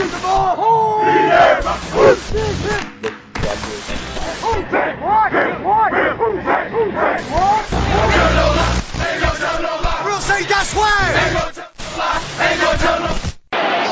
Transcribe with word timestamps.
Here's 0.00 0.12
the 0.12 0.18
ball! 0.20 0.54
Oh! 0.56 1.04
Who's 1.92 2.18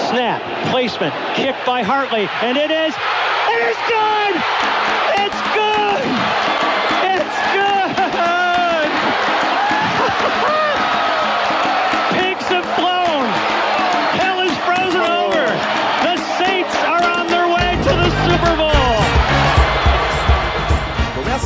Snap, 0.08 0.40
placement, 0.70 1.12
kicked 1.34 1.66
by 1.66 1.82
Hartley, 1.82 2.26
and 2.40 2.56
it 2.56 2.70
is, 2.70 2.94
it 3.44 3.60
is 3.68 3.76
good! 3.92 4.34
It's 5.20 5.40
good! 5.52 6.04
It's 7.04 7.36
good! 10.48 10.64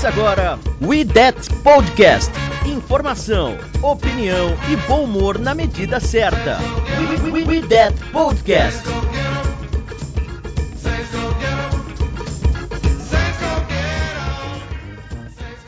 Começa 0.02 0.20
agora 0.20 0.59
We 0.80 1.05
That 1.05 1.38
Podcast. 1.62 2.33
Informação, 2.66 3.56
opinião 3.80 4.48
e 4.69 4.77
bom 4.88 5.05
humor 5.05 5.38
na 5.38 5.55
medida 5.55 6.01
certa. 6.01 6.59
We, 7.33 7.62
That 7.69 7.97
Podcast. 8.11 8.83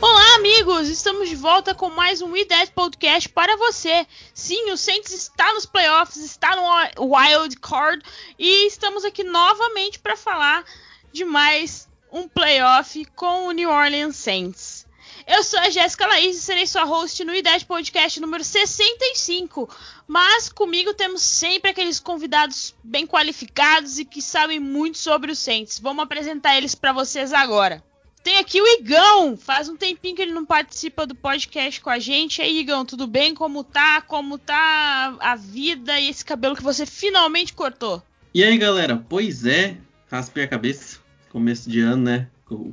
Olá, 0.01 0.35
amigos! 0.35 0.89
Estamos 0.89 1.29
de 1.29 1.35
volta 1.37 1.73
com 1.73 1.89
mais 1.89 2.21
um 2.21 2.31
We 2.31 2.43
That 2.43 2.73
Podcast 2.73 3.29
para 3.29 3.55
você. 3.55 4.05
Sim, 4.33 4.69
o 4.71 4.75
Saints 4.75 5.13
está 5.13 5.53
nos 5.53 5.65
playoffs, 5.65 6.17
está 6.17 6.57
no 6.57 7.05
Wild 7.05 7.57
Card 7.61 8.03
e 8.37 8.67
estamos 8.67 9.05
aqui 9.05 9.23
novamente 9.23 9.97
para 9.97 10.17
falar 10.17 10.65
de 11.13 11.23
mais 11.23 11.87
um 12.15 12.29
playoff 12.29 13.03
com 13.13 13.47
o 13.47 13.51
New 13.51 13.69
Orleans 13.69 14.15
Saints. 14.15 14.87
Eu 15.27 15.43
sou 15.43 15.59
a 15.59 15.69
Jéssica 15.69 16.07
Laís 16.07 16.37
e 16.37 16.41
serei 16.41 16.65
sua 16.65 16.85
host 16.85 17.21
no 17.25 17.35
IDET 17.35 17.65
Podcast 17.65 18.21
número 18.21 18.41
65. 18.41 19.69
Mas 20.07 20.47
comigo 20.47 20.93
temos 20.93 21.21
sempre 21.21 21.71
aqueles 21.71 21.99
convidados 21.99 22.73
bem 22.81 23.05
qualificados 23.05 23.99
e 23.99 24.05
que 24.05 24.21
sabem 24.21 24.61
muito 24.61 24.97
sobre 24.97 25.29
os 25.29 25.39
Saints. 25.39 25.77
Vamos 25.77 26.05
apresentar 26.05 26.55
eles 26.55 26.73
para 26.73 26.93
vocês 26.93 27.33
agora. 27.33 27.83
Tem 28.23 28.37
aqui 28.37 28.61
o 28.61 28.67
Igão. 28.79 29.35
Faz 29.35 29.67
um 29.67 29.75
tempinho 29.75 30.15
que 30.15 30.21
ele 30.21 30.31
não 30.31 30.45
participa 30.45 31.05
do 31.05 31.15
podcast 31.15 31.81
com 31.81 31.89
a 31.89 31.99
gente. 31.99 32.39
E 32.39 32.43
aí, 32.43 32.59
Igão, 32.59 32.85
tudo 32.85 33.07
bem? 33.07 33.35
Como 33.35 33.61
tá? 33.61 34.01
Como 34.01 34.37
tá 34.37 35.17
a 35.19 35.35
vida 35.35 35.99
e 35.99 36.09
esse 36.09 36.23
cabelo 36.23 36.55
que 36.55 36.63
você 36.63 36.85
finalmente 36.85 37.53
cortou? 37.53 38.01
E 38.33 38.41
aí, 38.41 38.57
galera? 38.57 39.03
Pois 39.09 39.45
é, 39.45 39.75
raspei 40.09 40.45
a 40.45 40.47
cabeça. 40.47 41.03
Começo 41.35 41.69
de 41.69 41.81
ano, 41.81 42.03
né? 42.03 42.27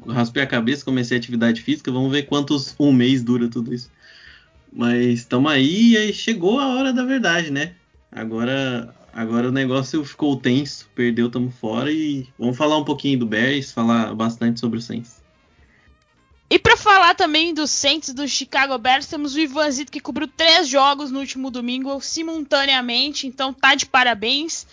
Raspei 0.06 0.40
a 0.40 0.46
cabeça, 0.46 0.84
comecei 0.84 1.16
a 1.16 1.18
atividade 1.18 1.60
física. 1.60 1.90
Vamos 1.90 2.12
ver 2.12 2.26
quantos 2.26 2.76
um 2.78 2.92
mês 2.92 3.20
dura 3.20 3.48
tudo 3.48 3.74
isso. 3.74 3.90
Mas 4.72 5.18
estamos 5.18 5.50
aí 5.50 5.96
e 5.96 6.12
chegou 6.12 6.60
a 6.60 6.68
hora 6.68 6.92
da 6.92 7.04
verdade, 7.04 7.50
né? 7.50 7.72
Agora, 8.12 8.94
agora 9.12 9.48
o 9.48 9.50
negócio 9.50 10.04
ficou 10.04 10.36
tenso, 10.36 10.88
perdeu, 10.94 11.26
estamos 11.26 11.52
fora 11.56 11.90
e 11.90 12.28
vamos 12.38 12.56
falar 12.56 12.78
um 12.78 12.84
pouquinho 12.84 13.18
do 13.18 13.26
Bears, 13.26 13.72
falar 13.72 14.14
bastante 14.14 14.60
sobre 14.60 14.78
o 14.78 14.80
Saints. 14.80 15.20
E 16.48 16.56
para 16.56 16.76
falar 16.76 17.16
também 17.16 17.52
dos 17.52 17.72
Saints 17.72 18.14
do 18.14 18.28
Chicago 18.28 18.78
Bears, 18.78 19.08
temos 19.08 19.34
o 19.34 19.40
Ivanzito 19.40 19.90
que 19.90 19.98
cobriu 19.98 20.28
três 20.28 20.68
jogos 20.68 21.10
no 21.10 21.18
último 21.18 21.50
domingo 21.50 22.00
simultaneamente, 22.00 23.26
então 23.26 23.52
tá 23.52 23.74
de 23.74 23.86
parabéns 23.86 24.68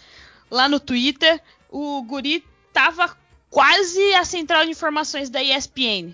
lá 0.52 0.70
no 0.70 0.80
Twitter. 0.80 1.42
O 1.72 2.04
Guri 2.04 2.44
tava 2.72 3.18
quase 3.50 4.14
a 4.14 4.24
central 4.24 4.66
de 4.66 4.72
informações 4.72 5.30
da 5.30 5.42
ESPN. 5.42 6.14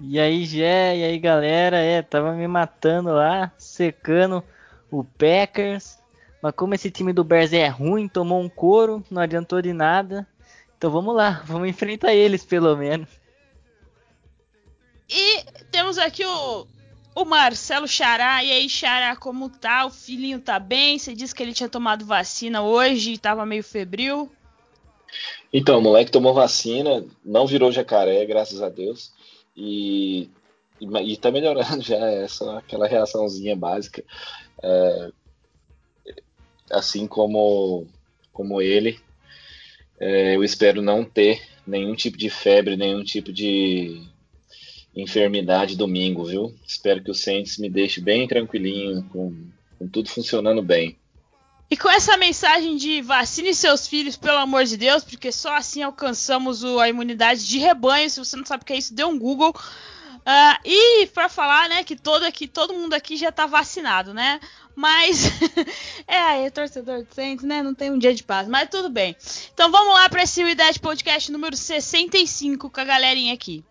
E 0.00 0.18
aí, 0.18 0.44
Gé, 0.44 0.96
e 0.96 1.04
aí, 1.04 1.18
galera? 1.18 1.78
É, 1.78 2.02
tava 2.02 2.32
me 2.32 2.46
matando 2.48 3.10
lá, 3.10 3.52
secando 3.56 4.42
o 4.90 5.04
Packers. 5.04 5.98
Mas 6.42 6.52
como 6.54 6.74
esse 6.74 6.90
time 6.90 7.12
do 7.12 7.24
Bears 7.24 7.52
é 7.52 7.66
ruim, 7.68 8.08
tomou 8.08 8.40
um 8.40 8.48
couro, 8.48 9.02
não 9.10 9.22
adiantou 9.22 9.62
de 9.62 9.72
nada. 9.72 10.26
Então 10.76 10.90
vamos 10.90 11.14
lá, 11.14 11.42
vamos 11.46 11.68
enfrentar 11.68 12.12
eles 12.12 12.44
pelo 12.44 12.76
menos. 12.76 13.08
E 15.08 15.44
temos 15.70 15.96
aqui 15.96 16.24
o, 16.24 16.66
o 17.14 17.24
Marcelo 17.24 17.86
Xará. 17.86 18.42
E 18.42 18.50
aí, 18.50 18.68
Xará, 18.68 19.16
como 19.16 19.48
tá? 19.48 19.86
O 19.86 19.90
filhinho 19.90 20.40
tá 20.40 20.58
bem? 20.58 20.98
Você 20.98 21.14
disse 21.14 21.34
que 21.34 21.42
ele 21.42 21.54
tinha 21.54 21.68
tomado 21.68 22.04
vacina 22.04 22.62
hoje 22.62 23.12
e 23.12 23.18
tava 23.18 23.46
meio 23.46 23.62
febril. 23.62 24.30
Então, 25.56 25.78
o 25.78 25.80
moleque 25.80 26.10
tomou 26.10 26.34
vacina, 26.34 27.06
não 27.24 27.46
virou 27.46 27.70
jacaré, 27.70 28.26
graças 28.26 28.60
a 28.60 28.68
Deus. 28.68 29.12
E, 29.56 30.28
e, 30.80 31.12
e 31.12 31.16
tá 31.16 31.30
melhorando 31.30 31.80
já 31.80 31.96
essa 32.10 32.58
aquela 32.58 32.88
reaçãozinha 32.88 33.54
básica. 33.54 34.02
É, 34.60 35.12
assim 36.72 37.06
como, 37.06 37.86
como 38.32 38.60
ele, 38.60 38.98
é, 40.00 40.34
eu 40.34 40.42
espero 40.42 40.82
não 40.82 41.04
ter 41.04 41.40
nenhum 41.64 41.94
tipo 41.94 42.18
de 42.18 42.28
febre, 42.28 42.76
nenhum 42.76 43.04
tipo 43.04 43.32
de 43.32 44.02
enfermidade 44.96 45.76
domingo, 45.76 46.24
viu? 46.24 46.52
Espero 46.66 47.00
que 47.00 47.12
o 47.12 47.14
Saints 47.14 47.58
me 47.58 47.70
deixe 47.70 48.00
bem 48.00 48.26
tranquilinho, 48.26 49.04
com, 49.04 49.32
com 49.78 49.86
tudo 49.86 50.08
funcionando 50.08 50.62
bem. 50.62 50.98
E 51.70 51.76
com 51.76 51.88
essa 51.88 52.16
mensagem 52.16 52.76
de 52.76 53.00
vacine 53.00 53.54
seus 53.54 53.88
filhos, 53.88 54.16
pelo 54.16 54.38
amor 54.38 54.64
de 54.64 54.76
Deus, 54.76 55.02
porque 55.02 55.32
só 55.32 55.54
assim 55.56 55.82
alcançamos 55.82 56.62
o, 56.62 56.78
a 56.78 56.88
imunidade 56.88 57.46
de 57.46 57.58
rebanho. 57.58 58.08
Se 58.08 58.18
você 58.18 58.36
não 58.36 58.44
sabe 58.44 58.62
o 58.62 58.66
que 58.66 58.72
é 58.72 58.76
isso, 58.76 58.94
dê 58.94 59.04
um 59.04 59.18
Google. 59.18 59.54
Uh, 60.24 60.56
e 60.64 61.06
para 61.08 61.28
falar, 61.28 61.68
né, 61.68 61.84
que 61.84 61.96
todo 61.96 62.22
aqui, 62.22 62.48
todo 62.48 62.72
mundo 62.72 62.94
aqui 62.94 63.14
já 63.16 63.30
tá 63.30 63.44
vacinado, 63.44 64.14
né? 64.14 64.40
Mas 64.74 65.30
é 66.08 66.18
aí, 66.18 66.50
torcedor 66.50 67.02
do 67.02 67.14
Saints, 67.14 67.44
né? 67.44 67.62
Não 67.62 67.74
tem 67.74 67.90
um 67.90 67.98
dia 67.98 68.14
de 68.14 68.22
paz, 68.22 68.48
mas 68.48 68.68
tudo 68.70 68.88
bem. 68.88 69.14
Então 69.52 69.70
vamos 69.70 69.94
lá 69.94 70.08
para 70.08 70.22
esse 70.22 70.42
Idade 70.42 70.80
Podcast 70.80 71.30
número 71.30 71.56
65 71.56 72.70
com 72.70 72.80
a 72.80 72.84
galerinha 72.84 73.34
aqui. 73.34 73.64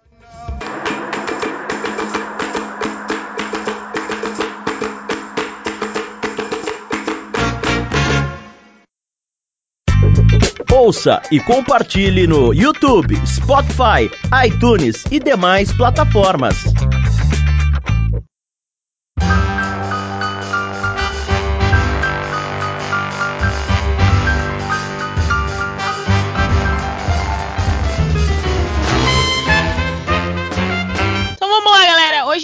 Ouça 10.74 11.22
e 11.30 11.40
compartilhe 11.40 12.26
no 12.26 12.52
YouTube, 12.52 13.16
Spotify, 13.28 14.10
iTunes 14.44 15.04
e 15.12 15.20
demais 15.20 15.72
plataformas. 15.72 16.64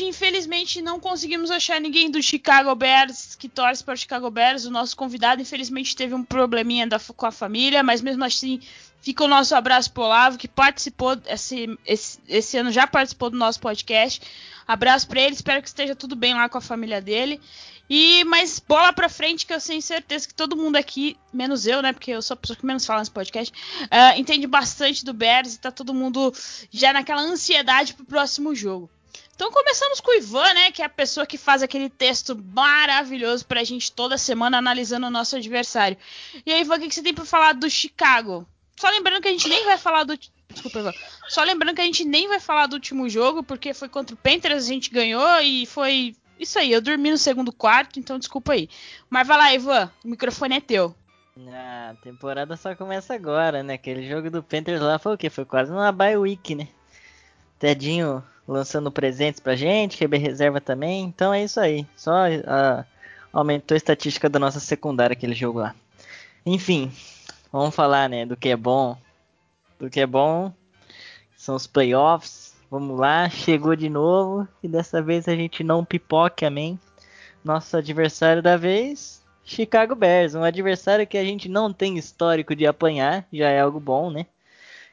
Infelizmente, 0.09 0.81
não 0.81 0.99
conseguimos 0.99 1.49
achar 1.51 1.79
ninguém 1.79 2.09
do 2.09 2.21
Chicago 2.21 2.73
Bears 2.75 3.35
que 3.35 3.47
torce 3.47 3.83
para 3.83 3.93
o 3.93 3.97
Chicago 3.97 4.29
Bears. 4.29 4.65
O 4.65 4.71
nosso 4.71 4.95
convidado, 4.95 5.41
infelizmente, 5.41 5.95
teve 5.95 6.13
um 6.13 6.23
probleminha 6.23 6.85
da, 6.87 6.99
com 6.99 7.25
a 7.25 7.31
família, 7.31 7.81
mas 7.81 8.01
mesmo 8.01 8.23
assim, 8.23 8.59
fica 9.01 9.23
o 9.23 9.27
nosso 9.27 9.55
abraço 9.55 9.91
pro 9.91 10.03
Olavo, 10.03 10.37
que 10.37 10.47
participou, 10.47 11.17
esse, 11.27 11.77
esse, 11.85 12.19
esse 12.27 12.57
ano 12.57 12.71
já 12.71 12.85
participou 12.85 13.29
do 13.29 13.37
nosso 13.37 13.59
podcast. 13.59 14.21
Abraço 14.67 15.07
para 15.07 15.21
ele, 15.21 15.33
espero 15.33 15.61
que 15.61 15.67
esteja 15.67 15.95
tudo 15.95 16.15
bem 16.15 16.33
lá 16.33 16.49
com 16.49 16.57
a 16.57 16.61
família 16.61 17.01
dele. 17.01 17.39
E 17.89 18.23
mas 18.25 18.59
bola 18.59 18.93
pra 18.93 19.09
frente 19.09 19.47
que 19.47 19.53
eu 19.53 19.59
tenho 19.59 19.81
certeza 19.81 20.27
que 20.27 20.33
todo 20.33 20.55
mundo 20.55 20.75
aqui, 20.75 21.17
menos 21.33 21.65
eu, 21.65 21.81
né, 21.81 21.91
porque 21.91 22.11
eu 22.11 22.21
sou 22.21 22.35
a 22.35 22.37
pessoa 22.37 22.55
que 22.55 22.65
menos 22.65 22.85
fala 22.85 22.99
nesse 22.99 23.09
podcast, 23.09 23.51
uh, 23.85 24.19
entende 24.19 24.45
bastante 24.45 25.03
do 25.03 25.11
Bears 25.11 25.55
e 25.55 25.59
tá 25.59 25.71
todo 25.71 25.93
mundo 25.93 26.31
já 26.69 26.93
naquela 26.93 27.21
ansiedade 27.21 27.95
pro 27.95 28.05
próximo 28.05 28.53
jogo. 28.53 28.89
Então 29.39 29.53
começamos 29.53 30.01
com 30.01 30.11
o 30.11 30.15
Ivan, 30.15 30.53
né, 30.53 30.69
que 30.69 30.81
é 30.81 30.85
a 30.85 30.89
pessoa 30.89 31.25
que 31.25 31.37
faz 31.37 31.63
aquele 31.63 31.89
texto 31.89 32.37
maravilhoso 32.53 33.45
pra 33.45 33.63
gente 33.63 33.89
toda 33.89 34.17
semana 34.17 34.57
analisando 34.57 35.07
o 35.07 35.09
nosso 35.09 35.37
adversário. 35.37 35.97
E 36.45 36.51
aí, 36.51 36.59
Ivan, 36.59 36.75
o 36.75 36.79
que 36.81 36.93
você 36.93 37.01
tem 37.01 37.13
pra 37.13 37.23
falar 37.23 37.53
do 37.53 37.69
Chicago? 37.69 38.45
Só 38.75 38.89
lembrando 38.89 39.21
que 39.21 39.29
a 39.29 39.31
gente 39.31 39.47
nem 39.47 39.63
vai 39.63 39.77
falar 39.77 40.03
do 40.03 40.19
Desculpa, 40.49 40.79
Ivan. 40.79 40.93
Só 41.29 41.41
lembrando 41.41 41.73
que 41.73 41.79
a 41.79 41.85
gente 41.85 42.03
nem 42.03 42.27
vai 42.27 42.41
falar 42.41 42.67
do 42.67 42.73
último 42.73 43.07
jogo, 43.07 43.41
porque 43.41 43.73
foi 43.73 43.87
contra 43.87 44.13
o 44.13 44.17
Panthers, 44.17 44.65
a 44.65 44.67
gente 44.67 44.89
ganhou 44.89 45.39
e 45.39 45.65
foi 45.65 46.17
isso 46.37 46.59
aí. 46.59 46.73
Eu 46.73 46.81
dormi 46.81 47.09
no 47.09 47.17
segundo 47.17 47.53
quarto, 47.53 47.97
então 47.97 48.19
desculpa 48.19 48.51
aí. 48.51 48.67
Mas 49.09 49.25
vai 49.25 49.37
lá, 49.37 49.53
Ivan, 49.53 49.89
o 50.03 50.09
microfone 50.09 50.57
é 50.57 50.59
teu. 50.59 50.93
Ah, 51.47 51.91
a 51.91 51.95
temporada 52.03 52.57
só 52.57 52.75
começa 52.75 53.13
agora, 53.13 53.63
né? 53.63 53.75
Aquele 53.75 54.05
jogo 54.05 54.29
do 54.29 54.43
Panthers 54.43 54.81
lá 54.81 54.99
foi 54.99 55.15
o 55.15 55.17
quê? 55.17 55.29
Foi 55.29 55.45
quase 55.45 55.71
uma 55.71 55.93
bye 55.93 56.17
week, 56.17 56.55
né? 56.55 56.67
Tedinho 57.57 58.21
lançando 58.49 58.91
presentes 58.91 59.39
pra 59.39 59.55
gente, 59.55 59.97
QB 59.97 60.17
reserva 60.17 60.59
também. 60.59 61.03
Então 61.03 61.33
é 61.33 61.43
isso 61.43 61.59
aí. 61.59 61.85
Só 61.95 62.27
uh, 62.27 62.83
aumentou 63.31 63.75
a 63.75 63.77
estatística 63.77 64.27
da 64.27 64.39
nossa 64.39 64.59
secundária 64.59 65.13
aquele 65.13 65.35
jogo 65.35 65.59
lá. 65.59 65.75
Enfim, 66.45 66.91
vamos 67.51 67.75
falar, 67.75 68.09
né, 68.09 68.25
do 68.25 68.35
que 68.35 68.49
é 68.49 68.57
bom. 68.57 68.97
Do 69.79 69.89
que 69.89 69.99
é 69.99 70.07
bom 70.07 70.51
são 71.37 71.55
os 71.55 71.67
playoffs. 71.67 72.55
Vamos 72.71 72.99
lá, 72.99 73.29
chegou 73.29 73.75
de 73.75 73.89
novo 73.89 74.47
e 74.61 74.67
dessa 74.67 75.01
vez 75.01 75.27
a 75.27 75.35
gente 75.35 75.63
não 75.63 75.85
pipoca, 75.85 76.47
amém. 76.47 76.79
Nosso 77.43 77.77
adversário 77.77 78.43
da 78.43 78.57
vez, 78.57 79.23
Chicago 79.43 79.95
Bears, 79.95 80.35
um 80.35 80.43
adversário 80.43 81.07
que 81.07 81.17
a 81.17 81.23
gente 81.23 81.47
não 81.47 81.71
tem 81.71 81.97
histórico 81.97 82.55
de 82.55 82.67
apanhar, 82.67 83.25
já 83.31 83.49
é 83.49 83.61
algo 83.61 83.79
bom, 83.79 84.11
né? 84.11 84.25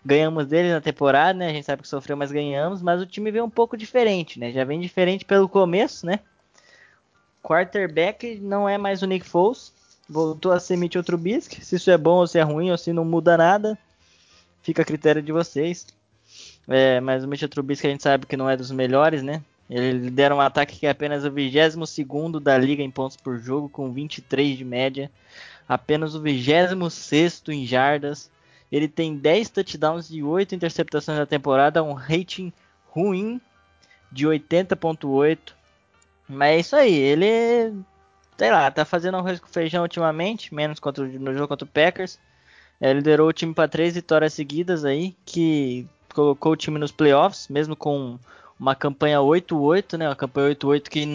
Ganhamos 0.06 0.47
dele 0.47 0.73
na 0.73 0.81
temporada, 0.81 1.37
né? 1.37 1.49
A 1.49 1.53
gente 1.53 1.64
sabe 1.64 1.82
que 1.82 1.88
sofreu, 1.88 2.17
mas 2.17 2.31
ganhamos, 2.31 2.81
mas 2.81 3.00
o 3.00 3.06
time 3.06 3.32
veio 3.32 3.44
um 3.44 3.50
pouco 3.50 3.76
diferente, 3.76 4.38
né? 4.38 4.53
Já 4.53 4.62
vem 4.62 4.79
diferente 4.79 5.25
pelo 5.25 5.49
começo, 5.49 6.06
né? 6.06 6.20
Quarterback 7.43 8.38
não 8.41 8.69
é 8.69 8.79
mais 8.79 9.03
o 9.03 9.06
Nick 9.06 9.26
Foles, 9.26 9.73
voltou 10.08 10.53
a 10.53 10.61
ser 10.61 10.76
Mitchell 10.76 11.03
Trubisky. 11.03 11.64
Se 11.64 11.75
isso 11.75 11.91
é 11.91 11.99
bom 11.99 12.19
ou 12.19 12.26
se 12.29 12.38
é 12.38 12.43
ruim 12.43 12.70
ou 12.70 12.79
se 12.79 12.93
não 12.93 13.05
muda 13.05 13.37
nada, 13.37 13.76
fica 14.62 14.82
a 14.82 14.85
critério 14.85 15.20
de 15.20 15.32
vocês. 15.32 15.88
É, 16.69 17.00
mas 17.00 17.25
o 17.25 17.29
Mitchell 17.29 17.49
Trubisky 17.49 17.88
a 17.88 17.91
gente 17.91 18.05
sabe 18.05 18.26
que 18.26 18.37
não 18.37 18.49
é 18.49 18.56
dos 18.56 18.70
melhores, 18.70 19.25
né? 19.25 19.43
Ele 19.69 19.91
lidera 19.93 20.37
um 20.37 20.41
ataque 20.41 20.79
que 20.79 20.87
é 20.87 20.91
apenas 20.91 21.25
o 21.25 21.31
22 21.32 21.75
da 22.41 22.56
liga 22.56 22.81
em 22.81 22.91
pontos 22.93 23.17
por 23.17 23.38
jogo, 23.38 23.69
com 23.69 23.93
23 23.93 24.56
de 24.56 24.64
média. 24.64 25.11
Apenas 25.69 26.14
o 26.14 26.20
26 26.20 27.43
em 27.49 27.67
jardas. 27.67 28.31
Ele 28.71 28.89
tem 28.89 29.17
10 29.17 29.51
touchdowns 29.51 30.11
e 30.11 30.23
8 30.23 30.55
interceptações 30.55 31.19
na 31.19 31.27
temporada, 31.27 31.83
um 31.83 31.93
rating 31.93 32.53
ruim 32.87 33.41
de 34.11 34.27
80.8. 34.27 35.39
Mas 36.29 36.49
é 36.49 36.59
isso 36.59 36.77
aí, 36.77 36.95
ele, 36.95 37.73
sei 38.37 38.51
lá, 38.51 38.71
tá 38.71 38.85
fazendo 38.85 39.17
arroz 39.17 39.39
com 39.39 39.47
feijão 39.47 39.83
ultimamente, 39.83 40.55
menos 40.55 40.81
contra, 40.81 41.05
no 41.07 41.33
jogo 41.33 41.49
contra 41.49 41.65
o 41.65 41.69
Packers. 41.69 42.19
Ele 42.81 42.95
liderou 42.95 43.29
o 43.29 43.33
time 43.33 43.55
para 43.55 43.69
três 43.69 43.95
vitórias 43.95 44.35
seguidas 44.35 44.85
aí, 44.85 45.15
que 45.25 45.87
colocou 46.12 46.53
o 46.53 46.57
time 46.57 46.79
nos 46.79 46.91
playoffs, 46.91 47.49
mesmo 47.49 47.77
com 47.77 48.19
uma 48.59 48.75
campanha 48.75 49.19
8-8, 49.19 49.99
né? 49.99 50.09
Uma 50.09 50.17
campanha 50.17 50.55
8-8 50.55 50.89
que 50.89 51.07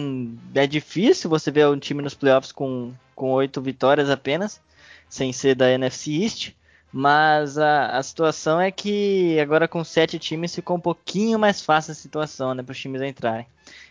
é 0.54 0.66
difícil 0.66 1.28
você 1.28 1.50
ver 1.50 1.68
um 1.68 1.78
time 1.78 2.02
nos 2.02 2.14
playoffs 2.14 2.52
com, 2.52 2.92
com 3.14 3.32
8 3.32 3.60
vitórias 3.60 4.08
apenas, 4.08 4.60
sem 5.08 5.32
ser 5.32 5.54
da 5.54 5.70
NFC 5.70 6.22
East. 6.22 6.52
Mas 6.92 7.56
a, 7.56 7.96
a 7.96 8.02
situação 8.02 8.60
é 8.60 8.70
que 8.70 9.40
agora 9.40 9.66
com 9.66 9.82
7 9.82 10.18
times 10.18 10.54
ficou 10.54 10.76
um 10.76 10.80
pouquinho 10.80 11.38
mais 11.38 11.62
fácil 11.62 11.92
a 11.92 11.94
situação, 11.94 12.54
né? 12.54 12.62
Para 12.62 12.72
os 12.72 12.78
times 12.78 13.00
entrarem. 13.00 13.46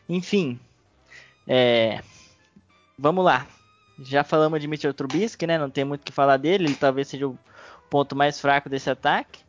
Enfim, 0.07 0.59
é, 1.47 2.01
vamos 2.97 3.25
lá. 3.25 3.47
Já 3.99 4.23
falamos 4.23 4.61
de 4.61 4.67
Mitchell 4.67 4.93
Trubisky, 4.93 5.47
né? 5.47 5.57
Não 5.57 5.69
tem 5.69 5.83
muito 5.83 6.01
o 6.01 6.05
que 6.05 6.11
falar 6.11 6.37
dele. 6.37 6.65
Ele 6.65 6.75
talvez 6.75 7.07
seja 7.07 7.27
o 7.27 7.37
ponto 7.89 8.15
mais 8.15 8.39
fraco 8.39 8.69
desse 8.69 8.89
ataque. 8.89 9.39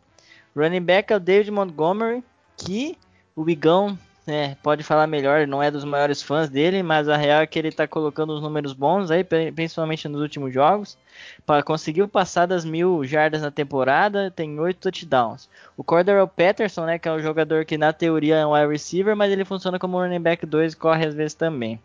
Running 0.57 0.83
back 0.83 1.13
é 1.13 1.17
o 1.17 1.21
David 1.21 1.51
Montgomery, 1.51 2.25
que 2.57 2.97
o 3.37 3.45
Bigão 3.45 3.99
é, 4.25 4.55
pode 4.63 4.85
falar 4.85 5.09
melhor, 5.09 5.49
não 5.49 5.61
é 5.61 5.69
dos 5.69 5.85
maiores 5.85 6.23
fãs 6.23 6.49
dele, 6.49 6.81
mas 6.81 7.09
a 7.09 7.17
real 7.17 7.43
é 7.43 7.47
que 7.47 7.59
ele 7.59 7.69
está 7.69 7.89
colocando 7.89 8.33
os 8.33 8.41
números 8.41 8.73
bons 8.73 9.11
aí, 9.11 9.25
principalmente 9.25 10.09
nos 10.09 10.21
últimos 10.21 10.55
jogos. 10.55 10.97
Para 11.45 11.63
conseguir 11.63 12.07
passar 12.07 12.47
das 12.47 12.65
mil 12.65 13.05
jardas 13.05 13.43
na 13.43 13.51
temporada, 13.51 14.31
tem 14.31 14.61
oito 14.61 14.79
touchdowns. 14.79 15.49
O 15.77 15.83
Cordero 15.83 16.27
Patterson, 16.29 16.87
né, 16.87 16.99
que 17.01 17.09
é 17.09 17.13
um 17.13 17.19
jogador 17.19 17.65
que 17.65 17.77
na 17.77 17.93
teoria 17.93 18.37
é 18.37 18.47
um 18.47 18.53
wide 18.53 18.71
receiver, 18.71 19.17
mas 19.17 19.33
ele 19.33 19.45
funciona 19.45 19.79
como 19.79 19.99
running 19.99 20.21
back 20.21 20.47
2 20.47 20.75
e 20.75 20.77
corre 20.77 21.05
às 21.05 21.15
vezes 21.15 21.35
também. 21.35 21.81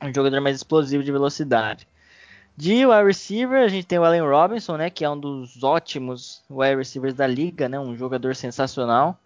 Um 0.00 0.14
jogador 0.14 0.40
mais 0.40 0.56
explosivo 0.56 1.02
de 1.02 1.10
velocidade. 1.10 1.88
De 2.56 2.86
wide 2.86 3.06
receiver, 3.06 3.60
a 3.60 3.68
gente 3.68 3.86
tem 3.86 3.98
o 3.98 4.04
Allen 4.04 4.22
Robinson, 4.22 4.76
né, 4.76 4.88
que 4.88 5.04
é 5.04 5.10
um 5.10 5.18
dos 5.18 5.64
ótimos 5.64 6.44
wide 6.48 6.76
receivers 6.76 7.14
da 7.14 7.26
liga, 7.26 7.68
né, 7.68 7.80
um 7.80 7.96
jogador 7.96 8.36
sensacional. 8.36 9.18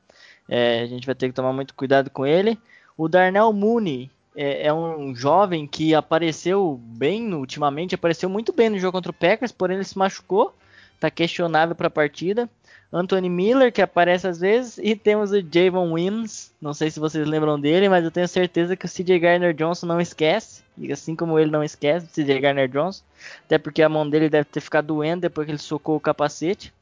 É, 0.48 0.80
a 0.80 0.86
gente 0.86 1.06
vai 1.06 1.14
ter 1.14 1.28
que 1.28 1.34
tomar 1.34 1.52
muito 1.52 1.74
cuidado 1.74 2.10
com 2.10 2.26
ele. 2.26 2.58
O 2.96 3.08
Darnell 3.08 3.52
Mooney 3.52 4.10
é, 4.36 4.66
é, 4.66 4.72
um 4.72 5.14
jovem 5.14 5.66
que 5.66 5.94
apareceu 5.94 6.78
bem 6.82 7.32
ultimamente, 7.34 7.94
apareceu 7.94 8.28
muito 8.28 8.52
bem 8.52 8.68
no 8.68 8.78
jogo 8.78 8.92
contra 8.92 9.10
o 9.10 9.14
Packers, 9.14 9.50
porém 9.50 9.76
ele 9.76 9.84
se 9.84 9.96
machucou, 9.96 10.54
está 10.94 11.10
questionável 11.10 11.74
para 11.74 11.86
a 11.86 11.90
partida. 11.90 12.48
Anthony 12.92 13.28
Miller, 13.28 13.72
que 13.72 13.82
aparece 13.82 14.28
às 14.28 14.38
vezes, 14.38 14.78
e 14.78 14.94
temos 14.94 15.32
o 15.32 15.40
Javon 15.40 15.92
Wims, 15.92 16.52
não 16.60 16.72
sei 16.72 16.90
se 16.90 17.00
vocês 17.00 17.26
lembram 17.26 17.58
dele, 17.58 17.88
mas 17.88 18.04
eu 18.04 18.10
tenho 18.10 18.28
certeza 18.28 18.76
que 18.76 18.86
o 18.86 18.88
CJ 18.88 19.18
Garner 19.18 19.52
Johnson 19.52 19.86
não 19.86 20.00
esquece, 20.00 20.62
e 20.78 20.92
assim 20.92 21.16
como 21.16 21.38
ele 21.38 21.50
não 21.50 21.64
esquece 21.64 22.06
o 22.06 22.08
CJ 22.08 22.38
Garner 22.38 22.68
Johnson, 22.68 23.02
até 23.44 23.58
porque 23.58 23.82
a 23.82 23.88
mão 23.88 24.08
dele 24.08 24.28
deve 24.28 24.44
ter 24.44 24.60
ficado 24.60 24.86
doendo 24.86 25.22
depois 25.22 25.46
que 25.46 25.50
ele 25.50 25.58
socou 25.58 25.96
o 25.96 26.00
capacete. 26.00 26.72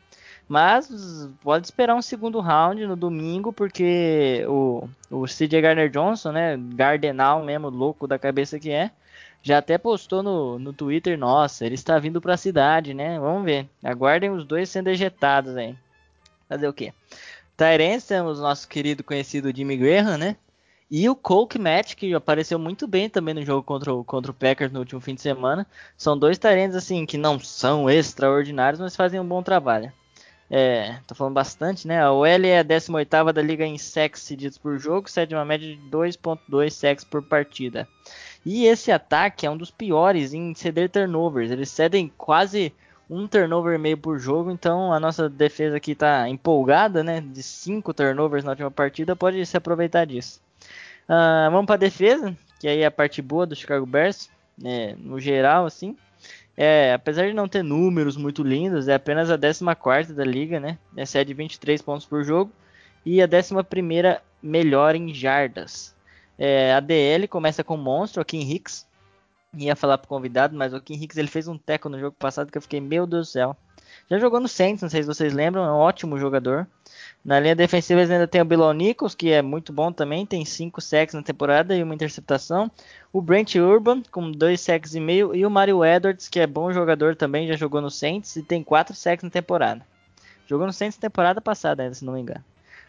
Mas 0.49 1.29
pode 1.43 1.67
esperar 1.67 1.95
um 1.95 2.03
segundo 2.03 2.39
round 2.41 2.87
no 2.87 2.97
domingo, 2.97 3.53
porque 3.53 4.45
o, 4.47 4.89
o 5.11 5.25
CJ 5.25 5.61
Garner 5.61 5.91
Johnson, 5.91 6.33
né, 6.33 6.57
Gardenal 6.75 7.43
mesmo, 7.43 7.71
louco 7.71 8.07
da 8.07 8.19
cabeça 8.19 8.59
que 8.59 8.71
é, 8.71 8.91
já 9.43 9.59
até 9.59 9.77
postou 9.79 10.23
no, 10.23 10.59
no 10.59 10.73
Twitter, 10.73 11.19
nossa, 11.19 11.65
ele 11.67 11.75
está 11.75 11.99
vindo 11.99 12.21
para 12.21 12.35
a 12.35 12.39
cidade, 12.39 12.95
né? 12.95 13.19
Vamos 13.19 13.45
ver. 13.45 13.69
Aguardem 13.83 14.31
os 14.31 14.45
dois 14.45 14.71
sendo 14.71 14.89
ejetados 14.89 15.57
aí. 15.57 15.77
Fazer 16.49 16.69
o 16.69 16.73
quê? 16.73 16.93
Tyrants 17.57 18.07
temos 18.07 18.41
nosso 18.41 18.67
querido 18.67 19.05
conhecido 19.05 19.55
Jimmy 19.55 19.77
Graham, 19.77 20.17
né? 20.19 20.37
E 20.91 21.09
o 21.09 21.15
Cole 21.15 21.49
Kmet, 21.49 21.97
que 21.97 22.15
apareceu 22.15 22.59
muito 22.59 22.87
bem 22.87 23.09
também 23.09 23.35
no 23.35 23.45
jogo 23.45 23.63
contra 23.63 23.93
o, 23.93 24.05
contra 24.05 24.31
o 24.31 24.35
Packers 24.35 24.73
no 24.73 24.81
último 24.81 25.01
fim 25.01 25.15
de 25.15 25.21
semana. 25.21 25.67
São 25.97 26.19
dois 26.19 26.39
Tyrants 26.39 26.77
assim 26.77 27.05
que 27.05 27.19
não 27.19 27.39
são 27.39 27.89
extraordinários, 27.89 28.81
mas 28.81 28.97
fazem 28.97 29.21
um 29.21 29.27
bom 29.27 29.43
trabalho. 29.43 29.93
É, 30.57 31.01
tô 31.05 31.17
falando 31.17 31.35
bastante, 31.35 31.85
né? 31.85 32.01
A 32.01 32.13
OL 32.13 32.27
é 32.27 32.61
a 32.61 32.63
18 32.63 33.33
da 33.33 33.43
liga 33.43 33.67
em 33.67 33.77
sacks 33.77 34.23
cedidos 34.23 34.57
por 34.57 34.79
jogo, 34.79 35.11
cede 35.11 35.35
uma 35.35 35.45
média 35.45 35.67
de 35.67 35.83
2.2 35.91 36.71
sacks 36.71 37.03
por 37.03 37.25
partida. 37.25 37.89
E 38.47 38.65
esse 38.65 38.93
ataque 38.93 39.45
é 39.45 39.51
um 39.51 39.57
dos 39.57 39.73
piores 39.73 40.33
em 40.33 40.55
ceder 40.55 40.89
turnovers. 40.89 41.51
Eles 41.51 41.71
cedem 41.71 42.13
quase 42.17 42.73
um 43.11 43.27
turnover 43.27 43.75
e 43.75 43.79
meio 43.79 43.99
por 43.99 44.17
jogo, 44.17 44.49
então 44.49 44.93
a 44.93 45.01
nossa 45.01 45.29
defesa 45.29 45.77
aqui 45.77 45.91
está 45.91 46.29
empolgada, 46.29 47.03
né? 47.03 47.21
De 47.21 47.43
cinco 47.43 47.93
turnovers 47.93 48.45
na 48.45 48.53
última 48.53 48.71
partida, 48.71 49.17
pode 49.17 49.45
se 49.45 49.57
aproveitar 49.57 50.05
disso. 50.05 50.41
Uh, 51.09 51.51
vamos 51.51 51.67
para 51.67 51.79
defesa, 51.79 52.33
que 52.61 52.69
aí 52.69 52.83
é 52.83 52.87
a 52.87 52.93
parte 52.93 53.21
boa 53.21 53.45
do 53.45 53.57
Chicago 53.57 53.85
Bears, 53.85 54.31
né, 54.57 54.95
no 55.01 55.19
geral, 55.19 55.67
assim. 55.67 55.97
É, 56.57 56.93
apesar 56.93 57.27
de 57.27 57.33
não 57.33 57.49
ter 57.49 57.63
números 57.63 58.17
muito 58.17 58.43
lindos, 58.43 58.87
é 58.87 58.95
apenas 58.95 59.31
a 59.31 59.37
14 59.37 60.15
da 60.15 60.25
liga, 60.25 60.61
né? 60.61 60.79
É 60.97 61.05
cede 61.05 61.35
23 61.35 61.83
pontos 61.83 62.07
por 62.07 62.23
jogo 62.23 62.53
e 63.05 63.21
a 63.21 63.27
11 63.27 64.21
melhor 64.43 64.95
em 64.95 65.13
jardas. 65.13 65.95
É, 66.39 66.73
a 66.73 66.81
DL 66.81 67.29
começa 67.29 67.63
com 67.63 67.75
o 67.75 67.79
monstro, 67.79 68.21
aqui 68.21 68.37
em 68.37 68.53
Hicks, 68.53 68.87
ia 69.57 69.77
falar 69.77 69.99
pro 69.99 70.09
convidado, 70.09 70.57
mas 70.57 70.75
o 70.75 70.81
Kim 70.81 70.95
Hicks 70.95 71.17
ele 71.17 71.29
fez 71.29 71.47
um 71.47 71.57
teco 71.57 71.89
no 71.89 71.99
jogo 71.99 72.17
passado 72.19 72.51
que 72.51 72.59
eu 72.59 72.63
fiquei, 72.63 72.81
meu 72.81 73.07
Deus 73.07 73.29
do 73.29 73.31
céu. 73.31 73.57
Já 74.11 74.19
jogou 74.19 74.41
no 74.41 74.49
Saints, 74.49 74.83
não 74.83 74.91
sei 74.91 75.03
se 75.03 75.07
vocês 75.07 75.33
lembram, 75.33 75.65
é 75.65 75.71
um 75.71 75.77
ótimo 75.77 76.19
jogador. 76.19 76.67
Na 77.25 77.41
linha 77.41 77.57
defensiva 77.57 78.01
eles 78.01 78.11
ainda 78.11 78.29
tem 78.29 78.43
o 78.43 78.45
Bilal 78.45 78.75
Nichols, 78.75 79.15
que 79.15 79.31
é 79.31 79.41
muito 79.41 79.73
bom 79.73 79.91
também, 79.91 80.27
tem 80.27 80.45
5 80.45 80.79
sacks 80.83 81.15
na 81.15 81.23
temporada 81.23 81.75
e 81.75 81.83
uma 81.83 81.95
interceptação. 81.95 82.71
O 83.11 83.23
Brent 83.23 83.55
Urban, 83.55 84.03
com 84.11 84.31
2 84.31 84.61
sacks 84.61 84.95
e 84.95 85.01
meio. 85.01 85.35
E 85.35 85.47
o 85.47 85.51
Mario 85.51 85.83
Edwards, 85.83 86.29
que 86.29 86.39
é 86.39 86.47
bom 86.47 86.71
jogador 86.71 87.17
também, 87.17 87.49
já 87.49 87.57
jogou 87.57 87.81
no 87.81 87.91
Saints 87.91 88.37
e 88.37 88.43
tem 88.43 88.63
4 88.63 88.95
sacks 88.95 89.25
na 89.25 89.31
temporada. 89.31 89.81
Jogou 90.47 90.67
no 90.67 90.73
Saints 90.73 90.99
temporada 90.99 91.41
passada 91.41 91.83
ainda, 91.83 91.95
se 91.95 92.05
não 92.05 92.13
me 92.13 92.21
engano. 92.21 92.45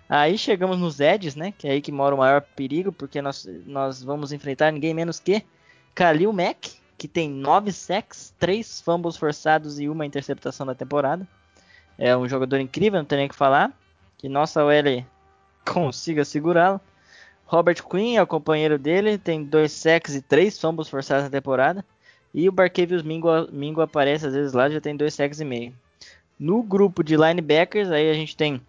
Aí 0.10 0.38
chegamos 0.38 0.78
nos 0.78 1.00
Eds, 1.00 1.36
né, 1.36 1.54
que 1.58 1.68
é 1.68 1.72
aí 1.72 1.82
que 1.82 1.92
mora 1.92 2.14
o 2.14 2.18
maior 2.18 2.42
perigo, 2.42 2.92
porque 2.92 3.22
nós, 3.22 3.48
nós 3.66 4.04
vamos 4.04 4.34
enfrentar 4.34 4.72
ninguém 4.72 4.94
menos 4.94 5.18
que 5.20 5.44
Khalil 5.96 6.34
Mack, 6.34 6.74
que 6.98 7.08
tem 7.08 7.30
9 7.30 7.72
sacks, 7.72 8.34
3 8.38 8.82
fumbles 8.82 9.16
forçados 9.16 9.80
e 9.80 9.88
uma 9.88 10.06
interceptação 10.06 10.66
na 10.66 10.76
temporada. 10.76 11.26
É 11.98 12.16
um 12.16 12.28
jogador 12.28 12.60
incrível, 12.60 13.00
não 13.00 13.06
tem 13.06 13.18
nem 13.18 13.28
o 13.28 13.30
que 13.30 13.36
falar. 13.36 13.72
Que 14.26 14.30
nossa 14.30 14.66
OL 14.66 15.06
consiga 15.72 16.26
segurá-lo. 16.26 16.82
Robert 17.46 17.84
Quinn 17.88 18.16
é 18.16 18.24
o 18.24 18.26
companheiro 18.26 18.80
dele, 18.80 19.20
tem 19.20 19.44
2 19.44 19.72
sacks 19.72 20.16
e 20.16 20.22
3 20.24 20.60
fumbles 20.60 20.90
forçados 20.90 21.26
na 21.26 21.30
temporada. 21.30 21.86
E 22.34 22.50
o 22.50 22.52
Barkevius 22.52 23.04
Mingo, 23.04 23.30
Mingo 23.52 23.82
aparece 23.82 24.26
às 24.26 24.34
vezes 24.34 24.52
lá, 24.52 24.68
já 24.68 24.82
tem 24.82 24.98
2 24.98 25.14
sacks 25.14 25.42
e 25.42 25.46
meio. 25.46 25.76
No 26.40 26.64
grupo 26.64 27.04
de 27.04 27.16
linebackers, 27.16 27.92
aí 27.92 28.10
a 28.10 28.16
gente 28.16 28.36
tem 28.36 28.60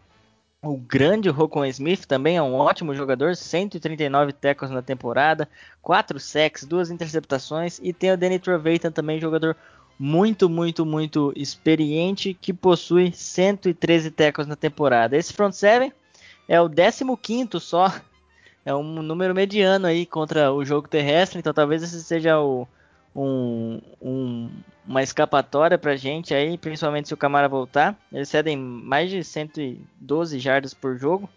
o 0.61 0.77
grande 0.77 1.31
Rocco 1.31 1.65
Smith 1.65 2.05
também 2.05 2.37
é 2.37 2.43
um 2.43 2.57
ótimo 2.57 2.95
jogador, 2.95 3.35
139 3.35 4.35
tackles 4.35 4.71
na 4.71 4.83
temporada, 4.83 5.49
4 5.81 6.21
sacks, 6.21 6.65
2 6.65 6.91
interceptações 6.91 7.81
e 7.83 7.95
tem 7.95 8.13
o 8.13 8.17
Danny 8.19 8.39
Trevathan 8.39 8.91
também, 8.91 9.19
jogador 9.19 9.57
muito, 9.99 10.49
muito, 10.49 10.85
muito 10.85 11.33
experiente 11.35 12.35
que 12.35 12.53
possui 12.53 13.13
113 13.13 14.11
tackles 14.11 14.47
na 14.47 14.57
temporada. 14.57 15.17
Esse 15.17 15.33
front 15.33 15.53
seven 15.53 15.93
é 16.49 16.61
o 16.61 16.69
15º 16.69 17.59
só, 17.59 17.93
é 18.65 18.75
um 18.75 19.03
número 19.03 19.35
mediano 19.35 19.87
aí 19.87 20.05
contra 20.05 20.53
o 20.53 20.65
jogo 20.65 20.89
terrestre, 20.89 21.39
então 21.39 21.55
talvez 21.55 21.83
esse 21.83 22.03
seja 22.03 22.41
o, 22.41 22.67
um, 23.15 23.81
um, 24.03 24.51
uma 24.87 25.03
escapatória 25.03 25.79
pra 25.79 25.97
gente 25.97 26.35
aí, 26.35 26.59
principalmente 26.59 27.09
se 27.09 27.15
o 27.15 27.17
Camara 27.17 27.49
voltar. 27.49 27.97
Eles 28.13 28.29
cedem 28.29 28.57
mais 28.57 29.11
de 29.11 29.25
112 29.25 30.39
jardas 30.39 30.75
por 30.75 30.99
jogo. 30.99 31.29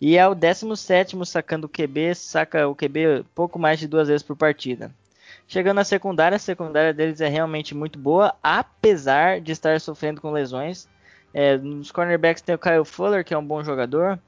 E 0.00 0.18
é 0.18 0.26
o 0.26 0.34
17 0.34 1.16
sacando 1.24 1.66
o 1.66 1.70
QB, 1.70 2.14
saca 2.14 2.66
o 2.66 2.74
QB 2.74 3.24
pouco 3.34 3.58
mais 3.58 3.78
de 3.78 3.86
duas 3.86 4.08
vezes 4.08 4.22
por 4.22 4.36
partida. 4.36 4.90
Chegando 5.46 5.78
à 5.78 5.84
secundária, 5.84 6.36
a 6.36 6.38
secundária 6.38 6.92
deles 6.92 7.20
é 7.20 7.28
realmente 7.28 7.74
muito 7.74 7.98
boa, 7.98 8.34
apesar 8.42 9.40
de 9.40 9.52
estar 9.52 9.80
sofrendo 9.80 10.20
com 10.20 10.32
lesões. 10.32 10.88
É, 11.32 11.58
nos 11.58 11.90
cornerbacks 11.90 12.42
tem 12.42 12.54
o 12.54 12.58
Kyle 12.58 12.84
Fuller, 12.84 13.24
que 13.24 13.34
é 13.34 13.38
um 13.38 13.44
bom 13.44 13.62
jogador. 13.62 14.18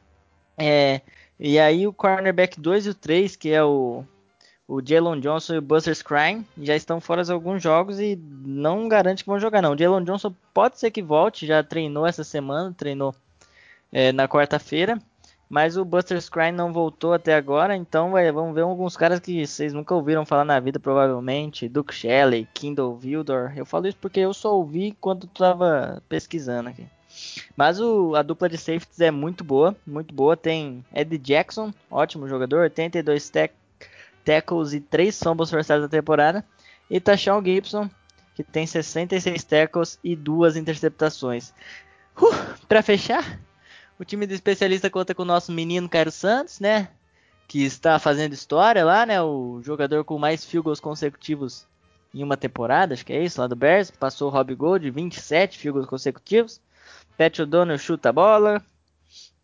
É, 0.59 1.01
e 1.39 1.59
aí 1.59 1.87
o 1.87 1.93
cornerback 1.93 2.61
2 2.61 2.87
e 2.87 2.91
o 2.91 2.95
3, 2.95 3.37
que 3.37 3.51
é 3.51 3.63
o, 3.63 4.05
o 4.67 4.81
Jalen 4.85 5.21
Johnson 5.21 5.55
e 5.55 5.59
o 5.59 5.63
Buster 5.63 5.93
Scrine, 5.93 6.47
já 6.61 6.75
estão 6.75 7.01
fora 7.01 7.23
de 7.23 7.33
alguns 7.33 7.63
jogos 7.63 8.01
e 8.01 8.17
não 8.45 8.89
garante 8.89 9.23
que 9.23 9.31
vão 9.31 9.39
jogar 9.39 9.63
não. 9.63 9.73
O 9.73 9.79
Jalen 9.79 10.05
Johnson 10.05 10.35
pode 10.53 10.79
ser 10.79 10.91
que 10.91 11.03
volte, 11.03 11.47
já 11.47 11.63
treinou 11.63 12.07
essa 12.07 12.25
semana, 12.25 12.75
treinou 12.77 13.15
é, 13.93 14.13
na 14.13 14.27
quarta-feira. 14.27 14.99
Mas 15.49 15.77
o 15.77 15.85
Buster 15.85 16.19
Scrine 16.19 16.53
não 16.53 16.73
voltou 16.73 17.13
até 17.13 17.35
agora, 17.35 17.77
então 17.77 18.11
vai, 18.11 18.31
vamos 18.33 18.55
ver 18.55 18.63
alguns 18.63 18.97
caras 18.97 19.21
que 19.21 19.47
vocês 19.47 19.73
nunca 19.73 19.95
ouviram 19.95 20.27
falar 20.27 20.45
na 20.45 20.59
vida, 20.59 20.81
provavelmente. 20.81 21.69
Duke 21.69 21.95
Shelley, 21.95 22.49
Kindle 22.53 22.97
Vildor. 22.97 23.53
Eu 23.57 23.65
falo 23.65 23.87
isso 23.87 23.99
porque 24.01 24.21
eu 24.21 24.35
só 24.35 24.57
ouvi 24.57 24.97
quando 25.01 25.27
estava 25.27 26.03
pesquisando 26.09 26.69
aqui. 26.69 26.87
Mas 27.57 27.81
o, 27.81 28.15
a 28.15 28.23
dupla 28.23 28.49
de 28.49 28.59
safeties 28.59 29.01
é 29.01 29.11
muito 29.11 29.45
boa, 29.45 29.75
muito 29.87 30.13
boa. 30.13 30.37
Tem 30.37 30.85
Ed 30.93 31.17
Jackson, 31.19 31.73
ótimo 31.91 32.29
jogador, 32.29 32.63
82 32.63 33.31
tack, 33.31 33.55
tackles 34.25 34.73
e 34.73 34.81
3 34.81 35.19
fumbles 35.19 35.51
forçados 35.51 35.85
da 35.85 35.89
temporada. 35.89 36.45
E 36.91 37.01
Tashawn 37.01 37.43
Gibson, 37.45 37.89
que 38.35 38.43
tem 38.43 38.67
66 38.67 39.45
tackles 39.45 39.99
e 40.03 40.15
2 40.15 40.57
interceptações. 40.57 41.53
Uh, 42.17 42.35
Para 42.69 42.83
fechar, 42.83 43.41
o 43.99 44.05
time 44.05 44.27
do 44.27 44.35
especialista 44.35 44.91
conta 44.91 45.15
com 45.15 45.23
o 45.23 45.27
nosso 45.27 45.53
menino 45.53 45.89
Cairo 45.89 46.11
Santos, 46.11 46.61
né? 46.61 46.89
Que 47.49 47.65
está 47.65 47.99
fazendo 47.99 48.33
história 48.33 48.85
lá, 48.85 49.07
né? 49.07 49.21
O 49.23 49.61
jogador 49.63 50.05
com 50.05 50.19
mais 50.19 50.45
field 50.45 50.65
goals 50.65 50.81
consecutivos 50.81 51.67
em 52.13 52.23
uma 52.23 52.37
temporada, 52.37 52.95
acho 52.95 53.05
que 53.05 53.13
é 53.13 53.23
isso, 53.23 53.41
lá 53.41 53.47
do 53.47 53.57
Bears. 53.57 53.91
Passou 53.91 54.29
o 54.29 54.31
Rob 54.33 54.55
Gold, 54.55 54.91
27 54.91 55.59
field 55.59 55.75
goals 55.75 55.89
consecutivos. 55.89 56.61
Pat 57.17 57.39
O'Donnell 57.39 57.79
chuta 57.79 58.11
a 58.11 58.13
bola. 58.13 58.63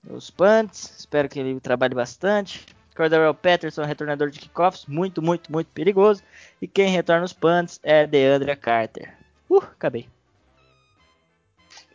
Os 0.08 0.30
punts, 0.30 0.94
espero 0.98 1.28
que 1.28 1.38
ele 1.38 1.60
trabalhe 1.60 1.94
bastante. 1.94 2.66
Cordarrelle 2.94 3.34
Patterson, 3.34 3.84
retornador 3.84 4.30
de 4.30 4.38
kickoffs, 4.38 4.84
muito, 4.86 5.22
muito, 5.22 5.50
muito 5.50 5.68
perigoso. 5.68 6.22
E 6.60 6.66
quem 6.66 6.90
retorna 6.90 7.24
os 7.24 7.32
punts 7.32 7.80
é 7.82 8.06
DeAndre 8.06 8.54
Carter. 8.56 9.14
Uh, 9.48 9.58
acabei. 9.58 10.08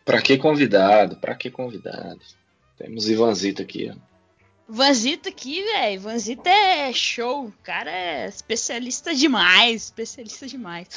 Pra 0.04 0.22
que 0.22 0.38
convidado? 0.38 1.18
Pra 1.18 1.36
que 1.36 1.52
convidado? 1.52 2.20
Temos 2.78 3.10
Ivanzito 3.10 3.62
aqui. 3.62 3.92
Vanzito 4.70 5.30
aqui, 5.30 5.64
velho. 5.64 6.02
Vanzito 6.02 6.48
é 6.48 6.92
show. 6.92 7.46
O 7.46 7.54
cara 7.64 7.90
é 7.90 8.28
especialista 8.28 9.16
demais. 9.16 9.86
Especialista 9.86 10.46
demais. 10.46 10.88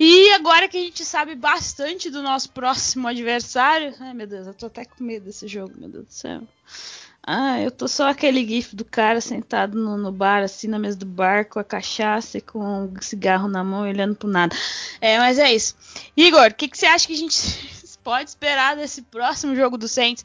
E 0.00 0.30
agora 0.32 0.68
que 0.68 0.76
a 0.76 0.80
gente 0.80 1.04
sabe 1.04 1.36
bastante 1.36 2.10
do 2.10 2.20
nosso 2.22 2.50
próximo 2.50 3.06
adversário. 3.06 3.94
Ai, 4.00 4.12
meu 4.12 4.26
Deus, 4.26 4.48
eu 4.48 4.54
tô 4.54 4.66
até 4.66 4.84
com 4.84 5.04
medo 5.04 5.26
desse 5.26 5.46
jogo, 5.46 5.72
meu 5.78 5.88
Deus 5.88 6.06
do 6.06 6.12
céu. 6.12 6.42
Ah, 7.26 7.58
eu 7.60 7.70
tô 7.70 7.88
só 7.88 8.10
aquele 8.10 8.46
gif 8.46 8.76
do 8.76 8.84
cara 8.84 9.20
sentado 9.20 9.78
no, 9.78 9.96
no, 9.96 10.12
bar, 10.12 10.42
assim, 10.42 10.66
na 10.66 10.78
mesa 10.78 10.98
do 10.98 11.06
bar, 11.06 11.48
com 11.48 11.58
a 11.58 11.64
cachaça 11.64 12.36
e 12.36 12.40
com 12.40 12.86
o 12.86 13.02
cigarro 13.02 13.48
na 13.48 13.64
mão, 13.64 13.82
olhando 13.82 14.14
pro 14.14 14.28
nada. 14.28 14.54
É, 15.00 15.18
mas 15.18 15.38
é 15.38 15.54
isso. 15.54 15.74
Igor, 16.16 16.50
o 16.50 16.54
que, 16.54 16.68
que 16.68 16.76
você 16.76 16.84
acha 16.84 17.06
que 17.06 17.14
a 17.14 17.16
gente 17.16 17.38
pode 18.04 18.28
esperar 18.28 18.76
desse 18.76 19.00
próximo 19.02 19.56
jogo 19.56 19.78
do 19.78 19.88
Saints? 19.88 20.24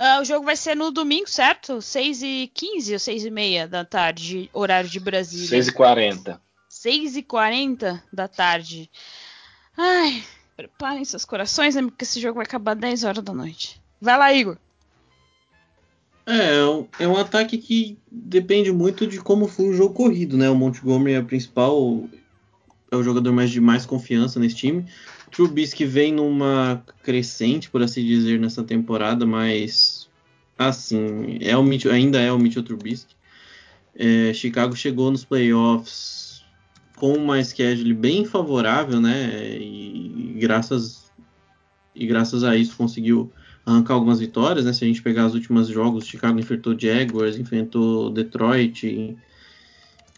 Uh, 0.00 0.22
o 0.22 0.24
jogo 0.24 0.46
vai 0.46 0.56
ser 0.56 0.74
no 0.74 0.90
domingo, 0.90 1.28
certo? 1.28 1.82
6 1.82 2.22
e 2.22 2.50
15 2.54 2.94
ou 2.94 2.98
6 2.98 3.24
e 3.26 3.30
meia 3.30 3.68
da 3.68 3.84
tarde, 3.84 4.48
horário 4.50 4.88
de 4.88 4.98
Brasília. 4.98 5.46
6 5.46 5.68
e 5.68 5.72
40. 5.72 6.40
6 6.70 7.16
e 7.18 7.22
40 7.22 8.02
da 8.10 8.26
tarde. 8.26 8.90
Ai, 9.76 10.22
preparem 10.56 11.04
seus 11.04 11.26
corações, 11.26 11.74
né? 11.74 11.82
Porque 11.82 12.04
esse 12.04 12.18
jogo 12.18 12.36
vai 12.36 12.46
acabar 12.46 12.74
10 12.74 13.04
horas 13.04 13.22
da 13.22 13.34
noite. 13.34 13.78
Vai 14.00 14.16
lá, 14.16 14.32
Igor. 14.32 14.56
É, 16.26 17.04
é 17.04 17.06
um 17.06 17.18
ataque 17.18 17.58
que 17.58 17.98
depende 18.10 18.72
muito 18.72 19.06
de 19.06 19.20
como 19.20 19.48
foi 19.48 19.66
o 19.68 19.74
jogo 19.74 19.92
corrido, 19.92 20.34
né? 20.38 20.48
O 20.48 20.54
Montgomery 20.54 21.16
é 21.16 21.20
o 21.20 21.26
principal, 21.26 22.08
é 22.90 22.96
o 22.96 23.02
jogador 23.02 23.32
mais 23.32 23.50
de 23.50 23.60
mais 23.60 23.84
confiança 23.84 24.40
nesse 24.40 24.54
time. 24.54 24.86
Trubisky 25.30 25.84
vem 25.84 26.12
numa 26.12 26.82
crescente, 27.02 27.70
por 27.70 27.82
assim 27.82 28.04
dizer, 28.04 28.38
nessa 28.38 28.62
temporada, 28.62 29.24
mas 29.24 30.08
assim, 30.58 31.38
é 31.40 31.56
o 31.56 31.62
Mitchell, 31.62 31.92
ainda 31.92 32.20
é 32.20 32.30
o 32.30 32.38
Mitchell 32.38 32.62
Trubisky. 32.62 33.14
É, 33.94 34.32
Chicago 34.32 34.76
chegou 34.76 35.10
nos 35.10 35.24
playoffs 35.24 36.44
com 36.96 37.14
uma 37.14 37.42
schedule 37.42 37.94
bem 37.94 38.24
favorável, 38.24 39.00
né? 39.00 39.56
E, 39.58 40.34
e, 40.36 40.38
graças 40.38 41.10
e 41.94 42.06
graças 42.06 42.44
a 42.44 42.56
isso 42.56 42.76
conseguiu 42.76 43.32
arrancar 43.64 43.94
algumas 43.94 44.20
vitórias, 44.20 44.64
né? 44.64 44.72
Se 44.72 44.84
a 44.84 44.86
gente 44.86 45.02
pegar 45.02 45.26
os 45.26 45.34
últimos 45.34 45.68
jogos, 45.68 46.06
Chicago 46.06 46.38
enfrentou 46.38 46.78
Jaguars, 46.78 47.38
enfrentou 47.38 48.10
Detroit, 48.10 49.16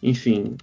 enfim, 0.01 0.55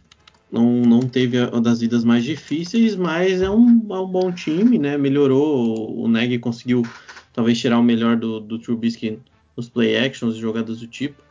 não, 0.51 0.83
não 0.83 1.01
teve 1.01 1.39
a, 1.39 1.47
das 1.61 1.81
vidas 1.81 2.05
mais 2.05 2.25
difíceis, 2.25 2.97
mas 2.97 3.41
é 3.41 3.51
um, 3.51 3.87
é 3.91 4.01
um 4.01 4.07
bom 4.07 4.33
time, 4.33 4.79
né? 4.79 4.99
Melhorou, 4.99 5.97
o 5.97 6.09
Neg 6.09 6.39
conseguiu 6.39 6.83
talvez 7.33 7.59
tirar 7.59 7.79
o 7.79 7.83
melhor 7.83 8.17
do, 8.17 8.41
do 8.41 8.59
Trubisky 8.59 9.19
nos 9.57 9.69
play 9.69 9.97
actions, 9.97 10.37
jogadas 10.37 10.81
do 10.81 10.87
tipo. 10.87 11.23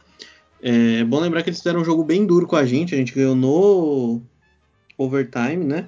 É 0.61 1.03
bom 1.03 1.19
lembrar 1.19 1.41
que 1.43 1.49
eles 1.49 1.59
fizeram 1.59 1.81
um 1.81 1.85
jogo 1.85 2.03
bem 2.03 2.25
duro 2.25 2.47
com 2.47 2.55
a 2.55 2.65
gente, 2.65 2.93
a 2.93 2.97
gente 2.97 3.13
ganhou 3.13 3.35
no 3.35 4.21
overtime, 4.97 5.63
né? 5.63 5.85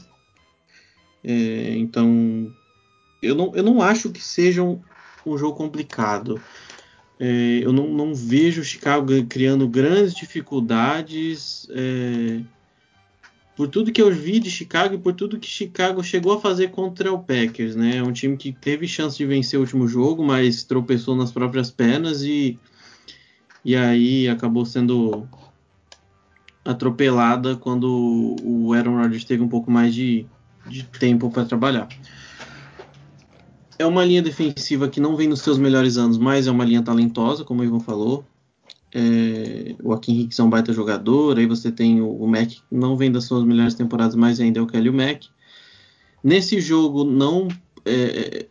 É, 1.23 1.75
então, 1.77 2.51
eu 3.21 3.35
não, 3.35 3.55
eu 3.55 3.63
não 3.63 3.81
acho 3.81 4.09
que 4.09 4.21
seja 4.21 4.63
um, 4.63 4.79
um 5.25 5.37
jogo 5.37 5.55
complicado. 5.55 6.41
É, 7.19 7.59
eu 7.61 7.71
não, 7.71 7.87
não 7.87 8.15
vejo 8.15 8.61
o 8.61 8.65
Chicago 8.65 9.07
criando 9.27 9.67
grandes 9.67 10.15
dificuldades. 10.15 11.67
É, 11.69 12.41
por 13.55 13.67
tudo 13.67 13.91
que 13.91 14.01
eu 14.01 14.11
vi 14.11 14.39
de 14.39 14.49
Chicago 14.49 14.95
e 14.95 14.97
por 14.97 15.13
tudo 15.13 15.39
que 15.39 15.47
Chicago 15.47 16.03
chegou 16.03 16.33
a 16.33 16.41
fazer 16.41 16.69
contra 16.69 17.11
o 17.11 17.19
Packers, 17.19 17.75
né? 17.75 17.97
É 17.97 18.03
um 18.03 18.11
time 18.11 18.37
que 18.37 18.51
teve 18.51 18.87
chance 18.87 19.17
de 19.17 19.25
vencer 19.25 19.59
o 19.59 19.61
último 19.61 19.87
jogo, 19.87 20.23
mas 20.23 20.63
tropeçou 20.63 21.15
nas 21.15 21.31
próprias 21.31 21.69
pernas 21.69 22.23
e, 22.23 22.57
e 23.63 23.75
aí 23.75 24.27
acabou 24.27 24.65
sendo 24.65 25.27
atropelada 26.63 27.55
quando 27.55 28.35
o 28.43 28.73
Aaron 28.73 28.97
Rodgers 28.97 29.25
teve 29.25 29.43
um 29.43 29.49
pouco 29.49 29.69
mais 29.69 29.93
de, 29.93 30.25
de 30.67 30.83
tempo 30.83 31.29
para 31.29 31.45
trabalhar. 31.45 31.87
É 33.77 33.85
uma 33.85 34.05
linha 34.05 34.21
defensiva 34.21 34.87
que 34.87 34.99
não 34.99 35.15
vem 35.15 35.27
nos 35.27 35.41
seus 35.41 35.57
melhores 35.57 35.97
anos, 35.97 36.17
mas 36.17 36.45
é 36.45 36.51
uma 36.51 36.63
linha 36.63 36.83
talentosa, 36.83 37.43
como 37.43 37.61
o 37.61 37.63
Ivan 37.63 37.79
falou. 37.79 38.23
É, 38.93 39.75
o 39.83 39.93
Akin 39.93 40.21
Hicks 40.21 40.39
é 40.39 40.43
um 40.43 40.49
baita 40.49 40.73
jogador. 40.73 41.37
Aí 41.37 41.45
você 41.45 41.71
tem 41.71 42.01
o, 42.01 42.09
o 42.09 42.27
Mac, 42.27 42.51
não 42.71 42.95
vem 42.97 43.11
das 43.11 43.25
suas 43.25 43.43
melhores 43.43 43.73
temporadas, 43.73 44.15
mas 44.15 44.39
ainda 44.39 44.59
é 44.59 44.61
o 44.61 44.67
Kelly 44.67 44.91
Mac. 44.91 45.23
Nesse 46.23 46.59
jogo, 46.59 47.03
não 47.03 47.47
é, 47.85 48.45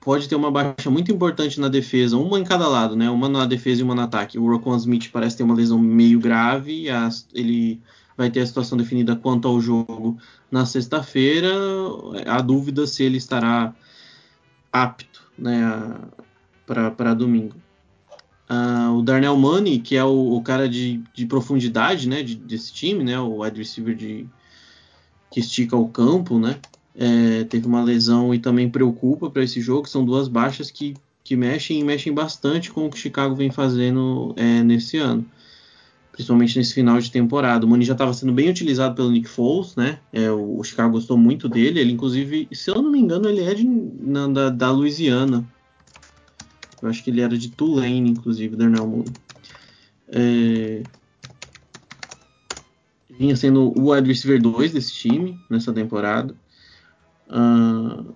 pode 0.00 0.28
ter 0.28 0.36
uma 0.36 0.50
baixa 0.50 0.90
muito 0.90 1.12
importante 1.12 1.60
na 1.60 1.68
defesa, 1.68 2.16
uma 2.16 2.38
em 2.38 2.44
cada 2.44 2.68
lado, 2.68 2.96
né? 2.96 3.10
Uma 3.10 3.28
na 3.28 3.44
defesa 3.46 3.80
e 3.80 3.84
uma 3.84 3.94
no 3.94 4.02
ataque. 4.02 4.38
O 4.38 4.48
Roquan 4.48 4.76
Smith 4.76 5.10
parece 5.12 5.36
ter 5.36 5.42
uma 5.42 5.54
lesão 5.54 5.78
meio 5.78 6.20
grave. 6.20 6.88
A, 6.88 7.08
ele 7.34 7.80
vai 8.16 8.30
ter 8.30 8.40
a 8.40 8.46
situação 8.46 8.78
definida 8.78 9.14
quanto 9.16 9.46
ao 9.46 9.60
jogo 9.60 10.16
na 10.50 10.64
sexta-feira. 10.64 11.50
Há 12.26 12.40
dúvida 12.40 12.86
se 12.86 13.02
ele 13.02 13.18
estará 13.18 13.74
apto 14.72 15.22
né, 15.36 15.60
para 16.66 17.14
domingo. 17.14 17.56
Uh, 18.50 18.96
o 18.96 19.02
Darnell 19.02 19.36
Money, 19.36 19.78
que 19.78 19.94
é 19.94 20.02
o, 20.02 20.36
o 20.36 20.42
cara 20.42 20.66
de, 20.66 21.02
de, 21.12 21.26
profundidade 21.26 22.08
né, 22.08 22.22
de, 22.22 22.34
desse 22.34 22.72
time, 22.72 23.04
né, 23.04 23.20
o 23.20 23.42
wide 23.42 23.58
receiver 23.58 23.94
de, 23.94 24.26
que 25.30 25.40
estica 25.40 25.76
o 25.76 25.86
campo, 25.86 26.38
né, 26.38 26.58
é, 26.96 27.44
teve 27.44 27.66
uma 27.66 27.82
lesão 27.82 28.34
e 28.34 28.38
também 28.38 28.68
preocupa 28.70 29.30
para 29.30 29.44
esse 29.44 29.60
jogo. 29.60 29.86
São 29.86 30.02
duas 30.02 30.28
baixas 30.28 30.70
que, 30.70 30.94
que 31.22 31.36
mexem 31.36 31.78
e 31.78 31.84
mexem 31.84 32.12
bastante 32.12 32.70
com 32.70 32.86
o 32.86 32.90
que 32.90 32.98
Chicago 32.98 33.34
vem 33.34 33.50
fazendo 33.50 34.32
é, 34.34 34.62
nesse 34.62 34.96
ano, 34.96 35.26
principalmente 36.10 36.56
nesse 36.56 36.72
final 36.72 36.98
de 36.98 37.10
temporada. 37.10 37.66
O 37.66 37.68
Money 37.68 37.84
já 37.86 37.92
estava 37.92 38.14
sendo 38.14 38.32
bem 38.32 38.48
utilizado 38.48 38.94
pelo 38.94 39.10
Nick 39.10 39.28
Foles, 39.28 39.76
né, 39.76 39.98
é, 40.10 40.30
o, 40.30 40.58
o, 40.58 40.64
Chicago 40.64 40.92
gostou 40.92 41.18
muito 41.18 41.50
dele. 41.50 41.80
Ele, 41.80 41.92
inclusive, 41.92 42.48
se 42.50 42.70
eu 42.70 42.82
não 42.82 42.90
me 42.90 42.98
engano, 42.98 43.28
ele 43.28 43.42
é 43.42 43.52
de, 43.52 43.64
na, 43.64 44.26
da, 44.26 44.48
da 44.48 44.70
Louisiana. 44.70 45.44
Eu 46.82 46.88
acho 46.88 47.02
que 47.02 47.10
ele 47.10 47.20
era 47.20 47.36
de 47.36 47.50
Tulane, 47.50 48.10
inclusive, 48.10 48.56
Darnell 48.56 48.86
Mooney. 48.86 49.12
É... 50.08 50.82
vinha 53.10 53.36
sendo 53.36 53.72
o 53.78 53.90
wide 53.90 54.08
receiver 54.08 54.40
2 54.40 54.72
desse 54.72 54.92
time 54.92 55.38
nessa 55.50 55.72
temporada. 55.72 56.34
Uh, 57.28 58.14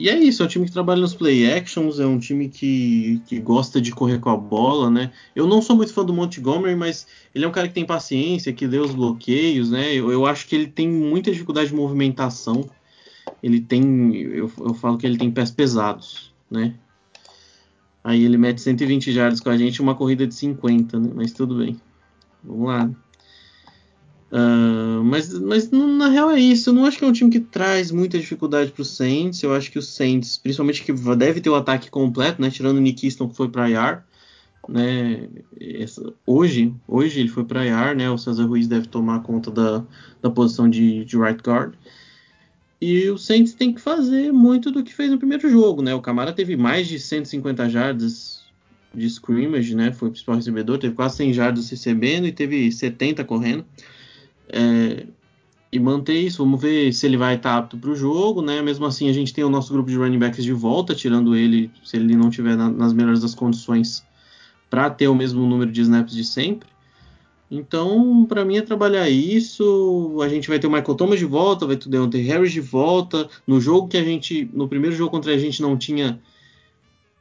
e 0.00 0.08
é 0.08 0.18
isso, 0.18 0.42
é 0.42 0.46
um 0.46 0.48
time 0.48 0.64
que 0.64 0.72
trabalha 0.72 1.00
nos 1.00 1.14
play 1.14 1.52
actions, 1.52 2.00
é 2.00 2.06
um 2.06 2.18
time 2.18 2.48
que, 2.48 3.20
que 3.26 3.38
gosta 3.38 3.80
de 3.80 3.92
correr 3.92 4.18
com 4.18 4.30
a 4.30 4.36
bola, 4.36 4.90
né? 4.90 5.12
Eu 5.36 5.46
não 5.46 5.60
sou 5.60 5.76
muito 5.76 5.92
fã 5.92 6.02
do 6.02 6.14
Montgomery, 6.14 6.74
mas 6.74 7.06
ele 7.34 7.44
é 7.44 7.48
um 7.48 7.52
cara 7.52 7.68
que 7.68 7.74
tem 7.74 7.84
paciência, 7.84 8.50
que 8.50 8.66
lê 8.66 8.78
os 8.78 8.94
bloqueios, 8.94 9.70
né? 9.70 9.92
Eu, 9.92 10.10
eu 10.10 10.24
acho 10.24 10.46
que 10.46 10.56
ele 10.56 10.68
tem 10.68 10.88
muita 10.88 11.30
dificuldade 11.30 11.68
de 11.68 11.74
movimentação. 11.74 12.64
Ele 13.42 13.60
tem, 13.60 14.14
eu, 14.16 14.50
eu 14.60 14.72
falo 14.72 14.96
que 14.96 15.06
ele 15.06 15.18
tem 15.18 15.30
pés 15.30 15.50
pesados, 15.50 16.32
né? 16.50 16.74
Aí 18.02 18.24
ele 18.24 18.38
mete 18.38 18.60
120 18.60 19.12
jardas 19.12 19.40
com 19.40 19.50
a 19.50 19.56
gente, 19.56 19.82
uma 19.82 19.94
corrida 19.94 20.26
de 20.26 20.34
50, 20.34 20.98
né? 20.98 21.10
Mas 21.14 21.32
tudo 21.32 21.56
bem. 21.56 21.78
Vamos 22.42 22.68
lá. 22.68 22.90
Uh, 24.32 25.02
mas, 25.02 25.36
mas 25.40 25.70
na 25.70 26.08
real 26.08 26.30
é 26.30 26.38
isso. 26.38 26.70
Eu 26.70 26.74
não 26.74 26.84
acho 26.84 26.98
que 26.98 27.04
é 27.04 27.06
um 27.06 27.12
time 27.12 27.30
que 27.30 27.40
traz 27.40 27.90
muita 27.90 28.18
dificuldade 28.18 28.70
para 28.70 28.82
o 28.82 28.84
Saints. 28.84 29.42
Eu 29.42 29.52
acho 29.54 29.70
que 29.70 29.78
o 29.78 29.82
Saints, 29.82 30.38
principalmente 30.38 30.82
que 30.82 30.92
deve 30.92 31.40
ter 31.40 31.50
o 31.50 31.54
ataque 31.54 31.90
completo, 31.90 32.40
né? 32.40 32.50
Tirando 32.50 32.78
o 32.78 32.80
Nick 32.80 33.06
Easton 33.06 33.28
que 33.28 33.36
foi 33.36 33.48
para 33.48 33.68
IR, 33.68 34.02
né? 34.68 35.28
Essa, 35.60 36.12
hoje, 36.24 36.72
hoje 36.86 37.20
ele 37.20 37.28
foi 37.28 37.44
para 37.44 37.66
IR, 37.66 37.96
né? 37.96 38.08
O 38.08 38.16
César 38.16 38.46
Ruiz 38.46 38.68
deve 38.68 38.86
tomar 38.86 39.20
conta 39.20 39.50
da, 39.50 39.84
da 40.22 40.30
posição 40.30 40.70
de, 40.70 41.04
de 41.04 41.18
right 41.18 41.42
guard. 41.42 41.74
E 42.80 43.10
o 43.10 43.18
Saints 43.18 43.52
tem 43.52 43.74
que 43.74 43.80
fazer 43.80 44.32
muito 44.32 44.70
do 44.70 44.82
que 44.82 44.94
fez 44.94 45.10
no 45.10 45.18
primeiro 45.18 45.50
jogo, 45.50 45.82
né? 45.82 45.94
O 45.94 46.00
Camara 46.00 46.32
teve 46.32 46.56
mais 46.56 46.88
de 46.88 46.98
150 46.98 47.68
jardas 47.68 48.42
de 48.94 49.06
scrimmage, 49.06 49.74
né? 49.74 49.92
Foi 49.92 50.08
o 50.08 50.10
principal 50.10 50.36
recebedor, 50.36 50.78
teve 50.78 50.94
quase 50.94 51.16
100 51.16 51.32
jardas 51.34 51.70
recebendo 51.70 52.26
e 52.26 52.32
teve 52.32 52.72
70 52.72 53.22
correndo. 53.24 53.64
É, 54.48 55.06
e 55.72 55.78
manter 55.78 56.18
isso. 56.18 56.42
Vamos 56.42 56.60
ver 56.60 56.92
se 56.92 57.06
ele 57.06 57.16
vai 57.16 57.36
estar 57.36 57.58
apto 57.58 57.76
para 57.76 57.90
o 57.90 57.94
jogo, 57.94 58.42
né? 58.42 58.62
Mesmo 58.62 58.86
assim, 58.86 59.08
a 59.08 59.12
gente 59.12 59.32
tem 59.32 59.44
o 59.44 59.50
nosso 59.50 59.72
grupo 59.72 59.90
de 59.90 59.96
running 59.96 60.18
backs 60.18 60.42
de 60.42 60.52
volta, 60.52 60.94
tirando 60.94 61.36
ele, 61.36 61.70
se 61.84 61.96
ele 61.96 62.16
não 62.16 62.30
tiver 62.30 62.56
na, 62.56 62.70
nas 62.70 62.92
melhores 62.92 63.20
das 63.20 63.34
condições, 63.34 64.04
para 64.68 64.88
ter 64.90 65.08
o 65.08 65.14
mesmo 65.14 65.46
número 65.46 65.70
de 65.70 65.80
snaps 65.82 66.14
de 66.14 66.24
sempre. 66.24 66.68
Então, 67.50 68.24
para 68.26 68.44
mim 68.44 68.58
é 68.58 68.62
trabalhar 68.62 69.10
isso. 69.10 70.18
A 70.22 70.28
gente 70.28 70.48
vai 70.48 70.58
ter 70.60 70.68
o 70.68 70.70
Michael 70.70 70.94
Thomas 70.94 71.18
de 71.18 71.24
volta, 71.24 71.66
vai 71.66 71.76
ter 71.76 71.88
o 71.88 71.90
Deontay 71.90 72.22
Harris 72.22 72.52
de 72.52 72.60
volta. 72.60 73.28
No 73.44 73.60
jogo 73.60 73.88
que 73.88 73.96
a 73.96 74.04
gente, 74.04 74.48
no 74.52 74.68
primeiro 74.68 74.94
jogo 74.94 75.10
contra 75.10 75.34
a 75.34 75.38
gente 75.38 75.60
não 75.60 75.76
tinha, 75.76 76.20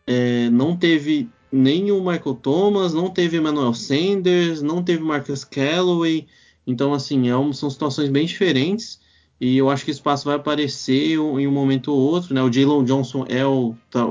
é, 0.06 0.50
não 0.52 0.78
teve 0.78 1.28
nem 1.52 1.92
o 1.92 2.00
Michael 2.00 2.36
Thomas, 2.36 2.94
não 2.94 3.10
teve 3.10 3.38
Emmanuel 3.38 3.74
Sanders, 3.74 4.62
não 4.62 4.84
teve 4.84 5.02
Marcus 5.02 5.44
Calloway. 5.44 6.28
Então, 6.68 6.94
assim, 6.94 7.28
é 7.28 7.36
um, 7.36 7.52
são 7.52 7.68
situações 7.68 8.10
bem 8.10 8.28
diferentes 8.28 9.00
e 9.42 9.58
eu 9.58 9.68
acho 9.68 9.84
que 9.84 9.90
o 9.90 9.94
espaço 9.94 10.26
vai 10.26 10.36
aparecer 10.36 11.14
em 11.14 11.48
um 11.48 11.52
momento 11.52 11.92
ou 11.92 11.98
outro. 12.00 12.36
Né? 12.36 12.44
O 12.44 12.54
Jalen 12.54 12.84
Johnson 12.84 13.26
é 13.28 13.44
o, 13.44 13.74
tá, 13.90 14.06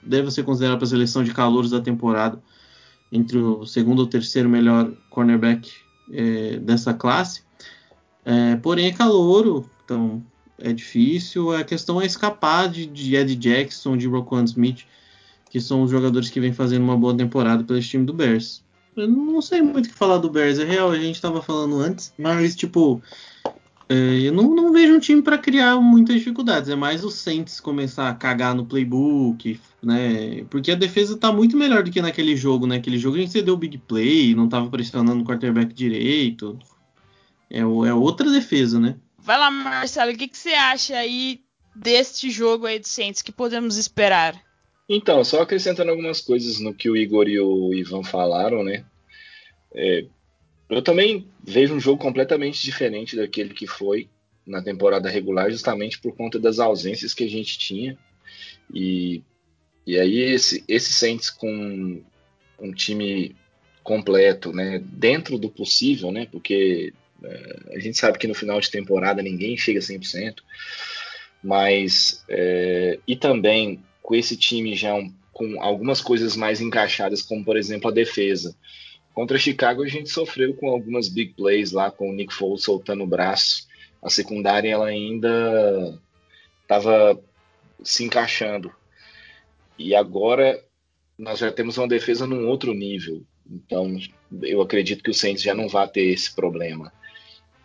deve 0.00 0.30
ser 0.30 0.44
considerado 0.44 0.78
para 0.78 0.86
a 0.86 0.90
seleção 0.90 1.24
de 1.24 1.34
calouros 1.34 1.72
da 1.72 1.80
temporada 1.80 2.40
entre 3.12 3.38
o 3.38 3.66
segundo 3.66 4.00
ou 4.00 4.06
terceiro 4.06 4.48
melhor 4.48 4.92
cornerback 5.10 5.70
é, 6.12 6.58
dessa 6.58 6.94
classe. 6.94 7.42
É, 8.24 8.56
porém, 8.56 8.86
é 8.86 8.92
calouro, 8.92 9.68
então 9.84 10.22
é 10.58 10.72
difícil. 10.72 11.54
A 11.54 11.64
questão 11.64 12.00
é 12.00 12.06
escapar 12.06 12.68
de, 12.68 12.86
de 12.86 13.16
Ed 13.16 13.34
Jackson, 13.34 13.96
de 13.96 14.06
Roquan 14.06 14.44
Smith, 14.44 14.84
que 15.50 15.60
são 15.60 15.82
os 15.82 15.90
jogadores 15.90 16.28
que 16.28 16.40
vêm 16.40 16.52
fazendo 16.52 16.82
uma 16.82 16.96
boa 16.96 17.16
temporada 17.16 17.64
pelo 17.64 17.80
time 17.80 18.04
do 18.04 18.12
Bears. 18.12 18.62
Eu 18.96 19.08
não 19.08 19.40
sei 19.40 19.62
muito 19.62 19.86
o 19.86 19.88
que 19.88 19.94
falar 19.94 20.18
do 20.18 20.30
Bears, 20.30 20.58
é 20.58 20.64
real, 20.64 20.90
a 20.90 20.98
gente 20.98 21.14
estava 21.14 21.40
falando 21.40 21.78
antes, 21.78 22.12
mas 22.18 22.54
tipo, 22.56 23.00
é, 23.88 23.94
eu 23.94 24.32
não, 24.32 24.54
não, 24.54 24.72
vejo 24.72 24.94
um 24.94 25.00
time 25.00 25.22
para 25.22 25.38
criar 25.38 25.76
muitas 25.80 26.16
dificuldades, 26.16 26.68
é 26.68 26.76
mais 26.76 27.04
o 27.04 27.10
Saints 27.10 27.60
começar 27.60 28.08
a 28.08 28.14
cagar 28.14 28.54
no 28.54 28.66
playbook, 28.66 29.60
né? 29.82 30.44
Porque 30.50 30.72
a 30.72 30.76
defesa 30.76 31.16
tá 31.16 31.32
muito 31.32 31.56
melhor 31.56 31.82
do 31.82 31.90
que 31.90 32.02
naquele 32.02 32.36
jogo, 32.36 32.66
né? 32.66 32.76
Aquele 32.76 32.98
jogo 32.98 33.16
a 33.16 33.20
gente 33.20 33.32
cedeu 33.32 33.54
o 33.54 33.58
big 33.58 33.78
play, 33.78 34.34
não 34.34 34.48
tava 34.48 34.68
pressionando 34.68 35.22
o 35.22 35.26
quarterback 35.26 35.72
direito. 35.72 36.58
É, 37.48 37.60
é 37.60 37.94
outra 37.94 38.30
defesa, 38.30 38.78
né? 38.78 38.96
Vai 39.18 39.38
lá, 39.38 39.50
Marcelo, 39.50 40.12
o 40.12 40.16
que, 40.16 40.28
que 40.28 40.38
você 40.38 40.50
acha 40.50 40.96
aí 40.96 41.40
deste 41.74 42.30
jogo 42.30 42.66
aí 42.66 42.78
do 42.78 42.88
Saints 42.88 43.22
que 43.22 43.32
podemos 43.32 43.76
esperar? 43.76 44.40
Então, 44.88 45.22
só 45.22 45.42
acrescentando 45.42 45.90
algumas 45.90 46.20
coisas 46.20 46.58
no 46.58 46.74
que 46.74 46.90
o 46.90 46.96
Igor 46.96 47.28
e 47.28 47.38
o 47.38 47.72
Ivan 47.72 48.02
falaram, 48.02 48.64
né? 48.64 48.84
É, 49.72 50.04
eu 50.68 50.82
também 50.82 51.28
vejo 51.42 51.74
um 51.74 51.80
jogo 51.80 52.02
completamente 52.02 52.62
diferente 52.62 53.16
daquele 53.16 53.54
que 53.54 53.66
foi 53.66 54.08
na 54.46 54.62
temporada 54.62 55.08
regular, 55.08 55.50
justamente 55.50 56.00
por 56.00 56.16
conta 56.16 56.38
das 56.38 56.58
ausências 56.58 57.14
que 57.14 57.24
a 57.24 57.28
gente 57.28 57.58
tinha. 57.58 57.96
E, 58.72 59.22
e 59.86 59.98
aí 59.98 60.20
esse, 60.20 60.64
esse 60.68 60.92
Saints 60.92 61.30
com 61.30 62.02
um 62.58 62.72
time 62.72 63.34
completo, 63.82 64.52
né, 64.52 64.80
dentro 64.84 65.38
do 65.38 65.48
possível, 65.48 66.12
né, 66.12 66.26
porque 66.30 66.92
é, 67.22 67.60
a 67.74 67.78
gente 67.78 67.98
sabe 67.98 68.18
que 68.18 68.26
no 68.26 68.34
final 68.34 68.60
de 68.60 68.70
temporada 68.70 69.22
ninguém 69.22 69.56
chega 69.56 69.78
a 69.78 69.82
100%, 69.82 70.36
mas 71.42 72.24
é, 72.28 72.98
e 73.06 73.16
também 73.16 73.82
com 74.02 74.14
esse 74.14 74.36
time 74.36 74.74
já 74.74 74.94
um, 74.94 75.12
com 75.32 75.62
algumas 75.62 76.00
coisas 76.00 76.36
mais 76.36 76.60
encaixadas, 76.60 77.22
como 77.22 77.44
por 77.44 77.56
exemplo 77.56 77.90
a 77.90 77.94
defesa. 77.94 78.54
Contra 79.14 79.38
Chicago 79.38 79.82
a 79.82 79.88
gente 79.88 80.08
sofreu 80.08 80.54
com 80.54 80.68
algumas 80.68 81.08
big 81.08 81.34
plays 81.34 81.72
lá, 81.72 81.90
com 81.90 82.10
o 82.10 82.12
Nick 82.12 82.32
Foles 82.32 82.62
soltando 82.62 83.04
o 83.04 83.06
braço. 83.06 83.66
A 84.02 84.08
secundária 84.08 84.70
ela 84.70 84.86
ainda 84.86 85.98
estava 86.62 87.20
se 87.82 88.04
encaixando. 88.04 88.72
E 89.80 89.94
agora 89.94 90.62
nós 91.18 91.38
já 91.38 91.50
temos 91.50 91.78
uma 91.78 91.88
defesa 91.88 92.26
num 92.26 92.46
outro 92.46 92.74
nível. 92.74 93.24
Então 93.50 93.96
eu 94.42 94.60
acredito 94.60 95.02
que 95.02 95.10
o 95.10 95.14
Saints 95.14 95.42
já 95.42 95.54
não 95.54 95.68
vai 95.68 95.88
ter 95.88 96.02
esse 96.02 96.34
problema. 96.34 96.92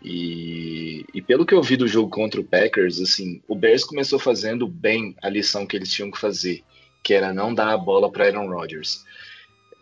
E, 0.02 1.04
e, 1.12 1.20
pelo 1.20 1.44
que 1.44 1.52
eu 1.52 1.62
vi 1.62 1.76
do 1.76 1.86
jogo 1.86 2.08
contra 2.08 2.40
o 2.40 2.44
Packers, 2.44 3.00
assim, 3.00 3.42
o 3.46 3.54
Bears 3.54 3.84
começou 3.84 4.18
fazendo 4.18 4.66
bem 4.66 5.14
a 5.22 5.28
lição 5.28 5.66
que 5.66 5.76
eles 5.76 5.90
tinham 5.90 6.10
que 6.10 6.18
fazer, 6.18 6.62
que 7.02 7.12
era 7.12 7.34
não 7.34 7.52
dar 7.52 7.68
a 7.68 7.78
bola 7.78 8.10
para 8.10 8.26
Aaron 8.26 8.48
Rodgers. 8.48 9.04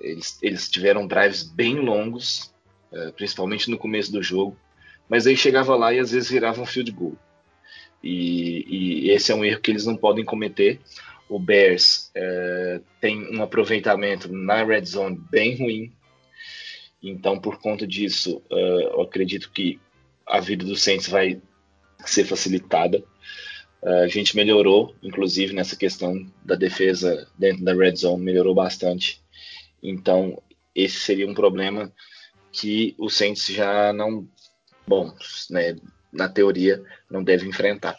Eles, 0.00 0.38
eles, 0.42 0.70
tiveram 0.70 1.06
drives 1.06 1.42
bem 1.42 1.76
longos, 1.76 2.52
uh, 2.92 3.12
principalmente 3.12 3.70
no 3.70 3.78
começo 3.78 4.10
do 4.10 4.22
jogo, 4.22 4.56
mas 5.08 5.26
aí 5.26 5.36
chegava 5.36 5.76
lá 5.76 5.92
e 5.92 5.98
às 5.98 6.10
vezes 6.10 6.30
virava 6.30 6.60
um 6.60 6.66
field 6.66 6.90
goal. 6.90 7.16
E, 8.02 9.04
e 9.06 9.10
esse 9.10 9.30
é 9.30 9.34
um 9.34 9.44
erro 9.44 9.60
que 9.60 9.70
eles 9.70 9.86
não 9.86 9.96
podem 9.96 10.24
cometer. 10.24 10.80
O 11.28 11.38
Bears 11.38 12.12
uh, 12.16 12.84
tem 13.00 13.34
um 13.34 13.42
aproveitamento 13.42 14.30
na 14.32 14.62
red 14.64 14.84
zone 14.84 15.18
bem 15.30 15.56
ruim, 15.56 15.92
então, 17.04 17.38
por 17.38 17.58
conta 17.58 17.86
disso, 17.86 18.42
uh, 18.50 18.80
eu 18.94 19.02
acredito 19.02 19.50
que 19.52 19.78
a 20.26 20.40
vida 20.40 20.64
do 20.64 20.74
Saints 20.74 21.06
vai 21.06 21.40
ser 22.06 22.24
facilitada. 22.24 23.04
Uh, 23.82 24.04
a 24.04 24.08
gente 24.08 24.34
melhorou, 24.34 24.96
inclusive, 25.02 25.52
nessa 25.52 25.76
questão 25.76 26.26
da 26.42 26.54
defesa 26.54 27.28
dentro 27.38 27.62
da 27.62 27.74
red 27.74 27.94
zone, 27.94 28.24
melhorou 28.24 28.54
bastante. 28.54 29.22
Então, 29.82 30.42
esse 30.74 30.98
seria 30.98 31.28
um 31.28 31.34
problema 31.34 31.92
que 32.50 32.94
o 32.98 33.10
Saints 33.10 33.48
já 33.48 33.92
não, 33.92 34.26
bom, 34.86 35.14
né, 35.50 35.76
na 36.10 36.26
teoria, 36.26 36.82
não 37.10 37.22
deve 37.22 37.46
enfrentar. 37.46 37.98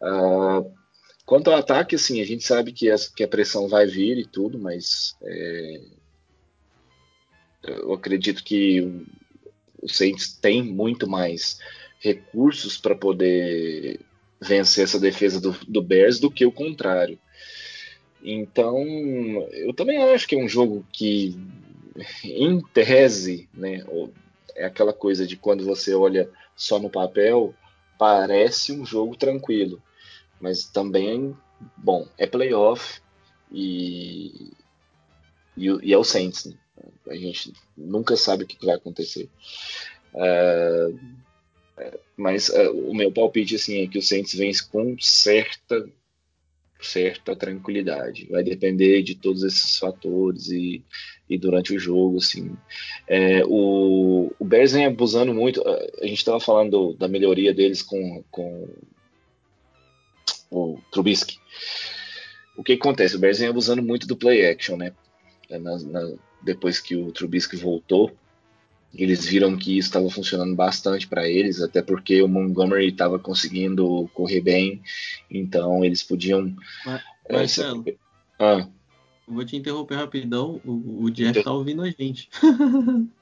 Uh, 0.00 0.72
quanto 1.24 1.50
ao 1.50 1.56
ataque, 1.58 1.94
assim, 1.94 2.20
a 2.20 2.24
gente 2.24 2.44
sabe 2.44 2.72
que, 2.72 2.86
que 3.16 3.24
a 3.24 3.28
pressão 3.28 3.68
vai 3.68 3.86
vir 3.86 4.18
e 4.18 4.26
tudo, 4.26 4.58
mas 4.58 5.16
é, 5.22 5.80
eu 7.62 7.92
acredito 7.92 8.42
que 8.42 8.80
o 9.80 9.88
Saints 9.88 10.32
tem 10.34 10.62
muito 10.62 11.08
mais 11.08 11.58
recursos 12.00 12.76
para 12.76 12.94
poder 12.94 14.00
vencer 14.40 14.84
essa 14.84 14.98
defesa 14.98 15.40
do, 15.40 15.52
do 15.68 15.82
Bears 15.82 16.18
do 16.18 16.30
que 16.30 16.44
o 16.44 16.52
contrário. 16.52 17.18
Então, 18.22 18.76
eu 19.52 19.72
também 19.72 19.98
acho 19.98 20.28
que 20.28 20.34
é 20.34 20.38
um 20.38 20.48
jogo 20.48 20.86
que, 20.92 21.36
em 22.24 22.60
tese, 22.72 23.48
né, 23.52 23.84
é 24.54 24.64
aquela 24.64 24.92
coisa 24.92 25.26
de 25.26 25.36
quando 25.36 25.64
você 25.64 25.94
olha 25.94 26.28
só 26.54 26.78
no 26.78 26.90
papel, 26.90 27.54
parece 27.98 28.72
um 28.72 28.84
jogo 28.84 29.16
tranquilo. 29.16 29.82
Mas 30.42 30.64
também, 30.64 31.36
bom, 31.76 32.08
é 32.18 32.26
playoff 32.26 33.00
e, 33.50 34.50
e, 35.56 35.68
e 35.82 35.92
é 35.92 35.96
o 35.96 36.02
Saints. 36.02 36.46
Né? 36.46 36.56
A 37.08 37.14
gente 37.14 37.52
nunca 37.76 38.16
sabe 38.16 38.42
o 38.42 38.46
que 38.46 38.66
vai 38.66 38.74
acontecer. 38.74 39.30
Uh, 40.12 40.98
mas 42.16 42.48
uh, 42.48 42.72
o 42.72 42.94
meu 42.94 43.12
palpite 43.12 43.54
assim, 43.54 43.82
é 43.82 43.86
que 43.86 43.98
o 43.98 44.02
Saints 44.02 44.34
vence 44.34 44.68
com 44.68 44.96
certa 44.98 45.88
certa 46.80 47.36
tranquilidade. 47.36 48.26
Vai 48.28 48.42
depender 48.42 49.02
de 49.02 49.14
todos 49.14 49.44
esses 49.44 49.78
fatores 49.78 50.48
e, 50.48 50.82
e 51.30 51.38
durante 51.38 51.72
o 51.72 51.78
jogo, 51.78 52.16
assim. 52.18 52.56
É, 53.06 53.44
o, 53.46 54.32
o 54.36 54.44
Bears 54.44 54.72
vem 54.72 54.86
abusando 54.86 55.32
muito. 55.32 55.62
A 55.66 56.06
gente 56.06 56.18
estava 56.18 56.40
falando 56.40 56.94
da 56.94 57.06
melhoria 57.06 57.54
deles 57.54 57.82
com, 57.82 58.24
com 58.32 58.68
o 60.52 60.78
Trubisky. 60.90 61.38
O 62.56 62.62
que 62.62 62.74
acontece? 62.74 63.16
O 63.16 63.18
Bears 63.18 63.38
vem 63.38 63.48
abusando 63.48 63.82
muito 63.82 64.06
do 64.06 64.16
play 64.16 64.46
action, 64.46 64.76
né? 64.76 64.92
Na, 65.50 65.78
na, 65.78 66.12
depois 66.42 66.78
que 66.78 66.94
o 66.94 67.10
Trubisky 67.10 67.56
voltou, 67.56 68.12
eles 68.94 69.24
viram 69.24 69.56
que 69.56 69.78
isso 69.78 69.88
estava 69.88 70.08
funcionando 70.10 70.54
bastante 70.54 71.08
para 71.08 71.28
eles, 71.28 71.62
até 71.62 71.80
porque 71.80 72.20
o 72.22 72.28
Montgomery 72.28 72.88
estava 72.88 73.18
conseguindo 73.18 74.08
correr 74.12 74.42
bem, 74.42 74.82
então 75.30 75.84
eles 75.84 76.02
podiam. 76.02 76.54
Mas, 76.84 77.02
é, 77.26 77.32
Marcelo, 77.32 77.84
ah, 78.38 78.68
vou 79.26 79.44
te 79.44 79.56
interromper 79.56 79.94
rapidão. 79.94 80.60
O, 80.64 81.04
o 81.04 81.10
Jeff 81.10 81.30
Inter- 81.30 81.44
tá 81.44 81.52
ouvindo 81.52 81.82
a 81.82 81.90
gente. 81.90 82.28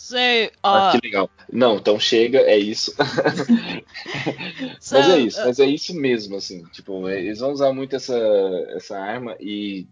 So, 0.00 0.16
ah, 0.62 0.88
uh, 0.88 0.92
que 0.98 1.06
legal. 1.06 1.30
Não, 1.52 1.76
então 1.76 2.00
chega, 2.00 2.38
é 2.38 2.56
isso. 2.56 2.90
so, 4.80 4.94
mas 4.96 5.10
é 5.10 5.18
isso, 5.18 5.42
uh, 5.42 5.44
mas 5.44 5.58
é 5.60 5.66
isso 5.66 5.94
mesmo, 5.94 6.36
assim. 6.36 6.64
Tipo, 6.72 7.06
é, 7.06 7.20
eles 7.20 7.40
vão 7.40 7.52
usar 7.52 7.70
muito 7.74 7.94
essa, 7.94 8.16
essa 8.70 8.98
arma 8.98 9.36
e, 9.38 9.86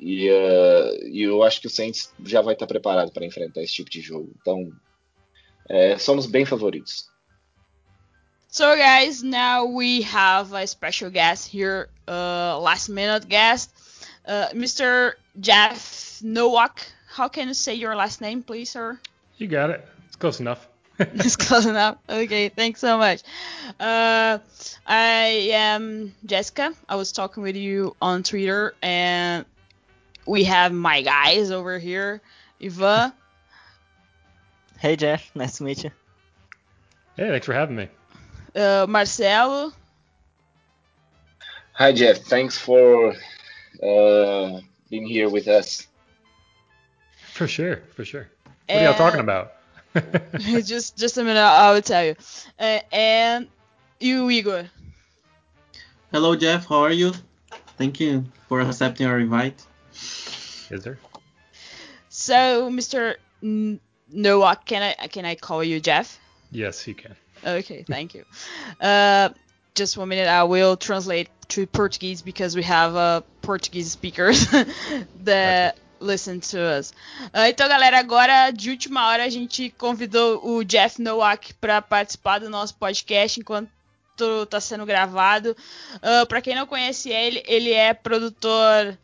e, 0.00 0.30
uh, 0.30 1.06
e 1.06 1.22
eu 1.22 1.42
acho 1.42 1.60
que 1.60 1.66
o 1.66 1.70
Saints 1.70 2.10
já 2.24 2.40
vai 2.40 2.54
estar 2.54 2.66
preparado 2.66 3.12
para 3.12 3.26
enfrentar 3.26 3.62
esse 3.62 3.74
tipo 3.74 3.90
de 3.90 4.00
jogo. 4.00 4.32
Então, 4.40 4.72
é, 5.68 5.98
somos 5.98 6.24
bem 6.24 6.46
favoritos. 6.46 7.10
So, 8.48 8.74
guys, 8.74 9.22
now 9.22 9.66
we 9.66 10.00
have 10.00 10.54
a 10.54 10.66
special 10.66 11.10
guest 11.10 11.46
here, 11.46 11.90
uh, 12.08 12.58
last 12.58 12.88
minute 12.88 13.28
guest, 13.28 13.70
uh, 14.26 14.48
Mr. 14.54 15.12
Jeff 15.38 16.22
Nowak. 16.22 16.80
How 17.06 17.28
can 17.28 17.48
you 17.48 17.54
say 17.54 17.74
your 17.74 17.94
last 17.94 18.22
name, 18.22 18.42
please, 18.42 18.70
sir? 18.70 18.98
You 19.36 19.46
got 19.48 19.70
it. 19.70 19.86
It's 20.06 20.16
close 20.16 20.40
enough. 20.40 20.66
it's 20.98 21.36
close 21.36 21.66
enough. 21.66 21.98
Okay, 22.08 22.48
thanks 22.48 22.80
so 22.80 22.96
much. 22.96 23.22
Uh, 23.78 24.38
I 24.86 25.50
am 25.52 26.14
Jessica. 26.24 26.72
I 26.88 26.96
was 26.96 27.12
talking 27.12 27.42
with 27.42 27.56
you 27.56 27.94
on 28.00 28.22
Twitter, 28.22 28.74
and 28.82 29.44
we 30.26 30.44
have 30.44 30.72
my 30.72 31.02
guys 31.02 31.50
over 31.50 31.78
here, 31.78 32.22
Ivan, 32.62 33.12
Hey 34.78 34.96
Jeff, 34.96 35.30
nice 35.34 35.56
to 35.58 35.64
meet 35.64 35.84
you. 35.84 35.90
Hey, 37.16 37.28
thanks 37.28 37.46
for 37.46 37.54
having 37.54 37.76
me. 37.76 37.88
uh, 38.54 38.86
Marcelo, 38.88 39.72
Hi, 41.74 41.92
Jeff. 41.92 42.18
Thanks 42.22 42.56
for 42.56 43.10
uh, 43.82 44.60
being 44.88 45.06
here 45.06 45.28
with 45.28 45.46
us. 45.46 45.86
For 47.32 47.46
sure, 47.46 47.82
for 47.94 48.02
sure. 48.04 48.28
What 48.68 48.80
are 48.80 48.84
y'all 48.84 48.94
talking 48.94 49.20
about? 49.20 49.52
just 50.64 50.96
just 50.96 51.16
a 51.18 51.24
minute, 51.24 51.40
I 51.40 51.72
will 51.72 51.82
tell 51.82 52.04
you. 52.04 52.16
Uh, 52.58 52.80
and 52.92 53.48
you, 54.00 54.28
Igor. 54.30 54.66
Hello, 56.12 56.36
Jeff. 56.36 56.66
How 56.66 56.80
are 56.80 56.92
you? 56.92 57.12
Thank 57.78 58.00
you 58.00 58.24
for 58.48 58.60
accepting 58.60 59.06
our 59.06 59.18
invite. 59.20 59.64
Is 59.92 60.82
there? 60.82 60.98
So, 62.08 62.70
Mr. 62.70 63.16
N- 63.42 63.80
Noah, 64.10 64.58
can 64.64 64.82
I 64.82 65.06
can 65.08 65.24
I 65.24 65.34
call 65.36 65.62
you 65.62 65.80
Jeff? 65.80 66.18
Yes, 66.50 66.86
you 66.86 66.94
can. 66.94 67.14
Okay, 67.44 67.84
thank 67.86 68.14
you. 68.14 68.24
Uh, 68.80 69.30
just 69.74 69.96
one 69.96 70.08
minute, 70.08 70.26
I 70.28 70.44
will 70.44 70.76
translate 70.76 71.28
to 71.48 71.66
Portuguese 71.66 72.20
because 72.22 72.56
we 72.56 72.62
have 72.62 72.96
uh, 72.96 73.20
Portuguese 73.42 73.90
speakers 73.92 74.46
that 75.24 75.78
listen 76.06 76.40
to 76.40 76.56
us. 76.78 76.92
Ah, 77.32 77.48
então, 77.48 77.68
galera, 77.68 77.98
agora 77.98 78.50
de 78.50 78.70
última 78.70 79.08
hora 79.08 79.24
a 79.24 79.28
gente 79.28 79.70
convidou 79.70 80.40
o 80.46 80.64
Jeff 80.64 81.00
Nowak 81.00 81.54
para 81.54 81.82
participar 81.82 82.38
do 82.38 82.48
nosso 82.48 82.74
podcast 82.76 83.40
enquanto 83.40 83.68
está 84.42 84.60
sendo 84.60 84.86
gravado. 84.86 85.56
para 86.28 86.40
quem 86.40 86.54
não 86.54 86.66
conhece 86.66 87.10
ele, 87.10 87.42
ele 87.46 87.72
é 87.72 87.92
produtor. 87.92 88.96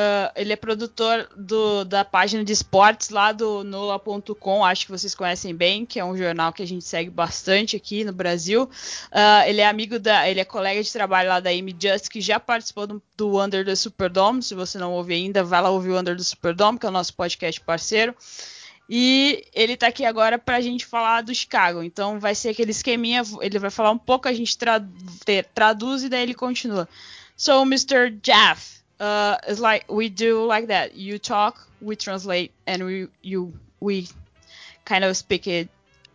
Ah, 0.00 0.32
ele 0.36 0.52
é 0.52 0.56
produtor 0.56 1.28
do- 1.36 1.84
da 1.84 2.04
página 2.04 2.44
de 2.44 2.52
esportes 2.52 3.08
lá 3.10 3.32
do 3.32 3.64
Nola.com, 3.64 4.64
acho 4.64 4.86
que 4.86 4.92
vocês 4.92 5.12
conhecem 5.14 5.52
bem, 5.54 5.84
que 5.84 5.98
é 5.98 6.04
um 6.04 6.16
jornal 6.16 6.52
que 6.52 6.62
a 6.62 6.66
gente 6.66 6.84
segue 6.84 7.10
bastante 7.10 7.74
aqui 7.74 8.04
no 8.04 8.12
Brasil. 8.12 8.70
Ah, 9.10 9.48
ele 9.48 9.60
é 9.60 9.66
amigo 9.66 9.98
da. 9.98 10.28
Ele 10.28 10.38
é 10.38 10.44
colega 10.44 10.80
de 10.82 10.92
trabalho 10.92 11.28
lá 11.28 11.40
da 11.40 11.50
Amy 11.50 11.74
Just, 11.78 12.08
que 12.08 12.20
já 12.20 12.38
participou 12.38 12.86
do, 12.86 13.02
do 13.16 13.42
Under 13.42 13.64
the 13.64 13.74
Superdome. 13.74 14.42
Se 14.42 14.54
você 14.54 14.78
não 14.78 14.92
ouve 14.92 15.14
ainda, 15.14 15.42
vai 15.42 15.60
lá 15.60 15.70
ouvir 15.70 15.90
o 15.90 15.98
Under 15.98 16.16
the 16.16 16.22
Superdome, 16.22 16.78
que 16.78 16.86
é 16.86 16.88
o 16.88 16.92
nosso 16.92 17.12
podcast 17.14 17.60
parceiro. 17.60 18.14
E 18.90 19.44
ele 19.52 19.76
tá 19.76 19.88
aqui 19.88 20.04
agora 20.04 20.38
pra 20.38 20.60
gente 20.62 20.86
falar 20.86 21.22
do 21.22 21.34
Chicago. 21.34 21.82
Então 21.82 22.18
vai 22.18 22.34
ser 22.34 22.50
aquele 22.50 22.70
esqueminha, 22.70 23.22
ele 23.42 23.58
vai 23.58 23.68
falar 23.70 23.90
um 23.90 23.98
pouco, 23.98 24.28
a 24.28 24.32
gente 24.32 24.56
tra- 24.56 24.82
traduz 25.54 26.02
e 26.04 26.08
daí 26.08 26.22
ele 26.22 26.34
continua. 26.34 26.88
So, 27.36 27.62
Mr. 27.62 28.10
Jeff, 28.22 28.77
uh, 29.00 29.38
it's 29.46 29.60
like 29.60 29.90
we 29.90 30.08
do 30.08 30.44
like 30.44 30.68
that. 30.68 30.94
You 30.94 31.18
talk, 31.18 31.66
we 31.80 31.96
translate, 31.96 32.52
and 32.66 32.84
we 32.84 33.08
you 33.22 33.52
we 33.80 34.08
kind 34.84 35.04
of 35.04 35.16
speak 35.16 35.46
it 35.46 35.68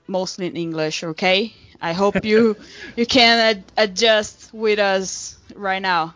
mostly 0.08 0.48
in 0.48 0.56
English. 0.56 1.04
Okay? 1.04 1.54
I 1.82 1.94
hope 1.94 2.24
you 2.26 2.56
you 2.96 3.06
can 3.06 3.40
ad- 3.40 3.64
adjust 3.78 4.54
with 4.54 4.80
us 4.80 5.38
right 5.56 5.82
now. 5.82 6.16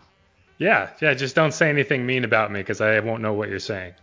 Yeah, 0.58 0.90
yeah. 1.00 1.14
Just 1.14 1.34
don't 1.34 1.52
say 1.52 1.68
anything 1.70 2.04
mean 2.04 2.24
about 2.24 2.50
me 2.50 2.60
because 2.60 2.80
I 2.80 3.00
won't 3.00 3.22
know 3.22 3.32
what 3.32 3.48
you're 3.48 3.60
saying, 3.60 3.94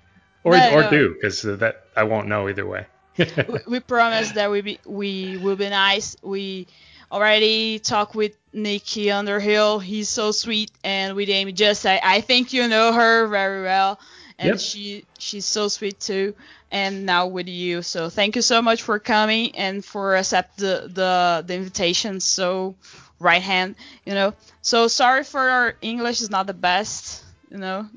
or 0.44 0.54
No, 0.58 0.72
or 0.72 0.82
no. 0.84 0.90
do 0.90 1.14
because 1.14 1.42
that 1.42 1.84
I 1.96 2.04
won't 2.04 2.28
know 2.28 2.48
either 2.48 2.66
way. 2.66 2.86
we, 3.18 3.60
we 3.68 3.80
promise 3.80 4.32
that 4.34 4.52
we 4.52 4.62
be 4.62 4.80
we 4.86 5.38
will 5.38 5.56
be 5.56 5.70
nice. 5.70 6.16
We 6.22 6.68
already 7.12 7.80
talked 7.80 8.16
with 8.16 8.34
Nikki 8.54 9.12
Underhill. 9.12 9.80
He's 9.80 10.10
so 10.10 10.32
sweet, 10.32 10.72
and 10.84 11.16
with 11.16 11.30
Amy 11.30 11.52
Just, 11.54 11.86
I, 11.86 12.00
I 12.04 12.22
think 12.22 12.54
you 12.54 12.68
know 12.68 12.94
her 12.94 13.28
very 13.28 13.64
well, 13.64 14.00
and 14.38 14.60
Yep. 14.60 14.60
she 14.60 15.06
she's 15.18 15.46
so 15.46 15.68
sweet 15.68 16.00
too. 16.00 16.36
And 16.72 17.06
now 17.06 17.28
with 17.28 17.48
you, 17.48 17.82
so 17.82 18.10
thank 18.10 18.36
you 18.36 18.42
so 18.42 18.62
much 18.62 18.82
for 18.84 19.00
coming 19.00 19.56
and 19.56 19.84
for 19.84 20.16
accept 20.16 20.58
the 20.58 20.90
the, 20.92 21.44
the 21.46 21.54
invitation. 21.56 22.20
So 22.20 22.76
right 23.20 23.42
hand, 23.42 23.76
you 24.06 24.14
know. 24.14 24.34
So 24.62 24.88
sorry 24.88 25.24
for 25.24 25.40
our 25.40 25.76
English 25.82 26.22
is 26.22 26.30
not 26.30 26.48
the 26.48 26.54
best, 26.54 27.24
you 27.50 27.58
know, 27.58 27.88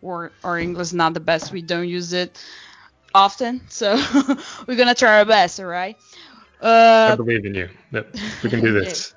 or 0.00 0.32
our 0.44 0.58
English 0.58 0.88
is 0.88 0.94
not 0.94 1.14
the 1.14 1.20
best. 1.20 1.52
We 1.52 1.62
don't 1.62 1.88
use 1.88 2.12
it 2.12 2.38
often, 3.14 3.62
so 3.68 3.94
we're 4.66 4.76
gonna 4.76 4.94
try 4.94 5.18
our 5.18 5.24
best, 5.24 5.60
all 5.60 5.66
right? 6.62 7.06
I 7.06 7.12
Uh, 7.12 7.16
believe 7.16 7.44
in 7.44 7.54
you. 7.54 7.68
Yep, 7.92 8.06
we 8.42 8.50
can 8.50 8.60
do 8.60 8.72
this. 8.72 9.14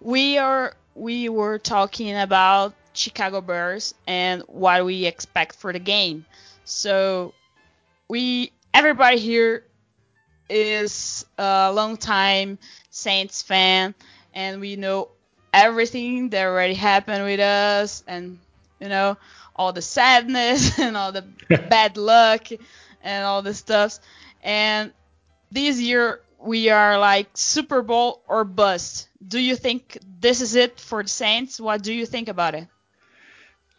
we 0.00 0.38
are 0.38 0.74
we 0.94 1.28
were 1.28 1.58
talking 1.58 2.16
about 2.16 2.74
Chicago 2.92 3.40
Bears 3.40 3.94
and 4.06 4.42
what 4.46 4.84
we 4.84 5.06
expect 5.06 5.56
for 5.56 5.72
the 5.72 5.78
game. 5.78 6.26
So 6.64 7.34
we 8.08 8.52
everybody 8.74 9.18
here 9.18 9.64
is 10.48 11.24
a 11.38 11.72
long 11.72 11.96
time 11.96 12.58
Saints 12.90 13.42
fan 13.42 13.94
and 14.34 14.60
we 14.60 14.76
know 14.76 15.10
everything 15.52 16.30
that 16.30 16.44
already 16.46 16.74
happened 16.74 17.24
with 17.24 17.40
us 17.40 18.02
and 18.06 18.38
you 18.80 18.88
know 18.88 19.16
all 19.56 19.72
the 19.72 19.82
sadness 19.82 20.78
and 20.80 20.96
all 20.96 21.12
the 21.12 21.24
bad 21.68 21.96
luck 21.96 22.48
and 23.02 23.24
all 23.24 23.42
the 23.42 23.54
stuff 23.54 23.98
and 24.42 24.92
this 25.50 25.80
year 25.80 26.20
we 26.38 26.70
are 26.70 26.98
like 26.98 27.28
Super 27.34 27.82
Bowl 27.82 28.22
or 28.28 28.44
bust. 28.44 29.08
Do 29.26 29.38
you 29.38 29.56
think 29.56 29.98
this 30.20 30.40
is 30.40 30.54
it 30.54 30.80
for 30.80 31.02
the 31.02 31.08
Saints? 31.08 31.60
What 31.60 31.82
do 31.82 31.92
you 31.92 32.06
think 32.06 32.28
about 32.28 32.54
it? 32.54 32.68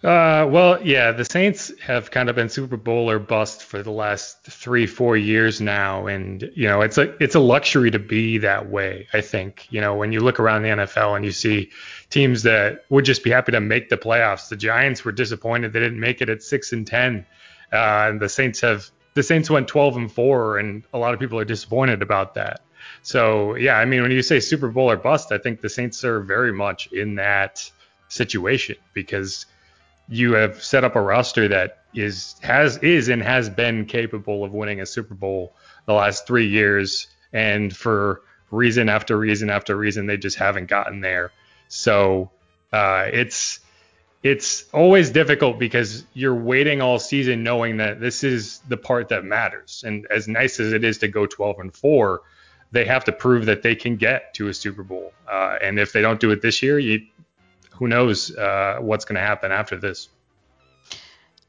Uh, 0.01 0.47
well, 0.49 0.81
yeah, 0.81 1.11
the 1.11 1.25
Saints 1.25 1.73
have 1.81 2.09
kind 2.09 2.29
of 2.29 2.35
been 2.35 2.47
Super 2.47 2.77
Bowl 2.77 3.09
or 3.09 3.19
bust 3.19 3.63
for 3.63 3.83
the 3.83 3.91
last 3.91 4.41
three, 4.43 4.87
four 4.87 5.17
years 5.17 5.59
now, 5.59 6.07
and 6.07 6.49
you 6.55 6.69
know 6.69 6.79
it's 6.79 6.97
a 6.97 7.21
it's 7.21 7.35
a 7.35 7.39
luxury 7.39 7.91
to 7.91 7.99
be 7.99 8.37
that 8.37 8.69
way. 8.69 9.07
I 9.11 9.19
think 9.19 9.67
you 9.69 9.81
know 9.81 9.95
when 9.95 10.13
you 10.13 10.21
look 10.21 10.39
around 10.39 10.63
the 10.63 10.69
NFL 10.69 11.17
and 11.17 11.25
you 11.25 11.33
see 11.33 11.71
teams 12.09 12.43
that 12.43 12.85
would 12.89 13.03
just 13.03 13.25
be 13.25 13.29
happy 13.29 13.51
to 13.51 13.59
make 13.59 13.89
the 13.89 13.97
playoffs. 13.97 14.47
The 14.47 14.55
Giants 14.55 15.03
were 15.03 15.11
disappointed 15.11 15.73
they 15.73 15.81
didn't 15.81 15.99
make 15.99 16.21
it 16.21 16.29
at 16.29 16.43
six 16.43 16.71
and 16.71 16.87
ten, 16.87 17.25
uh, 17.73 18.07
and 18.07 18.21
the 18.21 18.29
Saints 18.29 18.61
have 18.61 18.89
the 19.13 19.23
Saints 19.23 19.49
went 19.49 19.67
12 19.67 19.97
and 19.97 20.11
four, 20.11 20.57
and 20.59 20.83
a 20.93 20.97
lot 20.97 21.13
of 21.13 21.19
people 21.19 21.39
are 21.39 21.45
disappointed 21.45 22.01
about 22.01 22.35
that. 22.35 22.61
So 23.01 23.55
yeah, 23.55 23.77
I 23.77 23.85
mean 23.85 24.01
when 24.01 24.11
you 24.11 24.21
say 24.21 24.39
Super 24.39 24.69
Bowl 24.69 24.89
or 24.89 24.97
bust, 24.97 25.31
I 25.31 25.37
think 25.37 25.61
the 25.61 25.69
Saints 25.69 26.03
are 26.03 26.21
very 26.21 26.53
much 26.53 26.87
in 26.91 27.15
that 27.15 27.69
situation 28.07 28.75
because 28.93 29.45
you 30.07 30.33
have 30.33 30.63
set 30.63 30.83
up 30.83 30.95
a 30.95 31.01
roster 31.01 31.47
that 31.49 31.83
is 31.93 32.35
has 32.41 32.77
is 32.77 33.09
and 33.09 33.21
has 33.21 33.49
been 33.49 33.85
capable 33.85 34.43
of 34.43 34.53
winning 34.53 34.81
a 34.81 34.85
Super 34.85 35.13
Bowl 35.13 35.53
the 35.85 35.93
last 35.93 36.27
three 36.27 36.47
years, 36.47 37.07
and 37.33 37.75
for 37.75 38.21
reason 38.51 38.89
after 38.89 39.17
reason 39.17 39.49
after 39.49 39.75
reason, 39.75 40.07
they 40.07 40.17
just 40.17 40.37
haven't 40.37 40.67
gotten 40.67 41.01
there. 41.01 41.31
So 41.67 42.31
Uh, 42.71 43.09
it's 43.11 43.59
it's 44.21 44.65
always 44.73 45.09
difficult 45.09 45.59
because 45.59 46.03
you're 46.13 46.35
waiting 46.35 46.81
all 46.81 46.99
season 46.99 47.43
knowing 47.43 47.77
that 47.77 47.99
this 47.99 48.23
is 48.23 48.59
the 48.67 48.75
part 48.75 49.09
that 49.09 49.23
matters. 49.23 49.83
And 49.85 50.05
as 50.07 50.27
nice 50.27 50.59
as 50.59 50.73
it 50.73 50.83
is 50.83 50.97
to 50.99 51.07
go 51.07 51.25
12 51.25 51.59
and 51.59 51.73
4, 51.73 52.21
they 52.71 52.85
have 52.85 53.05
to 53.05 53.11
prove 53.11 53.45
that 53.45 53.63
they 53.63 53.75
can 53.75 53.95
get 53.95 54.33
to 54.35 54.49
a 54.49 54.53
Super 54.53 54.83
Bowl. 54.83 55.13
Uh, 55.27 55.57
and 55.61 55.79
if 55.79 55.93
they 55.93 56.01
don't 56.01 56.19
do 56.19 56.31
it 56.31 56.41
this 56.41 56.61
year, 56.61 56.77
you, 56.77 57.05
who 57.71 57.87
knows 57.87 58.35
uh, 58.35 58.77
what's 58.81 59.05
going 59.05 59.15
to 59.15 59.21
happen 59.21 59.51
after 59.51 59.77
this. 59.77 60.09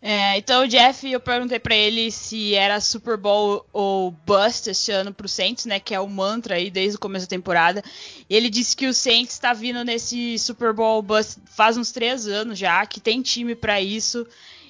É, 0.03 0.39
então 0.39 0.65
o 0.65 0.69
Jeff, 0.69 1.07
eu 1.11 1.21
perguntei 1.21 1.59
para 1.59 1.75
ele 1.75 2.11
se 2.11 2.55
era 2.55 2.81
Super 2.81 3.19
Bowl 3.19 3.67
ou 3.71 4.11
bust 4.11 4.71
esse 4.71 4.91
ano 4.91 5.13
pro 5.13 5.29
Saints, 5.29 5.67
né, 5.67 5.79
que 5.79 5.95
é 5.95 6.01
o 6.01 6.09
mantra 6.09 6.55
aí 6.55 6.71
desde 6.71 6.97
o 6.97 7.01
começo 7.01 7.27
da 7.27 7.31
temporada. 7.31 7.85
Ele 8.29 8.49
disse 8.49 8.75
que 8.75 8.87
o 8.87 8.95
Saints 8.95 9.35
está 9.35 9.53
vindo 9.53 9.85
nesse 9.85 10.39
Super 10.39 10.73
Bowl 10.73 11.03
bust 11.03 11.39
faz 11.45 11.77
uns 11.77 11.93
três 11.93 12.27
anos 12.27 12.59
já, 12.59 12.85
que 12.87 12.99
tem 12.99 13.21
time 13.21 13.55
para 13.55 13.79
isso 13.79 14.27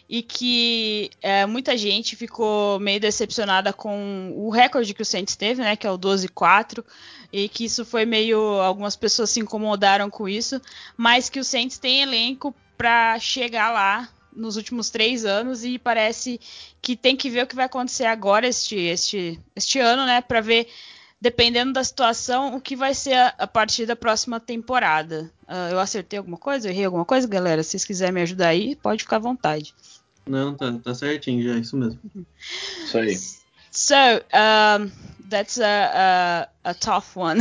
e 0.08 0.20
que 0.20 1.10
é, 1.22 1.46
muita 1.46 1.78
gente 1.78 2.16
ficou 2.16 2.80
meio 2.80 2.98
decepcionada 2.98 3.72
com 3.72 4.32
o 4.34 4.50
recorde 4.50 4.92
que 4.92 5.02
o 5.02 5.06
Saints 5.06 5.36
teve, 5.36 5.62
né, 5.62 5.76
que 5.76 5.86
é 5.86 5.90
o 5.92 5.96
12-4, 5.96 6.84
e 7.32 7.48
que 7.48 7.66
isso 7.66 7.84
foi 7.84 8.04
meio 8.04 8.60
algumas 8.60 8.96
pessoas 8.96 9.30
se 9.30 9.38
incomodaram 9.38 10.10
com 10.10 10.28
isso, 10.28 10.60
mas 10.96 11.28
que 11.28 11.38
o 11.38 11.44
Saints 11.44 11.78
tem 11.78 12.02
elenco 12.02 12.52
para 12.76 13.16
chegar 13.20 13.70
lá 13.70 14.08
nos 14.34 14.56
últimos 14.56 14.90
três 14.90 15.24
anos 15.24 15.64
e 15.64 15.78
parece 15.78 16.40
que 16.80 16.96
tem 16.96 17.16
que 17.16 17.30
ver 17.30 17.44
o 17.44 17.46
que 17.46 17.56
vai 17.56 17.66
acontecer 17.66 18.04
agora 18.04 18.46
este, 18.46 18.76
este, 18.76 19.38
este 19.54 19.78
ano, 19.78 20.04
né, 20.06 20.20
para 20.20 20.40
ver 20.40 20.68
dependendo 21.20 21.72
da 21.72 21.84
situação 21.84 22.56
o 22.56 22.60
que 22.60 22.74
vai 22.74 22.94
ser 22.94 23.12
a, 23.12 23.34
a 23.38 23.46
partir 23.46 23.84
da 23.84 23.94
próxima 23.94 24.40
temporada. 24.40 25.30
Uh, 25.46 25.72
eu 25.72 25.78
acertei 25.78 26.18
alguma 26.18 26.38
coisa? 26.38 26.68
Eu 26.68 26.72
errei 26.72 26.84
alguma 26.86 27.04
coisa, 27.04 27.28
galera? 27.28 27.62
Se 27.62 27.70
vocês 27.70 27.84
quiserem 27.84 28.14
me 28.14 28.22
ajudar 28.22 28.48
aí, 28.48 28.74
pode 28.76 29.02
ficar 29.02 29.16
à 29.16 29.20
vontade. 29.20 29.74
Não, 30.26 30.54
tá, 30.54 30.72
tá 30.82 30.94
certinho 30.94 31.42
já, 31.42 31.58
isso 31.58 31.76
mesmo. 31.76 32.00
Isso 32.84 32.98
aí. 32.98 33.18
So 33.72 33.94
um, 33.94 34.90
that's 35.28 35.60
a, 35.60 36.48
a, 36.64 36.70
a 36.70 36.74
tough 36.74 37.16
one. 37.16 37.40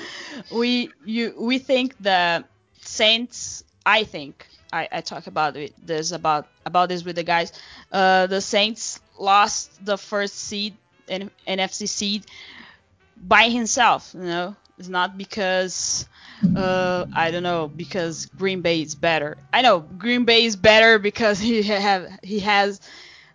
we 0.52 0.90
you 1.04 1.34
we 1.38 1.58
think 1.58 1.94
the 2.02 2.44
Saints. 2.80 3.64
I 3.84 4.04
think 4.04 4.46
I, 4.72 4.88
I 4.90 5.00
talk 5.02 5.26
about 5.26 5.56
it. 5.56 5.74
This 5.84 6.12
about 6.12 6.46
about 6.64 6.88
this 6.88 7.04
with 7.04 7.16
the 7.16 7.24
guys. 7.24 7.52
Uh, 7.92 8.26
the 8.26 8.40
Saints 8.40 9.00
lost 9.18 9.84
the 9.84 9.98
first 9.98 10.34
seed 10.36 10.76
NFC 11.08 11.88
seed 11.88 12.26
by 13.16 13.48
himself. 13.48 14.12
You 14.14 14.22
know, 14.22 14.56
it's 14.78 14.88
not 14.88 15.16
because 15.18 16.06
uh, 16.54 17.04
I 17.12 17.30
don't 17.30 17.42
know 17.42 17.68
because 17.68 18.26
Green 18.26 18.62
Bay 18.62 18.82
is 18.82 18.94
better. 18.94 19.36
I 19.52 19.62
know 19.62 19.80
Green 19.80 20.24
Bay 20.24 20.44
is 20.44 20.56
better 20.56 20.98
because 20.98 21.38
he 21.38 21.62
have 21.62 22.08
he 22.22 22.40
has 22.40 22.80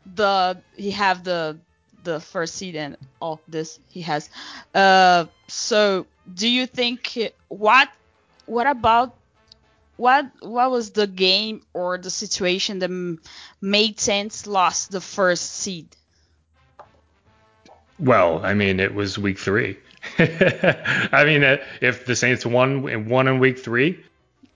the 0.06 0.62
he 0.76 0.92
have 0.92 1.24
the 1.24 1.60
the 2.04 2.20
first 2.20 2.56
seed 2.56 2.76
and 2.76 2.98
all 3.22 3.42
this 3.48 3.80
he 3.90 4.02
has. 4.02 4.30
Uh, 4.74 5.26
so 5.48 6.06
do 6.34 6.48
you 6.50 6.66
think 6.66 7.18
what 7.48 7.90
what 8.46 8.68
about 8.68 9.16
what 9.98 10.32
what 10.42 10.72
was 10.72 10.92
the 10.92 11.08
game 11.08 11.64
or 11.74 11.98
the 11.98 12.10
situation 12.10 12.80
that 12.80 13.18
made 13.62 14.00
sense 14.00 14.48
lost 14.48 14.92
the 14.92 15.02
first 15.02 15.52
seed? 15.52 15.88
Well, 18.00 18.46
I 18.46 18.54
mean, 18.54 18.80
it 18.80 18.94
was 18.94 19.18
week 19.18 19.40
three. 19.40 19.78
I 20.20 21.24
mean, 21.26 21.44
uh, 21.44 21.58
if 21.82 22.06
the 22.06 22.16
Saints 22.16 22.46
won 22.46 23.10
won 23.10 23.28
in 23.28 23.40
week 23.40 23.60
three, 23.60 24.04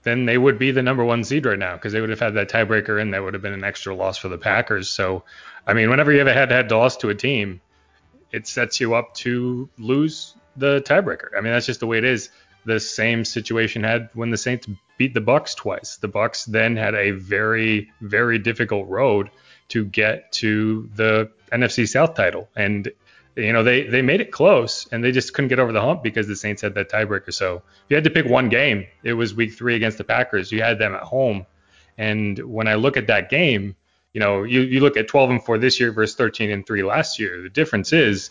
then 0.04 0.26
they 0.26 0.38
would 0.38 0.58
be 0.58 0.70
the 0.70 0.82
number 0.82 1.04
one 1.04 1.24
seed 1.24 1.44
right 1.44 1.58
now 1.58 1.74
because 1.74 1.92
they 1.92 2.00
would 2.00 2.10
have 2.10 2.20
had 2.20 2.34
that 2.34 2.48
tiebreaker 2.48 3.00
and 3.00 3.12
that 3.12 3.22
would 3.22 3.34
have 3.34 3.42
been 3.42 3.52
an 3.52 3.64
extra 3.64 3.94
loss 3.94 4.18
for 4.18 4.28
the 4.28 4.38
Packers. 4.38 4.88
So, 4.88 5.24
I 5.66 5.74
mean, 5.74 5.90
whenever 5.90 6.12
you 6.12 6.18
have 6.18 6.28
a 6.28 6.32
head-to-head 6.32 6.70
loss 6.70 6.96
to 6.98 7.10
a 7.10 7.14
team, 7.14 7.60
it 8.30 8.46
sets 8.46 8.80
you 8.80 8.94
up 8.94 9.14
to 9.14 9.68
lose 9.78 10.34
the 10.56 10.80
tiebreaker. 10.82 11.28
I 11.36 11.40
mean, 11.40 11.52
that's 11.52 11.66
just 11.66 11.80
the 11.80 11.86
way 11.86 11.98
it 11.98 12.04
is. 12.04 12.30
The 12.64 12.78
same 12.78 13.24
situation 13.24 13.82
had 13.82 14.08
when 14.14 14.30
the 14.30 14.36
Saints 14.36 14.68
beat 14.96 15.14
the 15.14 15.20
Bucks 15.20 15.54
twice. 15.54 15.96
The 15.96 16.08
Bucks 16.08 16.44
then 16.44 16.76
had 16.76 16.94
a 16.94 17.10
very, 17.10 17.90
very 18.00 18.38
difficult 18.38 18.88
road 18.88 19.30
to 19.68 19.84
get 19.84 20.30
to 20.32 20.88
the 20.94 21.30
NFC 21.50 21.88
South 21.88 22.14
title, 22.14 22.48
and 22.54 22.90
you 23.36 23.52
know 23.52 23.62
they 23.62 23.84
they 23.84 24.02
made 24.02 24.20
it 24.20 24.30
close 24.30 24.86
and 24.92 25.02
they 25.02 25.10
just 25.10 25.32
couldn't 25.32 25.48
get 25.48 25.58
over 25.58 25.72
the 25.72 25.80
hump 25.80 26.02
because 26.02 26.28
the 26.28 26.36
Saints 26.36 26.62
had 26.62 26.74
that 26.74 26.90
tiebreaker. 26.90 27.32
So 27.32 27.56
if 27.56 27.84
you 27.88 27.96
had 27.96 28.04
to 28.04 28.10
pick 28.10 28.26
one 28.26 28.48
game, 28.48 28.86
it 29.02 29.14
was 29.14 29.34
Week 29.34 29.52
Three 29.52 29.74
against 29.74 29.98
the 29.98 30.04
Packers. 30.04 30.52
You 30.52 30.62
had 30.62 30.78
them 30.78 30.94
at 30.94 31.02
home, 31.02 31.46
and 31.98 32.38
when 32.38 32.68
I 32.68 32.74
look 32.74 32.96
at 32.96 33.06
that 33.08 33.30
game, 33.30 33.74
you 34.12 34.20
know 34.20 34.42
you 34.42 34.60
you 34.60 34.80
look 34.80 34.96
at 34.96 35.08
12 35.08 35.30
and 35.30 35.44
four 35.44 35.58
this 35.58 35.80
year 35.80 35.90
versus 35.90 36.16
13 36.16 36.50
and 36.50 36.66
three 36.66 36.82
last 36.82 37.18
year. 37.18 37.40
The 37.40 37.50
difference 37.50 37.92
is 37.92 38.30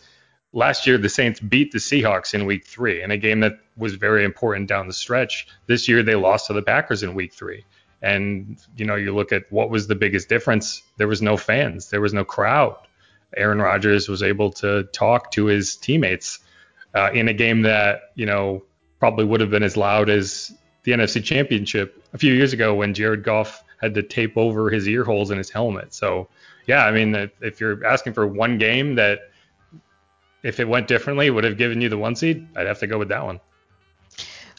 last 0.53 0.87
year 0.87 0.97
the 0.97 1.09
Saints 1.09 1.39
beat 1.39 1.71
the 1.71 1.79
Seahawks 1.79 2.33
in 2.33 2.45
Week 2.45 2.65
Three 2.65 3.01
in 3.01 3.11
a 3.11 3.17
game 3.17 3.39
that 3.41 3.59
was 3.77 3.95
very 3.95 4.23
important 4.23 4.67
down 4.67 4.87
the 4.87 4.93
stretch. 4.93 5.47
This 5.67 5.87
year 5.87 6.03
they 6.03 6.15
lost 6.15 6.47
to 6.47 6.53
the 6.53 6.61
Packers 6.61 7.03
in 7.03 7.13
Week 7.13 7.33
Three. 7.33 7.65
And 8.01 8.57
you 8.77 8.85
know, 8.85 8.95
you 8.95 9.13
look 9.13 9.31
at 9.31 9.51
what 9.51 9.69
was 9.69 9.87
the 9.87 9.95
biggest 9.95 10.27
difference. 10.27 10.81
There 10.97 11.07
was 11.07 11.21
no 11.21 11.37
fans. 11.37 11.89
There 11.89 12.01
was 12.01 12.13
no 12.13 12.25
crowd 12.25 12.77
Aaron 13.37 13.59
Rodgers 13.59 14.09
was 14.09 14.23
able 14.23 14.51
to 14.53 14.83
talk 14.91 15.31
to 15.31 15.45
his 15.45 15.75
teammates 15.75 16.39
uh, 16.93 17.11
in 17.13 17.27
a 17.27 17.33
game 17.33 17.61
that 17.61 18.11
you 18.15 18.25
know 18.25 18.63
probably 18.99 19.25
would 19.25 19.41
have 19.41 19.49
been 19.49 19.63
as 19.63 19.77
loud 19.77 20.09
as 20.09 20.53
the 20.83 20.91
NFC 20.91 21.23
Championship 21.23 22.03
a 22.13 22.17
few 22.17 22.33
years 22.33 22.53
ago 22.53 22.75
when 22.75 22.93
Jared 22.93 23.23
Goff 23.23 23.63
had 23.79 23.93
to 23.95 24.03
tape 24.03 24.37
over 24.37 24.69
his 24.69 24.87
ear 24.87 25.03
holes 25.03 25.31
in 25.31 25.37
his 25.37 25.49
helmet. 25.49 25.93
So 25.93 26.27
yeah, 26.67 26.85
I 26.85 26.91
mean 26.91 27.31
if 27.41 27.59
you're 27.59 27.85
asking 27.85 28.13
for 28.13 28.27
one 28.27 28.57
game 28.57 28.95
that 28.95 29.30
if 30.43 30.59
it 30.59 30.67
went 30.67 30.87
differently 30.87 31.29
would 31.29 31.43
have 31.43 31.57
given 31.57 31.81
you 31.81 31.89
the 31.89 31.97
one 31.97 32.15
seed, 32.15 32.47
I'd 32.55 32.67
have 32.67 32.79
to 32.79 32.87
go 32.87 32.97
with 32.97 33.09
that 33.09 33.23
one. 33.23 33.39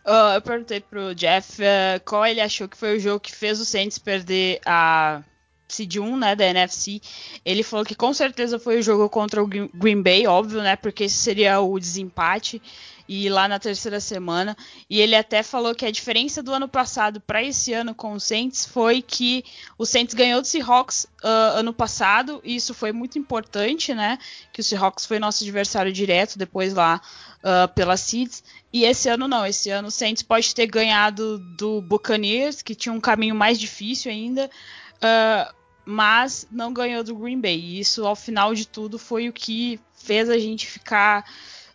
Uh, 0.04 0.34
eu 0.34 0.42
perguntei 0.42 0.80
pro 0.80 1.14
Jeff 1.14 1.62
uh, 1.62 2.00
qual 2.04 2.26
ele 2.26 2.40
achou 2.40 2.68
que 2.68 2.76
foi 2.76 2.96
o 2.96 3.00
jogo 3.00 3.20
que 3.20 3.32
fez 3.32 3.60
o 3.60 3.64
Saints 3.64 3.98
perder 3.98 4.60
a 4.66 5.22
seed 5.68 5.96
1, 5.96 6.16
né, 6.16 6.36
da 6.36 6.44
NFC, 6.44 7.00
ele 7.44 7.62
falou 7.62 7.84
que 7.84 7.94
com 7.94 8.12
certeza 8.12 8.58
foi 8.58 8.78
o 8.78 8.82
jogo 8.82 9.08
contra 9.08 9.42
o 9.42 9.46
Green 9.46 10.02
Bay, 10.02 10.26
óbvio, 10.26 10.60
né, 10.60 10.76
porque 10.76 11.04
esse 11.04 11.16
seria 11.16 11.60
o 11.60 11.78
desempate 11.78 12.60
e 13.08 13.28
lá 13.28 13.48
na 13.48 13.58
terceira 13.58 14.00
semana. 14.00 14.56
E 14.88 15.00
ele 15.00 15.14
até 15.14 15.42
falou 15.42 15.74
que 15.74 15.84
a 15.84 15.90
diferença 15.90 16.42
do 16.42 16.52
ano 16.52 16.68
passado 16.68 17.20
para 17.20 17.42
esse 17.42 17.72
ano 17.72 17.94
com 17.94 18.12
o 18.12 18.20
Saints 18.20 18.64
foi 18.64 19.02
que 19.02 19.44
o 19.76 19.84
Saints 19.84 20.14
ganhou 20.14 20.40
do 20.40 20.46
Seahawks 20.46 21.04
uh, 21.22 21.58
ano 21.58 21.72
passado, 21.72 22.40
e 22.44 22.56
isso 22.56 22.74
foi 22.74 22.92
muito 22.92 23.18
importante, 23.18 23.94
né? 23.94 24.18
Que 24.52 24.60
o 24.60 24.64
Seahawks 24.64 25.06
foi 25.06 25.18
nosso 25.18 25.42
adversário 25.44 25.92
direto 25.92 26.38
depois 26.38 26.74
lá 26.74 27.00
uh, 27.38 27.72
pela 27.74 27.96
Seeds. 27.96 28.42
E 28.72 28.84
esse 28.84 29.08
ano 29.08 29.28
não, 29.28 29.46
esse 29.46 29.70
ano 29.70 29.88
o 29.88 29.90
Saints 29.90 30.22
pode 30.22 30.54
ter 30.54 30.66
ganhado 30.66 31.38
do 31.38 31.82
Buccaneers, 31.82 32.62
que 32.62 32.74
tinha 32.74 32.92
um 32.92 33.00
caminho 33.00 33.34
mais 33.34 33.58
difícil 33.58 34.10
ainda. 34.10 34.50
Uh, 34.96 35.62
mas 35.84 36.46
não 36.50 36.72
ganhou 36.72 37.02
do 37.02 37.14
Green 37.14 37.40
Bay. 37.40 37.58
E 37.58 37.80
isso, 37.80 38.06
ao 38.06 38.14
final 38.14 38.54
de 38.54 38.66
tudo, 38.66 38.98
foi 38.98 39.28
o 39.28 39.32
que 39.32 39.80
fez 39.94 40.30
a 40.30 40.38
gente 40.38 40.66
ficar 40.66 41.24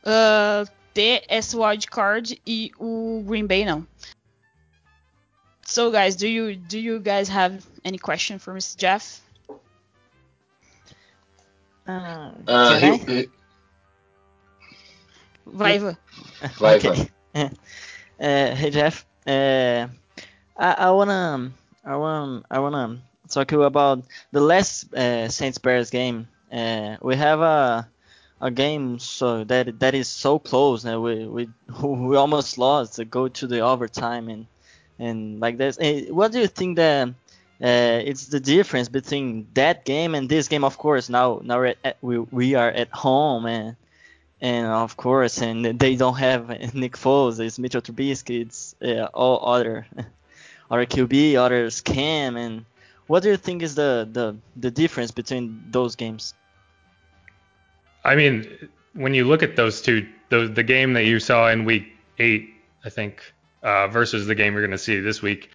uh, 0.04 0.70
ter 0.98 1.24
essa 1.28 1.56
wild 1.56 1.88
card 1.92 2.42
e 2.46 2.72
o 2.80 3.22
Green 3.24 3.46
Bay 3.46 3.64
não. 3.64 3.86
So, 5.64 5.92
guys, 5.92 6.16
do 6.16 6.26
you 6.28 6.56
do 6.56 6.80
you 6.80 7.00
guys 7.00 7.30
have 7.30 7.64
any 7.84 8.00
question 8.00 8.40
for 8.40 8.54
Mr. 8.56 8.76
Jeff? 8.78 9.22
Uh, 11.88 12.32
Uh, 12.48 12.80
he- 12.80 12.98
he- 12.98 13.30
Vai, 15.46 15.78
vai. 15.80 15.98
vai, 16.60 16.78
Okay. 16.78 16.90
vai. 16.90 17.12
uh, 18.20 18.56
hey 18.56 18.72
Jeff, 18.72 19.06
uh, 19.28 19.88
I, 20.58 20.72
I 20.88 20.90
wanna, 20.92 21.52
I 21.86 21.96
wanna, 21.96 22.44
I 22.50 22.60
wanna 22.60 23.02
talk 23.30 23.48
to 23.50 23.56
you 23.56 23.64
about 23.64 24.04
the 24.32 24.42
last 24.42 24.94
uh, 24.94 25.30
Saints 25.30 25.58
Bears 25.60 25.90
game. 25.92 26.28
Uh, 26.52 26.98
we 27.02 27.16
have 27.16 27.40
a 27.42 27.88
a 28.42 28.52
game 28.52 29.00
so 29.00 29.44
that 29.46 29.80
that 29.80 29.94
is 29.96 30.08
so 30.08 30.40
close, 30.40 30.86
and 30.86 31.02
we 31.02 31.26
we 31.28 31.50
we 31.84 32.16
almost 32.16 32.58
lost 32.58 32.96
to 32.96 33.06
go 33.06 33.28
to 33.28 33.48
the 33.48 33.60
overtime 33.62 34.30
and 34.30 34.48
and 35.00 35.40
like 35.40 35.58
this. 35.58 35.78
Eh, 35.80 36.08
What 36.10 36.32
do 36.32 36.40
you 36.40 36.48
think 36.48 36.78
that? 36.78 37.10
Uh, 37.62 38.02
it's 38.06 38.28
the 38.28 38.40
difference 38.40 38.88
between 38.88 39.48
that 39.56 39.84
game 39.86 40.14
and 40.16 40.30
this 40.30 40.48
game. 40.48 40.64
Of 40.64 40.78
course, 40.78 41.10
now 41.10 41.42
now 41.44 41.64
at, 41.64 41.98
we 42.02 42.20
we 42.20 42.56
are 42.56 42.70
at 42.70 42.90
home 42.92 43.46
and 43.48 43.76
and 44.42 44.68
of 44.68 44.98
course, 44.98 45.42
and 45.42 45.80
they 45.80 45.96
don't 45.96 46.16
have 46.18 46.50
Nick 46.74 46.94
Foles, 46.98 47.40
it's 47.40 47.58
Mitchell 47.60 47.82
Trubisky, 47.82 48.42
it's 48.42 48.76
uh, 48.82 49.06
all 49.14 49.54
other, 49.54 49.88
other 50.72 50.86
QB, 50.86 51.36
others 51.36 51.82
Cam, 51.82 52.38
and 52.38 52.66
what 53.08 53.24
do 53.24 53.30
you 53.30 53.38
think 53.38 53.64
is 53.64 53.76
the, 53.76 54.08
the, 54.12 54.38
the 54.56 54.72
difference 54.72 55.12
between 55.12 55.64
those 55.72 55.96
games? 55.96 56.34
I 58.08 58.16
mean, 58.16 58.70
when 58.94 59.14
you 59.14 59.26
look 59.26 59.44
at 59.44 59.56
those 59.56 59.82
two, 59.82 60.08
the 60.30 60.48
the 60.48 60.64
game 60.64 60.94
that 60.94 61.04
you 61.04 61.20
saw 61.20 61.50
in 61.50 61.66
week 61.66 61.88
eight, 62.18 62.50
I 62.84 62.90
think, 62.90 63.22
uh, 63.62 63.88
versus 63.90 64.26
the 64.26 64.36
game 64.36 64.54
you're 64.54 64.62
going 64.62 64.72
to 64.72 64.78
see 64.78 65.00
this 65.02 65.22
week, 65.22 65.52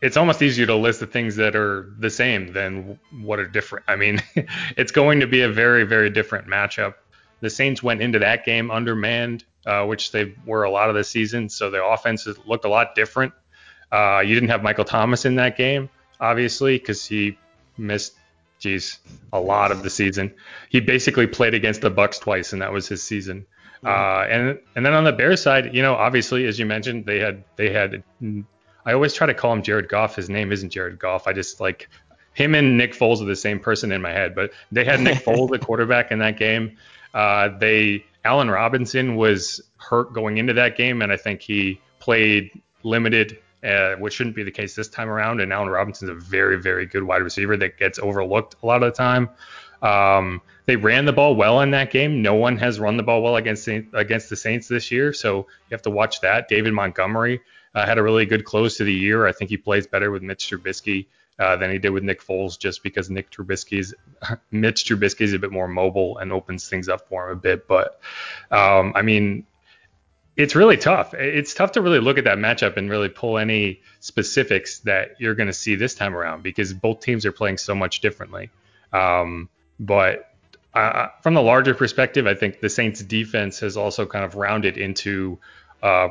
it's 0.00 0.16
almost 0.16 0.40
easier 0.40 0.66
to 0.66 0.76
list 0.76 1.00
the 1.00 1.06
things 1.06 1.36
that 1.36 1.56
are 1.56 1.92
the 1.98 2.10
same 2.10 2.52
than 2.52 2.98
what 3.20 3.40
are 3.40 3.46
different. 3.48 3.84
I 3.88 3.96
mean, 3.96 4.22
it's 4.76 4.92
going 4.92 5.20
to 5.20 5.26
be 5.26 5.42
a 5.42 5.48
very, 5.48 5.84
very 5.84 6.08
different 6.08 6.46
matchup. 6.46 6.94
The 7.40 7.50
Saints 7.50 7.82
went 7.82 8.00
into 8.00 8.20
that 8.20 8.44
game 8.44 8.70
undermanned, 8.70 9.44
uh, 9.66 9.84
which 9.84 10.12
they 10.12 10.34
were 10.46 10.64
a 10.64 10.70
lot 10.70 10.88
of 10.88 10.94
the 10.94 11.04
season, 11.04 11.48
so 11.48 11.70
their 11.70 11.84
offenses 11.84 12.38
looked 12.46 12.64
a 12.64 12.68
lot 12.68 12.94
different. 12.94 13.32
Uh, 13.90 14.22
you 14.24 14.34
didn't 14.34 14.50
have 14.50 14.62
Michael 14.62 14.84
Thomas 14.84 15.24
in 15.24 15.36
that 15.36 15.56
game, 15.56 15.88
obviously, 16.20 16.78
because 16.78 17.04
he 17.04 17.38
missed, 17.76 18.14
geez, 18.58 18.98
a 19.32 19.40
lot 19.40 19.70
of 19.72 19.82
the 19.82 19.90
season. 19.90 20.34
He 20.68 20.80
basically 20.80 21.26
played 21.26 21.54
against 21.54 21.80
the 21.80 21.90
Bucks 21.90 22.18
twice, 22.18 22.52
and 22.52 22.62
that 22.62 22.72
was 22.72 22.88
his 22.88 23.02
season. 23.02 23.46
Uh, 23.84 24.26
and 24.28 24.58
and 24.74 24.84
then 24.84 24.92
on 24.92 25.04
the 25.04 25.12
Bears 25.12 25.40
side, 25.40 25.74
you 25.74 25.82
know, 25.82 25.94
obviously, 25.94 26.46
as 26.46 26.58
you 26.58 26.66
mentioned, 26.66 27.06
they 27.06 27.18
had 27.18 27.44
they 27.56 27.70
had. 27.70 28.02
I 28.84 28.92
always 28.92 29.12
try 29.14 29.26
to 29.26 29.34
call 29.34 29.52
him 29.52 29.62
Jared 29.62 29.88
Goff. 29.88 30.16
His 30.16 30.28
name 30.28 30.50
isn't 30.50 30.70
Jared 30.70 30.98
Goff. 30.98 31.26
I 31.26 31.32
just 31.32 31.60
like 31.60 31.88
him 32.34 32.54
and 32.54 32.78
Nick 32.78 32.94
Foles 32.94 33.20
are 33.20 33.26
the 33.26 33.36
same 33.36 33.60
person 33.60 33.92
in 33.92 34.00
my 34.00 34.12
head. 34.12 34.34
But 34.34 34.52
they 34.72 34.84
had 34.84 35.00
Nick 35.00 35.18
Foles, 35.24 35.50
the 35.50 35.58
quarterback, 35.58 36.10
in 36.10 36.18
that 36.20 36.38
game. 36.38 36.76
Uh, 37.14 37.50
they 37.58 38.04
Allen 38.24 38.50
Robinson 38.50 39.16
was 39.16 39.60
hurt 39.76 40.12
going 40.12 40.38
into 40.38 40.52
that 40.54 40.76
game, 40.76 41.02
and 41.02 41.12
I 41.12 41.16
think 41.16 41.40
he 41.40 41.80
played 42.00 42.50
limited, 42.82 43.38
uh, 43.64 43.94
which 43.96 44.14
shouldn't 44.14 44.36
be 44.36 44.42
the 44.42 44.50
case 44.50 44.74
this 44.74 44.88
time 44.88 45.08
around. 45.08 45.40
And 45.40 45.52
Allen 45.52 45.68
Robinson's 45.68 46.10
a 46.10 46.14
very, 46.14 46.60
very 46.60 46.86
good 46.86 47.02
wide 47.02 47.22
receiver 47.22 47.56
that 47.56 47.78
gets 47.78 47.98
overlooked 47.98 48.56
a 48.62 48.66
lot 48.66 48.82
of 48.82 48.92
the 48.92 48.96
time. 48.96 49.28
Um, 49.82 50.40
they 50.66 50.76
ran 50.76 51.04
the 51.04 51.12
ball 51.12 51.34
well 51.34 51.60
in 51.60 51.70
that 51.70 51.90
game. 51.90 52.20
No 52.20 52.34
one 52.34 52.56
has 52.58 52.78
run 52.78 52.96
the 52.96 53.02
ball 53.02 53.22
well 53.22 53.36
against 53.36 53.68
against 53.68 54.28
the 54.28 54.36
Saints 54.36 54.68
this 54.68 54.90
year, 54.90 55.12
so 55.12 55.38
you 55.38 55.72
have 55.72 55.82
to 55.82 55.90
watch 55.90 56.20
that. 56.20 56.48
David 56.48 56.72
Montgomery 56.72 57.40
uh, 57.74 57.86
had 57.86 57.96
a 57.96 58.02
really 58.02 58.26
good 58.26 58.44
close 58.44 58.76
to 58.76 58.84
the 58.84 58.92
year. 58.92 59.26
I 59.26 59.32
think 59.32 59.50
he 59.50 59.56
plays 59.56 59.86
better 59.86 60.10
with 60.10 60.22
Mitch 60.22 60.50
Trubisky 60.50 61.06
uh, 61.38 61.56
than 61.56 61.70
he 61.70 61.78
did 61.78 61.90
with 61.90 62.02
Nick 62.02 62.22
Foles, 62.22 62.58
just 62.58 62.82
because 62.82 63.08
Nick 63.08 63.30
Trubisky's 63.30 63.94
Mitch 64.50 64.84
Trubisky's 64.84 65.32
a 65.32 65.38
bit 65.38 65.52
more 65.52 65.68
mobile 65.68 66.18
and 66.18 66.32
opens 66.32 66.68
things 66.68 66.88
up 66.88 67.08
for 67.08 67.30
him 67.30 67.38
a 67.38 67.40
bit. 67.40 67.66
But 67.68 68.00
um, 68.50 68.92
I 68.94 69.02
mean, 69.02 69.46
it's 70.38 70.54
really 70.54 70.76
tough. 70.76 71.14
It's 71.14 71.52
tough 71.52 71.72
to 71.72 71.82
really 71.82 71.98
look 71.98 72.16
at 72.16 72.24
that 72.24 72.38
matchup 72.38 72.76
and 72.76 72.88
really 72.88 73.08
pull 73.08 73.38
any 73.38 73.82
specifics 73.98 74.78
that 74.80 75.16
you're 75.18 75.34
going 75.34 75.48
to 75.48 75.52
see 75.52 75.74
this 75.74 75.96
time 75.96 76.16
around 76.16 76.44
because 76.44 76.72
both 76.72 77.00
teams 77.00 77.26
are 77.26 77.32
playing 77.32 77.58
so 77.58 77.74
much 77.74 78.00
differently. 78.00 78.48
Um, 78.92 79.48
but 79.80 80.32
uh, 80.74 81.08
from 81.24 81.34
the 81.34 81.42
larger 81.42 81.74
perspective, 81.74 82.28
I 82.28 82.34
think 82.34 82.60
the 82.60 82.70
Saints 82.70 83.02
defense 83.02 83.58
has 83.58 83.76
also 83.76 84.06
kind 84.06 84.24
of 84.24 84.36
rounded 84.36 84.78
into 84.78 85.40
uh, 85.82 86.10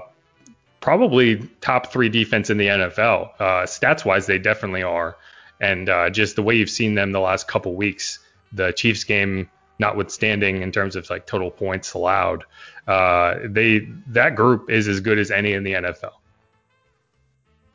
probably 0.81 1.37
top 1.61 1.93
three 1.93 2.09
defense 2.09 2.49
in 2.49 2.57
the 2.57 2.67
NFL. 2.67 3.31
Uh, 3.39 3.43
stats 3.63 4.03
wise, 4.03 4.25
they 4.25 4.39
definitely 4.39 4.83
are. 4.83 5.15
And 5.61 5.87
uh, 5.87 6.09
just 6.09 6.35
the 6.35 6.43
way 6.43 6.55
you've 6.55 6.69
seen 6.69 6.95
them 6.95 7.13
the 7.13 7.21
last 7.21 7.47
couple 7.47 7.75
weeks, 7.75 8.19
the 8.51 8.73
Chiefs 8.73 9.05
game 9.05 9.49
notwithstanding 9.79 10.61
in 10.61 10.71
terms 10.71 10.95
of 10.95 11.09
like 11.09 11.25
total 11.25 11.51
points 11.51 11.93
allowed, 11.93 12.43
uh, 12.87 13.35
they 13.43 13.87
that 14.07 14.35
group 14.35 14.69
is 14.69 14.87
as 14.87 14.99
good 14.99 15.19
as 15.19 15.31
any 15.31 15.53
in 15.53 15.63
the 15.63 15.73
NFL. 15.73 16.13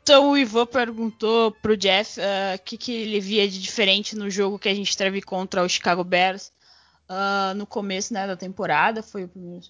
Então 0.03 0.31
o 0.31 0.37
Ivan 0.37 0.65
perguntou 0.65 1.51
pro 1.51 1.77
Jeff 1.77 2.19
o 2.19 2.21
uh, 2.21 2.59
que, 2.63 2.77
que 2.77 2.91
ele 2.91 3.21
via 3.21 3.47
de 3.47 3.61
diferente 3.61 4.17
no 4.17 4.29
jogo 4.29 4.59
que 4.59 4.67
a 4.67 4.75
gente 4.75 4.97
teve 4.97 5.21
contra 5.21 5.63
o 5.63 5.69
Chicago 5.69 6.03
Bears 6.03 6.51
uh, 7.09 7.53
no 7.55 7.65
começo 7.65 8.13
né, 8.13 8.27
da 8.27 8.35
temporada. 8.35 9.01
Foi 9.03 9.23
o 9.23 9.27
primeiro, 9.27 9.61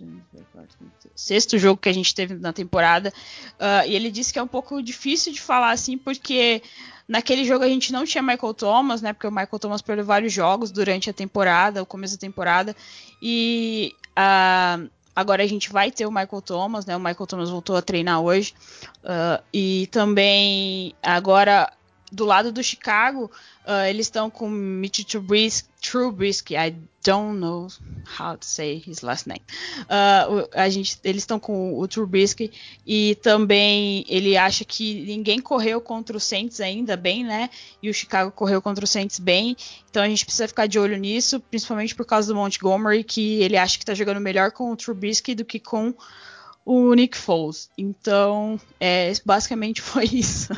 sexto 1.15 1.57
jogo 1.57 1.79
que 1.79 1.89
a 1.89 1.93
gente 1.93 2.13
teve 2.13 2.35
na 2.35 2.53
temporada. 2.53 3.13
Uh, 3.53 3.87
e 3.87 3.95
ele 3.95 4.11
disse 4.11 4.31
que 4.31 4.39
é 4.39 4.43
um 4.43 4.47
pouco 4.47 4.81
difícil 4.81 5.33
de 5.33 5.41
falar 5.41 5.71
assim, 5.71 5.97
porque 5.97 6.61
naquele 7.07 7.45
jogo 7.45 7.63
a 7.63 7.67
gente 7.67 7.91
não 7.91 8.05
tinha 8.05 8.21
Michael 8.21 8.53
Thomas, 8.53 9.01
né? 9.01 9.13
Porque 9.13 9.27
o 9.27 9.31
Michael 9.31 9.59
Thomas 9.59 9.81
perdeu 9.81 10.05
vários 10.05 10.31
jogos 10.31 10.71
durante 10.71 11.09
a 11.09 11.13
temporada, 11.13 11.81
o 11.81 11.85
começo 11.85 12.15
da 12.15 12.21
temporada. 12.21 12.75
E 13.21 13.93
uh, 14.11 14.89
Agora 15.15 15.43
a 15.43 15.45
gente 15.45 15.71
vai 15.71 15.91
ter 15.91 16.07
o 16.07 16.11
Michael 16.11 16.41
Thomas, 16.41 16.87
né? 16.87 16.97
O 16.97 16.99
Michael 16.99 17.27
Thomas 17.27 17.47
voltou 17.47 17.75
a 17.75 17.83
treinar 17.83 18.19
hoje. 18.19 18.55
E 19.53 19.87
também 19.91 20.95
agora 21.03 21.71
do 22.13 22.25
lado 22.25 22.51
do 22.51 22.63
Chicago, 22.63 23.31
uh, 23.65 23.85
eles 23.89 24.05
estão 24.05 24.29
com 24.29 24.47
Mitch 24.49 25.03
Trubisky, 25.03 25.67
Trubisky, 25.81 26.55
I 26.55 26.75
don't 27.03 27.39
know 27.39 27.67
how 28.19 28.37
to 28.37 28.45
say 28.45 28.81
his 28.85 29.01
last 29.01 29.27
name. 29.27 29.41
Uh, 29.81 30.47
a 30.53 30.69
gente, 30.69 30.97
eles 31.03 31.23
estão 31.23 31.39
com 31.39 31.77
o 31.77 31.87
Trubisky 31.87 32.51
e 32.85 33.15
também 33.15 34.05
ele 34.07 34.37
acha 34.37 34.63
que 34.63 35.03
ninguém 35.05 35.41
correu 35.41 35.81
contra 35.81 36.15
o 36.15 36.19
Saints 36.19 36.61
ainda 36.61 36.95
bem, 36.95 37.25
né? 37.25 37.49
E 37.81 37.89
o 37.89 37.93
Chicago 37.93 38.31
correu 38.31 38.61
contra 38.61 38.85
o 38.85 38.87
Saints 38.87 39.19
bem. 39.19 39.57
Então 39.89 40.01
a 40.01 40.07
gente 40.07 40.23
precisa 40.23 40.47
ficar 40.47 40.67
de 40.67 40.79
olho 40.79 40.97
nisso, 40.97 41.39
principalmente 41.39 41.95
por 41.95 42.05
causa 42.05 42.27
do 42.31 42.35
Montgomery, 42.35 43.03
que 43.03 43.41
ele 43.41 43.57
acha 43.57 43.77
que 43.77 43.83
está 43.83 43.93
jogando 43.93 44.21
melhor 44.21 44.51
com 44.51 44.71
o 44.71 44.75
Trubisky 44.77 45.35
do 45.35 45.43
que 45.43 45.59
com 45.59 45.93
o 46.65 46.93
Nick 46.93 47.17
Foles. 47.17 47.69
Então, 47.77 48.59
é, 48.79 49.11
basicamente 49.25 49.81
foi 49.83 50.05
isso. 50.05 50.53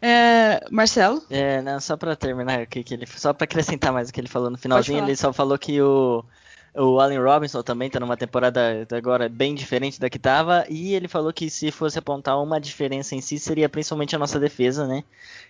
É, 0.00 0.64
Marcelo? 0.70 1.22
É, 1.30 1.62
não, 1.62 1.80
só 1.80 1.96
para 1.96 2.16
terminar 2.16 2.60
aqui, 2.60 2.82
que 2.82 2.94
ele, 2.94 3.06
só 3.06 3.32
para 3.32 3.44
acrescentar 3.44 3.92
mais 3.92 4.08
o 4.08 4.12
que 4.12 4.20
ele 4.20 4.28
falou 4.28 4.50
no 4.50 4.58
finalzinho, 4.58 5.02
ele 5.02 5.16
só 5.16 5.32
falou 5.32 5.58
que 5.58 5.80
o, 5.80 6.24
o 6.76 7.00
Allen 7.00 7.18
Robinson 7.18 7.62
também 7.62 7.88
tá 7.88 7.98
numa 7.98 8.16
temporada 8.16 8.86
agora 8.92 9.28
bem 9.28 9.54
diferente 9.54 9.98
da 9.98 10.10
que 10.10 10.18
tava, 10.18 10.66
e 10.68 10.94
ele 10.94 11.08
falou 11.08 11.32
que 11.32 11.48
se 11.48 11.70
fosse 11.70 11.98
apontar 11.98 12.40
uma 12.40 12.60
diferença 12.60 13.14
em 13.14 13.20
si, 13.20 13.38
seria 13.38 13.68
principalmente 13.68 14.14
a 14.14 14.18
nossa 14.18 14.38
defesa, 14.38 14.86
né? 14.86 15.02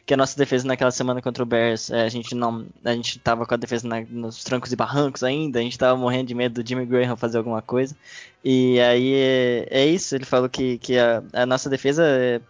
Que 0.04 0.14
a 0.14 0.16
nossa 0.16 0.38
defesa 0.38 0.66
naquela 0.66 0.92
semana 0.92 1.20
contra 1.20 1.42
o 1.42 1.46
Bears, 1.46 1.90
é, 1.90 2.02
a 2.02 2.08
gente 2.08 2.34
não, 2.34 2.64
a 2.84 2.92
gente 2.92 3.18
tava 3.18 3.44
com 3.44 3.54
a 3.54 3.56
defesa 3.56 3.88
na, 3.88 4.00
nos 4.02 4.44
trancos 4.44 4.72
e 4.72 4.76
barrancos 4.76 5.24
ainda, 5.24 5.58
a 5.58 5.62
gente 5.62 5.76
tava 5.76 5.98
morrendo 5.98 6.28
de 6.28 6.34
medo 6.34 6.62
do 6.62 6.66
Jimmy 6.66 6.86
Graham 6.86 7.16
fazer 7.16 7.38
alguma 7.38 7.60
coisa, 7.60 7.96
e 8.44 8.78
aí 8.80 9.14
é, 9.14 9.66
é 9.70 9.86
isso, 9.86 10.14
ele 10.14 10.24
falou 10.24 10.48
que, 10.48 10.78
que 10.78 10.96
a, 10.96 11.22
a 11.32 11.44
nossa 11.44 11.68
defesa 11.68 12.04
é, 12.06 12.40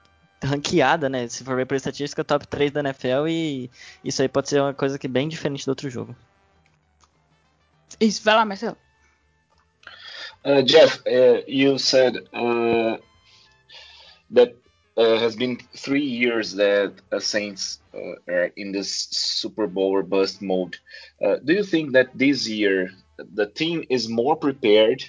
ranqueada, 0.47 1.09
né? 1.09 1.29
Se 1.29 1.45
for 1.45 1.57
ver 1.57 1.67
por 1.67 1.77
estatística, 1.77 2.25
top 2.25 2.47
3 2.47 2.71
da 2.71 2.81
NFL 2.81 3.29
e 3.29 3.71
isso 4.05 4.23
aí 4.23 4.29
pode 4.29 4.49
ser 4.49 4.61
uma 4.61 4.75
coisa 4.75 4.99
que 4.99 5.09
bem 5.09 5.29
diferente 5.29 5.65
do 5.65 5.71
outro 5.71 5.91
jogo. 5.91 6.17
Isso, 8.01 8.23
vai 8.23 8.35
lá, 8.35 8.45
Marcelo. 8.45 8.77
Uh, 10.45 10.63
Jeff, 10.63 11.01
uh, 11.07 11.43
you 11.49 11.79
said 11.79 12.17
uh, 12.33 12.99
that 14.31 14.55
uh, 14.97 15.19
has 15.19 15.35
been 15.35 15.59
three 15.77 16.05
years 16.05 16.55
that 16.55 16.93
uh, 17.11 17.19
Saints 17.19 17.81
uh, 17.95 18.33
are 18.33 18.53
in 18.57 18.73
this 18.73 19.09
Super 19.11 19.67
Bowl 19.67 19.91
or 19.91 20.03
bust 20.03 20.41
mode. 20.41 20.77
Uh, 21.23 21.37
do 21.45 21.53
you 21.53 21.65
think 21.65 21.93
that 21.93 22.09
this 22.15 22.49
year 22.49 22.91
the 23.35 23.47
team 23.47 23.85
is 23.91 24.09
more 24.09 24.37
prepared 24.37 25.05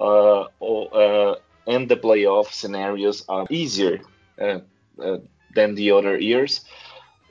uh, 0.00 0.44
or, 0.58 0.88
uh, 0.92 1.34
and 1.66 1.88
the 1.88 1.96
playoff 1.96 2.52
scenarios 2.52 3.24
are 3.28 3.46
easier 3.50 4.00
than 4.36 5.74
the 5.74 5.90
other 5.90 6.18
years. 6.18 6.64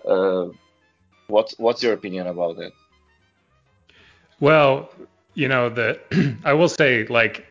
Uh, 0.07 0.49
what's 1.27 1.57
what's 1.57 1.83
your 1.83 1.93
opinion 1.93 2.27
about 2.27 2.57
that? 2.57 2.71
Well, 4.39 4.89
you 5.33 5.47
know, 5.47 5.69
the 5.69 6.37
I 6.43 6.53
will 6.53 6.69
say 6.69 7.05
like 7.07 7.45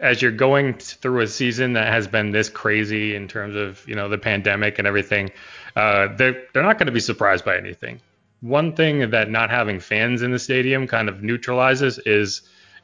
as 0.00 0.22
you're 0.22 0.30
going 0.30 0.74
through 0.74 1.20
a 1.22 1.26
season 1.26 1.72
that 1.72 1.92
has 1.92 2.06
been 2.06 2.30
this 2.30 2.48
crazy 2.48 3.14
in 3.14 3.26
terms 3.26 3.56
of 3.56 3.86
you 3.88 3.94
know 3.94 4.08
the 4.08 4.18
pandemic 4.18 4.78
and 4.78 4.86
everything, 4.86 5.30
uh, 5.76 6.08
they're 6.16 6.44
they're 6.52 6.62
not 6.62 6.78
going 6.78 6.86
to 6.86 6.92
be 6.92 7.00
surprised 7.00 7.44
by 7.44 7.56
anything. 7.56 8.00
One 8.40 8.74
thing 8.74 9.10
that 9.10 9.30
not 9.30 9.50
having 9.50 9.80
fans 9.80 10.22
in 10.22 10.30
the 10.30 10.38
stadium 10.38 10.86
kind 10.86 11.08
of 11.08 11.22
neutralizes 11.22 11.98
is 12.00 12.42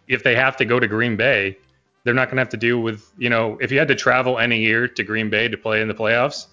if 0.08 0.24
they 0.24 0.34
have 0.34 0.56
to 0.56 0.64
go 0.64 0.80
to 0.80 0.88
Green 0.88 1.16
Bay, 1.16 1.56
they're 2.04 2.14
not 2.14 2.28
going 2.28 2.36
to 2.36 2.42
have 2.42 2.50
to 2.50 2.56
deal 2.56 2.80
with, 2.80 3.10
you 3.18 3.30
know, 3.30 3.58
if 3.60 3.72
you 3.72 3.78
had 3.78 3.88
to 3.88 3.94
travel 3.94 4.38
any 4.38 4.60
year 4.60 4.86
to 4.86 5.02
Green 5.02 5.30
Bay 5.30 5.48
to 5.48 5.56
play 5.56 5.80
in 5.80 5.88
the 5.88 5.94
playoffs, 5.94 6.46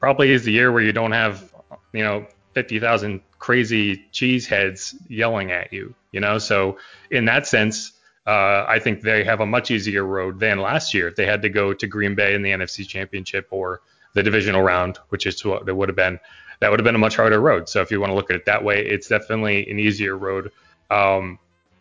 probably 0.00 0.32
is 0.32 0.44
the 0.44 0.52
year 0.52 0.70
where 0.72 0.82
you 0.82 0.92
don't 0.92 1.12
have, 1.12 1.52
you 1.92 2.02
know, 2.02 2.26
50,000 2.54 3.20
crazy 3.38 4.04
cheeseheads 4.12 4.94
yelling 5.08 5.52
at 5.52 5.72
you, 5.72 5.94
you 6.12 6.20
know? 6.20 6.38
So 6.38 6.78
in 7.10 7.24
that 7.26 7.46
sense, 7.46 7.92
uh, 8.26 8.66
I 8.68 8.78
think 8.80 9.00
they 9.00 9.24
have 9.24 9.40
a 9.40 9.46
much 9.46 9.70
easier 9.70 10.04
road 10.04 10.40
than 10.40 10.58
last 10.58 10.92
year 10.92 11.08
if 11.08 11.16
they 11.16 11.24
had 11.24 11.42
to 11.42 11.48
go 11.48 11.72
to 11.72 11.86
Green 11.86 12.14
Bay 12.14 12.34
in 12.34 12.42
the 12.42 12.50
NFC 12.50 12.86
Championship 12.86 13.46
or 13.50 13.80
the 14.14 14.22
divisional 14.22 14.62
round, 14.62 14.98
which 15.10 15.26
is 15.26 15.42
what 15.44 15.64
that 15.64 15.74
would 15.74 15.88
have 15.88 15.96
been. 15.96 16.18
That 16.60 16.70
would 16.70 16.80
have 16.80 16.84
been 16.84 16.96
a 16.96 16.98
much 16.98 17.14
harder 17.14 17.40
road. 17.40 17.68
So 17.68 17.80
if 17.82 17.92
you 17.92 18.00
want 18.00 18.10
to 18.10 18.16
look 18.16 18.30
at 18.30 18.36
it 18.36 18.46
that 18.46 18.64
way, 18.64 18.84
it's 18.84 19.06
definitely 19.06 19.70
an 19.70 19.78
easier 19.78 20.18
road. 20.18 20.50
Um, 20.90 21.38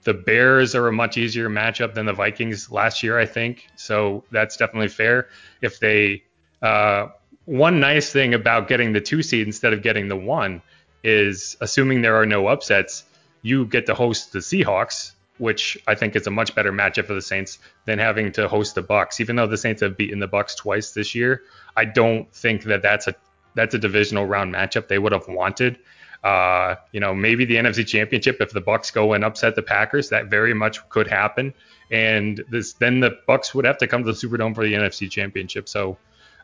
the 0.07 0.13
Bears 0.13 0.73
are 0.73 0.87
a 0.87 0.93
much 0.93 1.17
easier 1.17 1.49
matchup 1.49 1.93
than 1.93 2.05
the 2.05 2.13
Vikings 2.13 2.71
last 2.71 3.03
year, 3.03 3.19
I 3.19 3.25
think. 3.25 3.67
So 3.75 4.23
that's 4.31 4.55
definitely 4.55 4.87
fair. 4.87 5.27
If 5.61 5.81
they, 5.81 6.23
uh, 6.61 7.07
one 7.43 7.81
nice 7.81 8.09
thing 8.09 8.33
about 8.33 8.69
getting 8.69 8.93
the 8.93 9.01
two 9.01 9.21
seed 9.21 9.45
instead 9.45 9.73
of 9.73 9.81
getting 9.81 10.07
the 10.07 10.15
one 10.15 10.61
is 11.03 11.57
assuming 11.59 12.03
there 12.03 12.15
are 12.15 12.25
no 12.25 12.47
upsets, 12.47 13.03
you 13.41 13.65
get 13.65 13.85
to 13.87 13.93
host 13.93 14.31
the 14.31 14.39
Seahawks, 14.39 15.11
which 15.39 15.77
I 15.85 15.95
think 15.95 16.15
is 16.15 16.25
a 16.25 16.31
much 16.31 16.55
better 16.55 16.71
matchup 16.71 17.07
for 17.07 17.13
the 17.13 17.21
Saints 17.21 17.59
than 17.83 17.99
having 17.99 18.31
to 18.31 18.47
host 18.47 18.75
the 18.75 18.81
Bucks. 18.81 19.19
Even 19.19 19.35
though 19.35 19.45
the 19.45 19.57
Saints 19.57 19.81
have 19.81 19.97
beaten 19.97 20.19
the 20.19 20.27
Bucks 20.27 20.55
twice 20.55 20.91
this 20.91 21.15
year, 21.15 21.41
I 21.75 21.83
don't 21.83 22.33
think 22.33 22.63
that 22.63 22.81
that's 22.81 23.07
a 23.07 23.15
that's 23.55 23.75
a 23.75 23.79
divisional 23.79 24.25
round 24.25 24.53
matchup 24.53 24.87
they 24.87 24.99
would 24.99 25.11
have 25.11 25.27
wanted. 25.27 25.79
Uh, 26.28 26.75
you 26.91 26.99
know, 26.99 27.15
maybe 27.15 27.45
the 27.45 27.55
NFC 27.55 27.88
Championship 27.88 28.41
if 28.41 28.51
the 28.51 28.59
Bucks 28.59 28.91
go 28.91 29.13
and 29.13 29.23
upset 29.23 29.55
the 29.55 29.61
Packers, 29.61 30.09
that 30.09 30.25
very 30.25 30.53
much 30.53 30.88
could 30.89 31.07
happen. 31.07 31.53
And 31.89 32.43
this 32.49 32.73
then 32.73 32.99
the 32.99 33.17
Bucks 33.25 33.55
would 33.55 33.63
have 33.63 33.78
to 33.78 33.88
come 33.88 34.03
to 34.03 34.11
the 34.11 34.17
Superdome 34.17 34.53
for 34.53 34.65
the 34.65 34.73
NFC 34.73 35.09
Championship. 35.09 35.69
So 35.69 35.97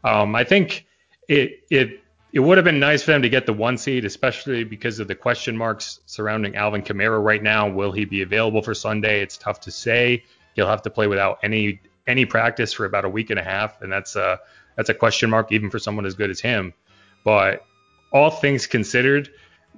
um, 0.05 0.35
I 0.35 0.45
think 0.45 0.85
it 1.27 1.65
it 1.69 1.99
it 2.31 2.39
would 2.39 2.57
have 2.57 2.63
been 2.63 2.79
nice 2.79 3.03
for 3.03 3.11
them 3.11 3.23
to 3.23 3.29
get 3.29 3.45
the 3.45 3.51
one 3.51 3.77
seed, 3.77 4.05
especially 4.05 4.63
because 4.63 4.99
of 4.99 5.09
the 5.09 5.15
question 5.15 5.57
marks 5.57 5.99
surrounding 6.05 6.55
Alvin 6.55 6.81
Kamara 6.81 7.21
right 7.21 7.43
now. 7.43 7.69
Will 7.69 7.91
he 7.91 8.05
be 8.05 8.21
available 8.21 8.61
for 8.61 8.73
Sunday? 8.73 9.21
It's 9.21 9.37
tough 9.37 9.59
to 9.61 9.71
say. 9.71 10.23
He'll 10.55 10.67
have 10.67 10.83
to 10.83 10.89
play 10.89 11.07
without 11.07 11.39
any 11.43 11.81
any 12.07 12.25
practice 12.25 12.71
for 12.71 12.85
about 12.85 13.03
a 13.03 13.09
week 13.09 13.31
and 13.31 13.39
a 13.39 13.43
half, 13.43 13.81
and 13.81 13.91
that's 13.91 14.15
a 14.15 14.39
that's 14.77 14.87
a 14.87 14.93
question 14.93 15.29
mark 15.29 15.51
even 15.51 15.69
for 15.69 15.77
someone 15.77 16.05
as 16.05 16.15
good 16.15 16.29
as 16.29 16.39
him. 16.39 16.73
But 17.25 17.65
all 18.13 18.29
things 18.29 18.65
considered, 18.65 19.29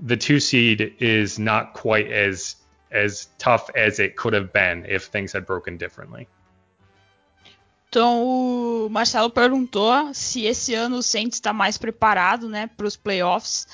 the 0.01 0.17
two 0.17 0.39
seed 0.39 0.95
is 0.99 1.39
not 1.39 1.73
quite 1.73 2.11
as 2.11 2.55
as 2.91 3.27
tough 3.37 3.69
as 3.75 3.99
it 3.99 4.15
could 4.15 4.33
have 4.33 4.53
been 4.53 4.85
if 4.87 5.05
things 5.05 5.33
had 5.33 5.45
broken 5.45 5.77
differently. 5.77 6.27
Então 7.89 8.23
o 8.23 8.89
Marcelo 8.89 9.29
perguntou 9.29 10.13
se 10.13 10.45
esse 10.45 10.73
ano 10.73 10.97
o 10.97 11.03
Saints 11.03 11.37
está 11.37 11.53
mais 11.53 11.77
preparado, 11.77 12.49
né, 12.49 12.67
para 12.75 12.85
os 12.85 12.95
playoffs. 12.95 13.67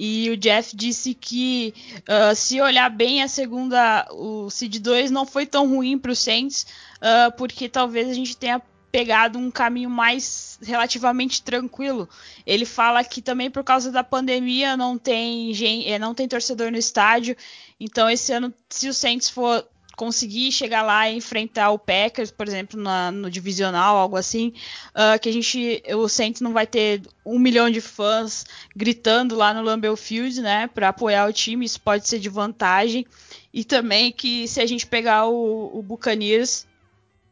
E 0.00 0.30
o 0.30 0.36
Jeff 0.36 0.76
disse 0.76 1.12
que 1.12 1.74
uh, 2.08 2.34
se 2.34 2.60
olhar 2.60 2.88
bem 2.88 3.20
a 3.20 3.26
segunda, 3.26 4.06
o 4.12 4.48
seed 4.48 4.78
2 4.78 5.10
não 5.10 5.26
foi 5.26 5.44
tão 5.44 5.68
ruim 5.68 5.98
para 5.98 6.12
o 6.12 6.16
Saints, 6.16 6.66
uh, 6.98 7.36
porque 7.36 7.68
talvez 7.68 8.08
a 8.08 8.14
gente 8.14 8.36
tenha 8.36 8.62
pegado 8.90 9.38
um 9.38 9.50
caminho 9.50 9.90
mais 9.90 10.58
relativamente 10.62 11.42
tranquilo. 11.42 12.08
Ele 12.46 12.64
fala 12.64 13.04
que 13.04 13.20
também 13.20 13.50
por 13.50 13.62
causa 13.62 13.92
da 13.92 14.02
pandemia 14.02 14.76
não 14.76 14.96
tem 14.98 15.52
eh, 15.86 15.98
não 15.98 16.14
tem 16.14 16.28
torcedor 16.28 16.70
no 16.70 16.78
estádio. 16.78 17.36
Então 17.78 18.08
esse 18.08 18.32
ano, 18.32 18.52
se 18.68 18.88
o 18.88 18.94
Saints 18.94 19.28
for 19.28 19.66
conseguir 19.98 20.52
chegar 20.52 20.82
lá 20.82 21.10
e 21.10 21.16
enfrentar 21.16 21.70
o 21.70 21.78
Packers, 21.78 22.30
por 22.30 22.46
exemplo, 22.46 22.80
na, 22.80 23.10
no 23.10 23.28
divisional, 23.28 23.96
algo 23.96 24.16
assim, 24.16 24.52
uh, 24.90 25.18
que 25.20 25.28
a 25.28 25.32
gente, 25.32 25.82
o 25.92 26.08
Saints 26.08 26.40
não 26.40 26.52
vai 26.52 26.68
ter 26.68 27.02
um 27.26 27.36
milhão 27.36 27.68
de 27.68 27.80
fãs 27.80 28.46
gritando 28.76 29.34
lá 29.34 29.52
no 29.52 29.60
Lambeau 29.60 29.96
Field, 29.96 30.40
né, 30.40 30.68
para 30.68 30.90
apoiar 30.90 31.28
o 31.28 31.32
time, 31.32 31.66
isso 31.66 31.80
pode 31.80 32.08
ser 32.08 32.20
de 32.20 32.28
vantagem, 32.28 33.04
e 33.52 33.64
também 33.64 34.12
que 34.12 34.46
se 34.46 34.60
a 34.60 34.66
gente 34.66 34.86
pegar 34.86 35.26
o, 35.26 35.76
o 35.76 35.82
Buccaneers, 35.82 36.64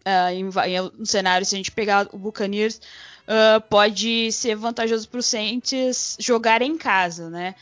uh, 0.07 0.33
em, 0.33 0.49
em 1.01 1.05
cenário, 1.05 1.45
se 1.45 1.55
a 1.55 1.59
gente 1.59 1.73
pegar 1.73 2.09
o 2.13 2.19
Buccaneers, 2.19 2.81
uh, 3.27 3.61
pode 3.69 4.31
ser 4.33 4.55
vantajoso 4.55 5.09
para 5.09 5.21
o 5.21 5.23
Saints 5.23 6.17
jogar 6.21 6.63
em 6.63 6.79
casa, 6.79 7.29
né, 7.29 7.55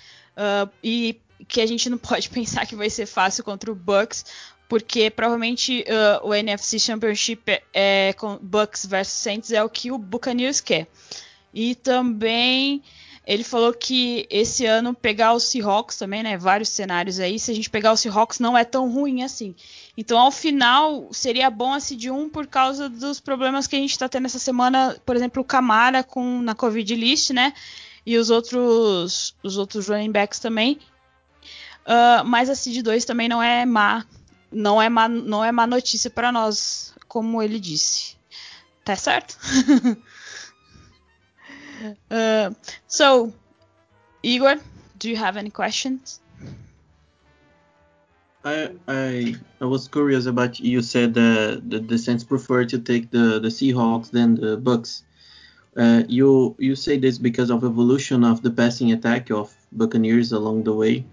e 0.83 1.19
que 1.49 1.61
a 1.61 1.67
gente 1.67 1.91
não 1.91 1.99
pode 1.99 2.29
pensar 2.31 2.67
que 2.67 2.77
vai 2.77 2.91
ser 2.91 3.07
fácil 3.07 3.43
contra 3.43 3.71
o 3.71 3.75
Bucks, 3.75 4.25
porque 4.69 5.11
provavelmente 5.11 5.85
uh, 5.89 6.27
o 6.27 6.35
NFC 6.35 6.79
Championship 6.79 7.61
é, 7.73 8.13
com 8.15 8.39
Bucks 8.41 8.87
versus 8.87 9.15
Saints 9.15 9.53
é 9.53 9.63
o 9.63 9.69
que 9.69 9.91
o 9.93 9.99
Buccaneers 9.99 10.61
quer. 10.61 10.87
E 11.53 11.75
também 11.75 12.83
ele 13.27 13.43
falou 13.43 13.73
que 13.73 14.27
esse 14.31 14.67
ano 14.67 14.95
pegar 14.95 15.33
o 15.33 15.41
Seahawks 15.41 15.97
também, 15.97 16.23
né? 16.23 16.37
Vários 16.37 16.69
cenários 16.69 17.19
aí. 17.19 17.39
Se 17.39 17.51
a 17.51 17.55
gente 17.55 17.71
pegar 17.71 17.93
o 17.93 17.97
Seahawks 17.97 18.39
não 18.39 18.57
é 18.57 18.65
tão 18.65 18.91
ruim 18.91 19.23
assim. 19.23 19.55
Então, 19.97 20.19
ao 20.19 20.31
final, 20.31 21.09
seria 21.11 21.49
bom 21.51 21.73
a 21.73 21.81
Seed 21.81 22.07
1 22.07 22.29
por 22.29 22.47
causa 22.47 22.89
dos 22.89 23.21
problemas 23.21 23.67
que 23.67 23.77
a 23.77 23.79
gente 23.79 23.93
está 23.93 24.09
tendo 24.09 24.27
essa 24.27 24.39
semana. 24.39 24.97
Por 25.07 25.17
exemplo, 25.17 25.41
o 25.43 25.45
Camara 25.45 26.03
com, 26.03 26.43
na 26.43 26.55
Covid 26.55 26.95
list, 26.95 27.31
né? 27.31 27.55
E 28.05 28.19
os 28.19 28.29
outros, 28.29 29.35
os 29.43 29.57
outros 29.57 29.89
running 29.89 30.13
backs 30.13 30.39
também. 30.39 30.79
Uh, 31.87 32.25
mas 32.27 32.51
a 32.51 32.55
Seed 32.55 32.83
2 32.83 33.05
também 33.05 33.29
não 33.29 33.43
é 33.43 33.65
má 33.65 34.05
não 34.55 34.81
é 34.81 34.89
má, 34.89 35.09
não 35.09 35.45
é 35.45 35.51
má 35.51 35.67
notícia 35.67 36.09
para 36.09 36.31
nós, 36.31 36.95
como 37.09 37.43
ele 37.43 37.59
disse. 37.59 38.17
Tá 38.85 38.95
certo? 38.95 39.37
uh, 42.11 42.51
so, 42.87 43.33
Igor, 44.23 44.57
do 44.99 45.11
you 45.11 45.17
have 45.17 45.37
any 45.37 45.51
questions? 45.51 46.21
I 48.45 48.71
I 48.87 49.35
I 49.61 49.65
was 49.65 49.89
curious 49.89 50.27
about 50.27 50.61
you 50.61 50.83
said 50.83 51.15
that 51.15 51.63
the, 51.65 51.79
the 51.81 51.99
Saints 51.99 52.25
prefer 52.25 52.65
to 52.67 52.79
take 52.79 53.11
the, 53.11 53.41
the 53.41 53.49
Seahawks 53.49 54.11
than 54.11 54.35
the 54.37 54.57
Bucks. 54.57 55.03
Uh, 55.77 56.03
you 56.09 56.55
you 56.59 56.77
say 56.77 56.99
this 56.99 57.19
because 57.19 57.51
of 57.51 57.65
evolution 57.65 58.23
of 58.23 58.43
the 58.43 58.51
passing 58.51 58.93
attack 58.93 59.31
of 59.31 59.53
Buccaneers 59.73 60.33
along 60.33 60.65
the 60.65 60.75
way, 60.75 61.05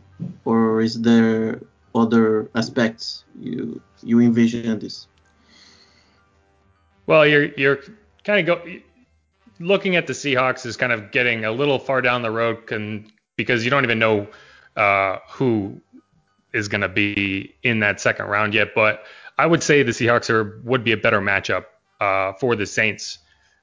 or 0.46 0.82
is 0.82 1.02
there 1.02 1.62
other 1.96 2.50
aspects 2.54 3.24
you 3.40 3.82
you 4.04 4.20
envision 4.20 4.78
this? 4.80 5.08
Well, 7.08 7.26
you're 7.26 7.46
you're 7.56 7.80
kind 8.24 8.40
of 8.40 8.46
go 8.46 8.62
looking 9.62 9.96
at 9.96 10.08
the 10.08 10.14
Seahawks 10.14 10.66
is 10.66 10.78
kind 10.78 10.92
of 10.92 11.12
getting 11.12 11.46
a 11.46 11.52
little 11.52 11.80
far 11.80 12.02
down 12.02 12.22
the 12.22 12.32
road 12.32 12.68
can, 12.68 13.12
because 13.36 13.64
you 13.64 13.72
don't 13.72 13.84
even 13.84 14.00
know 14.00 14.28
uh, 14.76 15.18
who 15.30 15.82
is 16.54 16.68
going 16.68 16.82
to 16.82 16.90
be 16.90 17.56
in 17.64 17.80
that 17.80 18.02
second 18.02 18.26
round 18.26 18.54
yet. 18.54 18.70
But 18.76 19.04
I 19.38 19.46
would 19.46 19.64
say 19.64 19.84
the 19.84 19.92
Seahawks 19.92 20.30
are 20.30 20.62
would 20.64 20.84
be 20.84 20.92
a 20.92 20.98
better 20.98 21.22
matchup 21.22 21.66
uh, 22.00 22.34
for 22.34 22.56
the 22.56 22.66
Saints. 22.66 23.20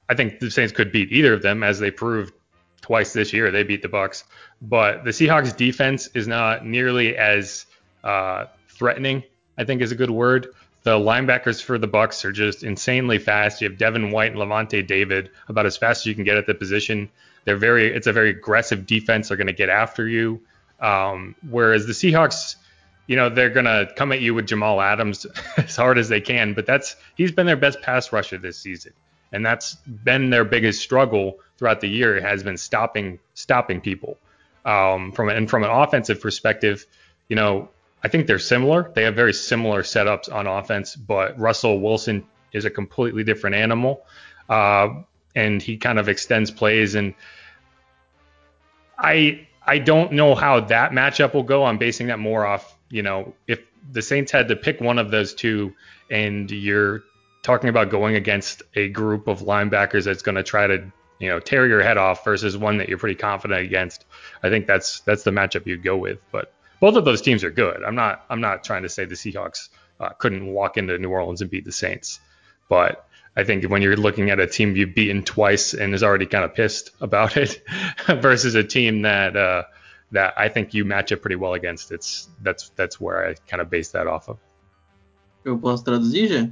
I 0.09 0.15
think 0.15 0.39
the 0.39 0.49
Saints 0.49 0.73
could 0.73 0.91
beat 0.91 1.11
either 1.11 1.33
of 1.33 1.41
them, 1.41 1.61
as 1.61 1.79
they 1.79 1.91
proved 1.91 2.33
twice 2.81 3.13
this 3.13 3.31
year. 3.33 3.51
They 3.51 3.63
beat 3.63 3.81
the 3.81 3.89
Bucks, 3.89 4.23
but 4.61 5.03
the 5.03 5.11
Seahawks 5.11 5.55
defense 5.55 6.09
is 6.15 6.27
not 6.27 6.65
nearly 6.65 7.15
as 7.15 7.65
uh, 8.03 8.45
threatening, 8.69 9.23
I 9.57 9.65
think 9.65 9.81
is 9.81 9.91
a 9.91 9.95
good 9.95 10.09
word. 10.09 10.47
The 10.83 10.91
linebackers 10.91 11.61
for 11.61 11.77
the 11.77 11.87
Bucks 11.87 12.23
are 12.23 12.31
just 12.31 12.63
insanely 12.63 13.17
fast. 13.17 13.61
You 13.61 13.69
have 13.69 13.77
Devin 13.77 14.11
White 14.11 14.31
and 14.31 14.39
Levante 14.39 14.81
David, 14.81 15.29
about 15.47 15.65
as 15.65 15.75
fast 15.77 16.01
as 16.01 16.05
you 16.05 16.15
can 16.15 16.23
get 16.23 16.37
at 16.37 16.45
the 16.45 16.53
position. 16.53 17.09
They're 17.43 17.57
very, 17.57 17.93
it's 17.93 18.07
a 18.07 18.13
very 18.13 18.29
aggressive 18.29 18.85
defense. 18.85 19.27
They're 19.27 19.37
going 19.37 19.47
to 19.47 19.53
get 19.53 19.69
after 19.69 20.07
you. 20.07 20.41
Um, 20.79 21.35
whereas 21.49 21.85
the 21.85 21.93
Seahawks, 21.93 22.55
you 23.07 23.15
know, 23.15 23.29
they're 23.29 23.49
going 23.49 23.65
to 23.65 23.91
come 23.95 24.11
at 24.11 24.21
you 24.21 24.33
with 24.33 24.47
Jamal 24.47 24.79
Adams 24.79 25.25
as 25.57 25.75
hard 25.75 25.97
as 25.97 26.09
they 26.09 26.21
can. 26.21 26.53
But 26.53 26.65
that's 26.65 26.95
he's 27.15 27.31
been 27.31 27.45
their 27.45 27.57
best 27.57 27.81
pass 27.81 28.13
rusher 28.13 28.37
this 28.37 28.57
season, 28.57 28.93
and 29.31 29.45
that's 29.45 29.75
been 29.75 30.29
their 30.29 30.45
biggest 30.45 30.81
struggle 30.81 31.39
throughout 31.57 31.81
the 31.81 31.89
year. 31.89 32.21
Has 32.21 32.43
been 32.43 32.57
stopping 32.57 33.19
stopping 33.33 33.81
people. 33.81 34.17
Um, 34.65 35.11
from 35.11 35.29
and 35.29 35.49
from 35.49 35.63
an 35.63 35.71
offensive 35.71 36.21
perspective, 36.21 36.85
you 37.27 37.35
know, 37.35 37.69
I 38.03 38.07
think 38.07 38.27
they're 38.27 38.39
similar. 38.39 38.91
They 38.93 39.03
have 39.03 39.15
very 39.15 39.33
similar 39.33 39.83
setups 39.83 40.33
on 40.33 40.47
offense, 40.47 40.95
but 40.95 41.37
Russell 41.37 41.81
Wilson 41.81 42.25
is 42.53 42.65
a 42.65 42.69
completely 42.69 43.23
different 43.23 43.55
animal, 43.55 44.05
uh, 44.47 44.89
and 45.35 45.61
he 45.61 45.77
kind 45.77 45.99
of 45.99 46.07
extends 46.07 46.49
plays. 46.49 46.95
And 46.95 47.13
I 48.97 49.47
I 49.65 49.79
don't 49.79 50.13
know 50.13 50.33
how 50.33 50.61
that 50.61 50.91
matchup 50.91 51.33
will 51.33 51.43
go. 51.43 51.65
I'm 51.65 51.77
basing 51.77 52.07
that 52.07 52.19
more 52.19 52.45
off, 52.45 52.77
you 52.89 53.03
know, 53.03 53.33
if 53.47 53.59
the 53.91 54.01
Saints 54.01 54.31
had 54.31 54.47
to 54.47 54.55
pick 54.55 54.79
one 54.81 54.97
of 54.97 55.11
those 55.11 55.33
two, 55.33 55.73
and 56.09 56.49
you're 56.49 57.03
talking 57.43 57.69
about 57.69 57.89
going 57.89 58.15
against 58.15 58.63
a 58.75 58.89
group 58.89 59.27
of 59.27 59.41
linebackers 59.41 60.05
that's 60.05 60.21
going 60.21 60.35
to 60.35 60.43
try 60.43 60.67
to 60.67 60.91
you 61.19 61.27
know 61.27 61.39
tear 61.39 61.67
your 61.67 61.81
head 61.81 61.97
off 61.97 62.23
versus 62.23 62.57
one 62.57 62.77
that 62.77 62.89
you're 62.89 62.97
pretty 62.97 63.15
confident 63.15 63.61
against. 63.61 64.05
I 64.41 64.49
think 64.49 64.67
that's 64.67 65.01
that's 65.01 65.23
the 65.23 65.31
matchup 65.31 65.65
you 65.65 65.77
go 65.77 65.97
with, 65.97 66.19
but 66.31 66.53
both 66.79 66.95
of 66.95 67.05
those 67.05 67.21
teams 67.21 67.43
are 67.43 67.51
good. 67.51 67.83
I'm 67.83 67.95
not 67.95 68.25
I'm 68.29 68.41
not 68.41 68.63
trying 68.63 68.83
to 68.83 68.89
say 68.89 69.05
the 69.05 69.15
Seahawks 69.15 69.69
uh, 69.99 70.09
couldn't 70.09 70.45
walk 70.45 70.77
into 70.77 70.97
New 70.97 71.09
Orleans 71.09 71.41
and 71.41 71.49
beat 71.49 71.65
the 71.65 71.71
Saints, 71.71 72.19
but 72.69 73.05
I 73.35 73.43
think 73.43 73.65
when 73.65 73.81
you're 73.81 73.97
looking 73.97 74.29
at 74.29 74.39
a 74.39 74.47
team 74.47 74.75
you've 74.75 74.95
beaten 74.95 75.23
twice 75.23 75.73
and 75.73 75.93
is 75.93 76.03
already 76.03 76.25
kind 76.25 76.43
of 76.43 76.53
pissed 76.53 76.91
about 77.01 77.37
it 77.37 77.61
versus 78.07 78.55
a 78.55 78.63
team 78.63 79.03
that 79.03 79.35
uh, 79.35 79.63
that 80.11 80.33
I 80.37 80.49
think 80.49 80.73
you 80.73 80.85
match 80.85 81.11
up 81.11 81.21
pretty 81.21 81.35
well 81.35 81.53
against, 81.53 81.91
it's 81.91 82.29
that's 82.41 82.69
that's 82.75 82.99
where 82.99 83.27
I 83.27 83.35
kind 83.47 83.61
of 83.61 83.69
base 83.69 83.91
that 83.91 84.07
off 84.07 84.29
of. 84.29 84.37
Eu 85.45 85.57
posso 85.57 85.83
traduzir, 85.83 86.27
já? 86.27 86.49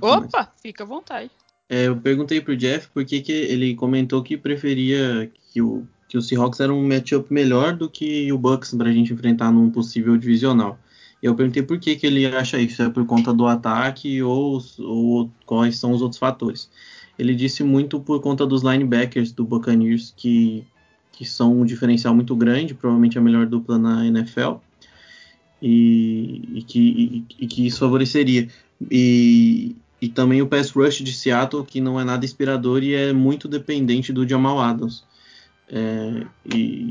Opa, 0.00 0.52
fica 0.62 0.84
à 0.84 0.86
vontade. 0.86 1.30
É, 1.68 1.86
eu 1.86 1.96
perguntei 1.96 2.40
pro 2.40 2.56
Jeff 2.56 2.88
por 2.88 3.04
que, 3.04 3.22
que 3.22 3.32
ele 3.32 3.74
comentou 3.74 4.22
que 4.22 4.36
preferia 4.36 5.30
que 5.52 5.62
o 5.62 5.86
que 6.10 6.18
o 6.18 6.20
Seahawks 6.20 6.58
era 6.58 6.74
um 6.74 6.86
matchup 6.86 7.32
melhor 7.32 7.76
do 7.76 7.88
que 7.88 8.32
o 8.32 8.36
Bucks 8.36 8.74
para 8.74 8.88
a 8.88 8.92
gente 8.92 9.12
enfrentar 9.12 9.52
num 9.52 9.70
possível 9.70 10.16
divisional. 10.16 10.76
Eu 11.22 11.36
perguntei 11.36 11.62
por 11.62 11.78
que, 11.78 11.94
que 11.94 12.04
ele 12.04 12.26
acha 12.26 12.58
isso, 12.58 12.82
é 12.82 12.90
por 12.90 13.06
conta 13.06 13.32
do 13.32 13.46
ataque 13.46 14.20
ou, 14.20 14.60
ou 14.80 15.30
quais 15.46 15.78
são 15.78 15.92
os 15.92 16.02
outros 16.02 16.18
fatores. 16.18 16.68
Ele 17.16 17.32
disse 17.32 17.62
muito 17.62 18.00
por 18.00 18.20
conta 18.20 18.44
dos 18.44 18.62
linebackers 18.62 19.30
do 19.30 19.44
Buccaneers, 19.44 20.12
que, 20.16 20.64
que 21.12 21.24
são 21.24 21.60
um 21.60 21.64
diferencial 21.64 22.12
muito 22.12 22.34
grande, 22.34 22.74
provavelmente 22.74 23.16
a 23.16 23.20
melhor 23.20 23.46
dupla 23.46 23.78
na 23.78 24.04
NFL, 24.04 24.54
e, 25.62 26.42
e 26.54 26.62
que, 26.62 27.24
e, 27.38 27.44
e 27.44 27.46
que 27.46 27.64
isso 27.64 27.78
favoreceria. 27.78 28.48
E, 28.90 29.76
e 30.02 30.08
também 30.08 30.42
o 30.42 30.48
pass 30.48 30.70
rush 30.70 31.04
de 31.04 31.12
Seattle, 31.12 31.64
que 31.64 31.80
não 31.80 32.00
é 32.00 32.02
nada 32.02 32.24
inspirador 32.24 32.82
e 32.82 32.94
é 32.94 33.12
muito 33.12 33.46
dependente 33.46 34.12
do 34.12 34.28
Jamal 34.28 34.58
Adams. 34.58 35.04
É, 35.72 36.26
e 36.52 36.90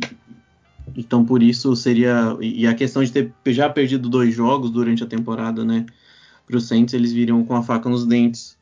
então 0.96 1.26
por 1.26 1.44
isso 1.44 1.76
seria 1.76 2.38
e 2.40 2.66
a 2.66 2.74
questão 2.74 3.04
de 3.04 3.12
ter 3.12 3.34
já 3.48 3.70
perdido 3.70 4.10
dois 4.10 4.34
jogos 4.34 4.72
durante 4.72 5.04
a 5.04 5.08
temporada, 5.08 5.66
né? 5.66 5.86
Para 6.48 6.58
os 6.58 6.68
Saints 6.68 6.94
eles 6.94 7.12
viriam 7.12 7.44
com 7.44 7.56
a 7.56 7.62
faca 7.62 7.90
nos 7.90 8.06
dentes 8.06 8.58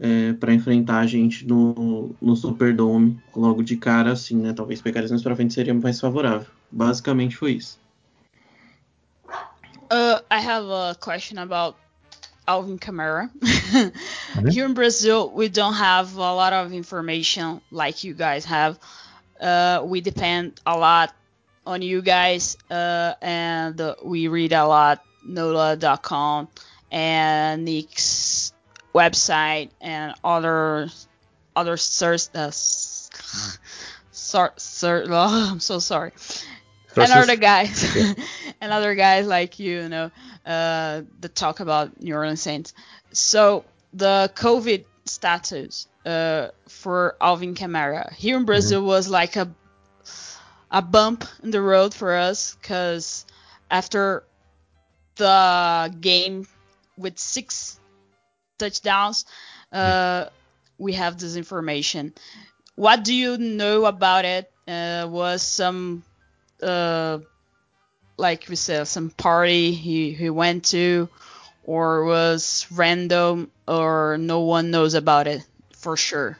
é, 0.00 0.32
para 0.32 0.54
enfrentar 0.54 1.00
a 1.00 1.06
gente 1.06 1.46
no, 1.46 2.14
no 2.20 2.34
Superdome 2.34 3.20
logo 3.36 3.62
de 3.62 3.76
cara, 3.76 4.12
assim, 4.12 4.36
né? 4.36 4.52
Talvez 4.52 4.80
pegar 4.80 5.00
eles 5.00 5.10
mais 5.10 5.22
para 5.22 5.36
frente 5.36 5.52
seria 5.52 5.74
mais 5.74 6.00
favorável. 6.00 6.46
Basicamente 6.70 7.36
foi 7.36 7.52
isso. 7.52 7.78
Uh, 9.92 10.22
I 10.30 10.38
have 10.38 10.70
a 10.70 10.94
question 10.94 11.38
about 11.38 11.76
Alvin 12.46 12.78
Kamara. 12.78 13.28
Here 14.50 14.64
in 14.64 14.72
Brazil, 14.72 15.30
we 15.34 15.48
don't 15.48 15.74
have 15.74 16.16
a 16.16 16.32
lot 16.32 16.52
of 16.52 16.72
information 16.72 17.60
like 17.70 18.04
you 18.04 18.14
guys 18.14 18.44
have. 18.44 18.78
Uh, 19.40 19.82
we 19.84 20.00
depend 20.00 20.60
a 20.66 20.76
lot 20.76 21.14
on 21.66 21.82
you 21.82 22.02
guys, 22.02 22.56
uh, 22.70 23.14
and 23.22 23.80
we 24.04 24.28
read 24.28 24.52
a 24.52 24.66
lot 24.66 25.02
NOLA.com 25.26 26.48
and 26.90 27.64
Nick's 27.64 28.52
website 28.94 29.70
and 29.80 30.14
other 30.24 30.88
other 31.56 31.76
source. 31.76 32.30
Uh, 32.34 32.50
sor, 32.50 34.52
sor, 34.56 35.04
oh, 35.08 35.50
I'm 35.52 35.60
so 35.60 35.78
sorry. 35.78 36.12
And 36.96 37.12
other 37.12 37.36
guys, 37.36 37.96
and 38.60 38.72
other 38.72 38.94
guys 38.94 39.26
like 39.26 39.58
you, 39.58 39.82
you 39.82 39.88
know, 39.88 40.10
uh, 40.44 41.02
that 41.20 41.34
talk 41.34 41.60
about 41.60 42.02
New 42.02 42.14
Orleans 42.14 42.42
Saints. 42.42 42.74
So 43.12 43.64
the 43.92 44.30
COVID 44.34 44.84
status 45.10 45.88
uh, 46.06 46.48
for 46.68 47.16
Alvin 47.20 47.54
Kamara 47.54 48.12
here 48.14 48.36
in 48.36 48.44
Brazil 48.44 48.80
mm-hmm. 48.80 48.88
was 48.88 49.08
like 49.08 49.36
a 49.36 49.52
a 50.70 50.80
bump 50.80 51.24
in 51.42 51.50
the 51.50 51.60
road 51.60 51.92
for 51.92 52.14
us 52.14 52.54
because 52.54 53.26
after 53.70 54.22
the 55.16 55.92
game 56.00 56.46
with 56.96 57.18
six 57.18 57.80
touchdowns, 58.58 59.24
uh, 59.72 60.26
we 60.78 60.92
have 60.92 61.18
this 61.18 61.34
information. 61.34 62.14
What 62.76 63.02
do 63.02 63.12
you 63.12 63.36
know 63.36 63.84
about 63.86 64.24
it? 64.24 64.50
Uh, 64.68 65.08
was 65.10 65.42
some 65.42 66.04
uh, 66.62 67.18
like 68.20 68.46
we 68.48 68.56
said, 68.56 68.86
some 68.86 69.10
party 69.10 69.72
he, 69.72 70.12
he 70.12 70.30
went 70.30 70.66
to, 70.66 71.08
or 71.64 72.04
was 72.04 72.66
random, 72.70 73.50
or 73.70 74.18
no 74.18 74.40
one 74.40 74.70
knows 74.70 74.94
about 74.94 75.28
it 75.28 75.46
for 75.72 75.96
sure? 75.96 76.36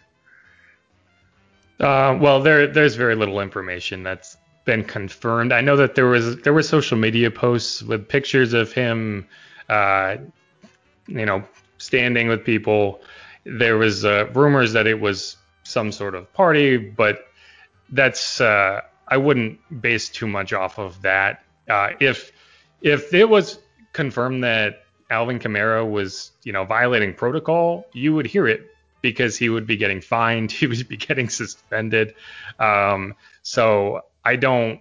Uh, 1.79 2.19
well, 2.21 2.43
there 2.43 2.67
there's 2.67 2.97
very 2.97 3.15
little 3.15 3.41
information 3.41 4.03
that's 4.03 4.37
been 4.65 4.85
confirmed. 4.85 5.53
I 5.53 5.61
know 5.63 5.77
that 5.77 5.95
there 5.95 6.07
was 6.07 6.37
there 6.39 6.53
were 6.53 6.63
social 6.63 6.99
media 6.99 7.31
posts 7.31 7.83
with 7.83 8.09
pictures 8.09 8.53
of 8.53 8.73
him, 8.73 9.27
uh, 9.69 10.17
you 11.07 11.25
know, 11.25 11.45
standing 11.79 12.29
with 12.29 12.45
people. 12.45 13.01
There 13.45 13.79
was 13.79 14.05
uh, 14.05 14.29
rumors 14.35 14.75
that 14.75 14.87
it 14.87 15.01
was 15.01 15.37
some 15.63 15.93
sort 15.93 16.15
of 16.15 16.31
party, 16.35 16.77
but 16.77 17.27
that's 17.91 18.41
uh, 18.41 18.81
I 19.09 19.17
wouldn't 19.17 19.59
base 19.81 20.09
too 20.09 20.27
much 20.27 20.53
off 20.53 20.79
of 20.79 21.01
that. 21.03 21.43
Uh, 21.69 21.91
if 22.01 22.33
if 22.83 23.15
it 23.15 23.29
was 23.29 23.59
confirmed 23.93 24.45
that 24.45 24.85
Alvin 25.11 25.39
Kamara 25.39 25.89
was 25.89 26.31
you 26.45 26.53
know 26.53 26.65
violating 26.65 27.15
protocol, 27.15 27.87
you 27.93 28.15
would 28.15 28.27
hear 28.27 28.47
it 28.47 28.71
because 29.03 29.37
he 29.37 29.49
would 29.49 29.67
be 29.67 29.77
getting 29.77 30.01
fined, 30.01 30.53
he 30.53 30.67
would 30.67 30.89
be 30.89 30.97
getting 30.97 31.29
suspended. 31.29 32.15
Um, 32.59 33.15
so 33.43 34.03
I 34.25 34.37
don't 34.37 34.81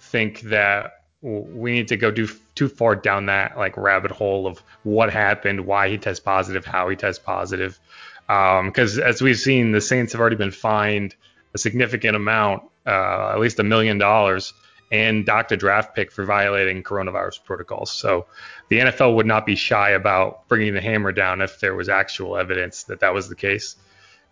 think 0.00 0.40
that 0.42 1.04
we 1.22 1.72
need 1.72 1.88
to 1.88 1.96
go 1.96 2.10
do, 2.10 2.28
too 2.54 2.68
far 2.68 2.94
down 2.94 3.26
that 3.26 3.56
like 3.56 3.76
rabbit 3.76 4.10
hole 4.10 4.46
of 4.46 4.62
what 4.82 5.10
happened, 5.10 5.64
why 5.64 5.88
he 5.88 5.96
tests 5.96 6.20
positive, 6.20 6.66
how 6.66 6.88
he 6.88 6.96
tests 6.96 7.22
positive. 7.24 7.78
Because 8.26 8.98
um, 8.98 9.04
as 9.04 9.22
we've 9.22 9.38
seen, 9.38 9.72
the 9.72 9.80
Saints 9.80 10.12
have 10.12 10.20
already 10.20 10.36
been 10.36 10.50
fined 10.50 11.14
a 11.54 11.58
significant 11.58 12.16
amount, 12.16 12.64
uh, 12.86 13.30
at 13.30 13.40
least 13.40 13.58
a 13.58 13.64
million 13.64 13.96
dollars, 13.96 14.52
and 14.94 15.26
docked 15.26 15.50
a 15.50 15.56
draft 15.56 15.92
pick 15.96 16.12
for 16.12 16.24
violating 16.24 16.80
coronavirus 16.84 17.42
protocols. 17.42 17.90
So 17.90 18.26
the 18.68 18.78
NFL 18.78 19.16
would 19.16 19.26
not 19.26 19.44
be 19.44 19.56
shy 19.56 19.90
about 19.90 20.46
bringing 20.46 20.72
the 20.72 20.80
hammer 20.80 21.10
down 21.10 21.40
if 21.40 21.58
there 21.58 21.74
was 21.74 21.88
actual 21.88 22.36
evidence 22.36 22.84
that 22.84 23.00
that 23.00 23.12
was 23.12 23.28
the 23.28 23.34
case. 23.34 23.74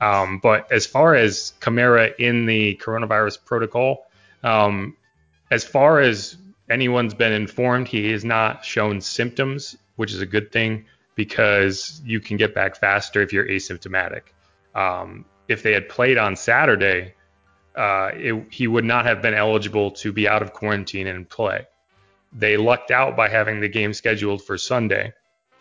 Um, 0.01 0.39
but 0.39 0.71
as 0.71 0.87
far 0.87 1.17
as 1.17 1.55
Camara 1.59 2.11
in 2.17 2.47
the 2.47 2.77
coronavirus 2.77 3.45
protocol, 3.45 4.07
um, 4.45 4.97
as 5.51 5.65
far 5.65 5.99
as 5.99 6.37
anyone's 6.71 7.15
been 7.15 7.33
informed, 7.33 7.89
he 7.89 8.13
has 8.13 8.25
not 8.25 8.65
shown 8.65 9.01
symptoms, 9.01 9.77
which 9.97 10.13
is 10.13 10.21
a 10.21 10.27
good 10.27 10.53
thing 10.53 10.85
because 11.17 12.01
you 12.05 12.21
can 12.21 12.37
get 12.37 12.55
back 12.55 12.77
faster 12.77 13.21
if 13.21 13.33
you're 13.33 13.49
asymptomatic. 13.49 14.23
Um, 14.77 15.25
if 15.49 15.65
they 15.65 15.73
had 15.73 15.89
played 15.89 16.19
on 16.19 16.37
Saturday, 16.37 17.15
uh, 17.75 18.11
it, 18.15 18.47
he 18.51 18.67
would 18.67 18.85
not 18.85 19.07
have 19.07 19.23
been 19.23 19.35
eligible 19.35 19.91
to 19.93 20.13
be 20.13 20.29
out 20.29 20.43
of 20.43 20.53
quarantine 20.53 21.07
and 21.07 21.29
play. 21.29 21.67
They 22.33 22.57
lucked 22.57 22.91
out 22.91 23.17
by 23.17 23.29
having 23.29 23.61
the 23.61 23.69
game 23.69 23.93
scheduled 23.93 24.43
for 24.43 24.57
Sunday 24.57 25.13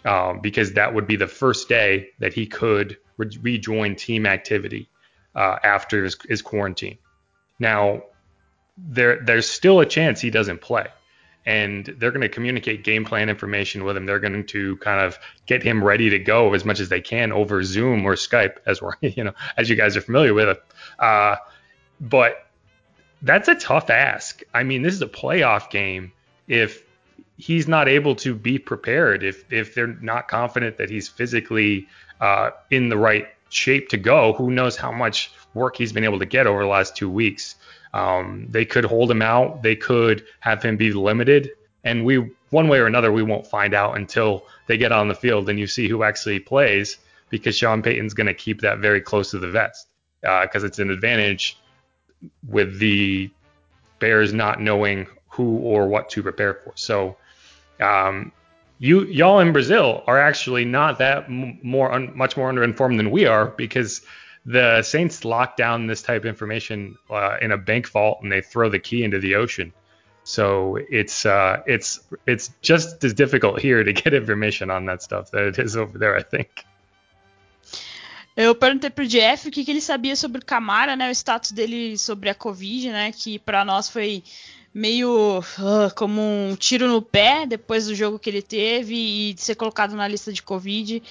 um, 0.06 0.40
because 0.40 0.74
that 0.74 0.94
would 0.94 1.08
be 1.08 1.16
the 1.16 1.28
first 1.28 1.70
day 1.70 2.10
that 2.20 2.34
he 2.34 2.46
could 2.46 2.98
re- 3.18 3.38
rejoin 3.42 3.96
team 3.96 4.26
activity 4.26 4.90
uh, 5.36 5.58
after 5.64 6.04
his, 6.04 6.18
his, 6.28 6.42
quarantine. 6.42 6.98
Now, 7.60 8.04
there 8.78 9.22
there's 9.24 9.50
still 9.50 9.80
a 9.80 9.86
chance 9.86 10.20
he 10.20 10.30
doesn't 10.30 10.62
play. 10.62 10.88
And 11.44 11.86
they're 11.98 12.12
going 12.12 12.22
to 12.22 12.30
communicate 12.30 12.84
game 12.84 13.04
plan 13.04 13.28
information 13.28 13.84
with 13.84 13.98
him. 13.98 14.06
They're 14.06 14.20
going 14.20 14.46
to 14.46 14.78
kind 14.78 15.02
of 15.02 15.18
get 15.48 15.64
him 15.64 15.84
ready 15.84 16.12
to 16.12 16.20
go 16.20 16.54
as 16.54 16.64
much 16.66 16.80
as 16.80 16.90
they 16.90 17.02
can 17.02 17.32
over 17.32 17.64
Zoom 17.64 18.06
or 18.06 18.14
Skype, 18.14 18.58
as 18.68 18.80
we're, 18.80 18.94
you 19.02 19.24
know, 19.24 19.34
as 19.58 19.68
you 19.68 19.76
guys 19.76 19.98
are 19.98 20.02
familiar 20.02 20.36
with. 20.36 20.60
Uh, 21.00 21.38
but 22.02 22.48
that's 23.22 23.48
a 23.48 23.56
tough 23.56 23.90
ask. 23.90 24.42
I 24.54 24.64
mean, 24.64 24.82
this 24.82 24.94
is 24.94 25.02
a 25.02 25.08
playoff 25.08 25.70
game. 25.70 26.12
If 26.48 26.84
he's 27.38 27.68
not 27.68 27.88
able 27.88 28.16
to 28.16 28.34
be 28.34 28.58
prepared, 28.58 29.24
if 29.24 29.46
if 29.54 29.76
they're 29.76 29.96
not 30.02 30.28
confident 30.28 30.78
that 30.78 30.90
he's 30.90 31.08
physically 31.08 31.88
uh, 32.20 32.50
in 32.72 32.90
the 32.90 32.98
right 32.98 33.28
shape 33.50 33.90
to 33.90 33.98
go, 33.98 34.34
who 34.34 34.50
knows 34.50 34.76
how 34.76 34.92
much 34.92 35.32
work 35.54 35.78
he's 35.78 35.94
been 35.94 36.04
able 36.04 36.20
to 36.20 36.26
get 36.26 36.48
over 36.48 36.62
the 36.62 36.70
last 36.70 36.96
two 36.96 37.10
weeks. 37.10 37.56
Um, 37.94 38.48
they 38.50 38.66
could 38.66 38.86
hold 38.86 39.12
him 39.12 39.22
out. 39.22 39.64
They 39.64 39.76
could 39.76 40.26
have 40.40 40.64
him 40.64 40.78
be 40.78 40.94
limited. 40.94 41.52
And 41.84 42.06
we, 42.06 42.32
one 42.50 42.70
way 42.70 42.80
or 42.80 42.86
another, 42.86 43.12
we 43.12 43.24
won't 43.24 43.46
find 43.46 43.74
out 43.74 43.98
until 43.98 44.46
they 44.68 44.78
get 44.78 44.92
on 44.92 45.08
the 45.10 45.16
field 45.16 45.50
and 45.50 45.60
you 45.60 45.68
see 45.68 45.90
who 45.90 46.04
actually 46.04 46.40
plays 46.40 46.98
because 47.30 47.58
Sean 47.58 47.82
Payton's 47.82 48.14
going 48.14 48.28
to 48.28 48.34
keep 48.34 48.62
that 48.62 48.80
very 48.80 49.02
close 49.02 49.32
to 49.32 49.40
the 49.40 49.50
vest 49.50 49.88
because 50.22 50.64
uh, 50.64 50.68
it's 50.68 50.80
an 50.80 50.90
advantage 50.90 51.58
with 52.48 52.80
the 52.80 53.30
Bears 54.00 54.34
not 54.34 54.60
knowing 54.60 55.08
who 55.30 55.58
or 55.58 55.88
what 55.88 56.10
to 56.10 56.24
prepare 56.24 56.56
for. 56.56 56.74
So, 56.76 57.18
um, 57.80 58.32
you 58.80 59.04
y'all 59.06 59.40
in 59.40 59.54
Brazil 59.54 60.04
are 60.08 60.20
actually 60.20 60.66
not 60.66 60.98
that 60.98 61.26
m- 61.26 61.60
more 61.62 61.92
un- 61.92 62.12
much 62.16 62.36
more 62.36 62.52
underinformed 62.52 62.98
than 62.98 63.12
we 63.12 63.26
are 63.26 63.48
because 63.48 64.02
the 64.46 64.82
Saints 64.82 65.24
lock 65.24 65.56
down 65.56 65.86
this 65.86 66.02
type 66.02 66.24
of 66.24 66.26
information 66.26 66.98
uh, 67.10 67.38
in 67.42 67.52
a 67.52 67.58
bank 67.58 67.88
vault 67.90 68.20
and 68.24 68.32
they 68.32 68.42
throw 68.42 68.70
the 68.70 68.80
key 68.80 69.04
into 69.04 69.20
the 69.20 69.36
ocean. 69.36 69.72
So 70.24 70.78
it's 70.90 71.26
uh, 71.26 71.62
it's 71.68 72.00
it's 72.28 72.52
just 72.62 73.04
as 73.04 73.14
difficult 73.14 73.60
here 73.60 73.84
to 73.84 73.94
get 73.94 74.14
information 74.22 74.70
on 74.70 74.86
that 74.86 75.02
stuff 75.02 75.32
that 75.32 75.44
it 75.44 75.60
is 75.60 75.78
over 75.78 75.98
there, 75.98 76.16
I 76.16 76.24
think. 76.24 76.66
Eu 78.36 78.56
perguntei 78.56 78.90
pro 78.90 79.06
Jeff 79.06 79.48
o 79.48 79.52
que, 79.52 79.66
que 79.66 79.72
ele 79.72 79.82
sabia 79.82 80.16
sobre 80.16 80.42
o 80.42 80.46
Camara, 80.46 80.96
né? 80.96 81.10
O 81.10 81.12
status 81.12 81.52
dele 81.52 81.98
sobre 81.98 82.30
a 82.30 82.36
Covid, 82.36 82.90
né? 82.90 83.12
Que 83.12 83.38
para 83.38 83.66
nós 83.66 83.90
foi 83.90 84.24
meio 84.74 85.40
uh, 85.40 85.94
como 85.96 86.22
um 86.22 86.56
tiro 86.56 86.88
no 86.88 87.02
pé 87.02 87.46
depois 87.46 87.88
do 87.88 87.96
jogo 87.96 88.18
que 88.18 88.30
ele 88.30 88.42
teve 88.42 88.96
e 88.96 89.34
de 89.34 89.42
ser 89.42 89.56
colocado 89.56 89.96
na 89.96 90.08
lista 90.08 90.32
de 90.32 90.42
Covid. 90.42 91.04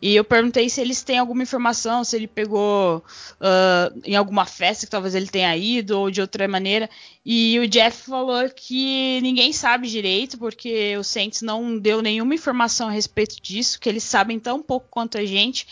E 0.00 0.14
eu 0.14 0.22
perguntei 0.22 0.68
se 0.68 0.80
eles 0.80 1.02
têm 1.02 1.18
alguma 1.18 1.42
informação, 1.42 2.04
se 2.04 2.14
ele 2.14 2.28
pegou 2.28 2.98
uh, 2.98 4.00
em 4.04 4.14
alguma 4.14 4.46
festa 4.46 4.86
que 4.86 4.90
talvez 4.90 5.16
ele 5.16 5.26
tenha 5.26 5.56
ido 5.56 5.98
ou 5.98 6.10
de 6.10 6.20
outra 6.20 6.46
maneira. 6.46 6.88
E 7.26 7.58
o 7.58 7.66
Jeff 7.66 8.08
falou 8.08 8.48
que 8.50 9.20
ninguém 9.20 9.52
sabe 9.52 9.88
direito, 9.88 10.38
porque 10.38 10.96
o 10.96 11.02
Saints 11.02 11.42
não 11.42 11.76
deu 11.76 12.00
nenhuma 12.00 12.34
informação 12.34 12.88
a 12.88 12.92
respeito 12.92 13.42
disso, 13.42 13.80
que 13.80 13.88
eles 13.88 14.04
sabem 14.04 14.38
tão 14.38 14.62
pouco 14.62 14.86
quanto 14.88 15.18
a 15.18 15.24
gente. 15.24 15.66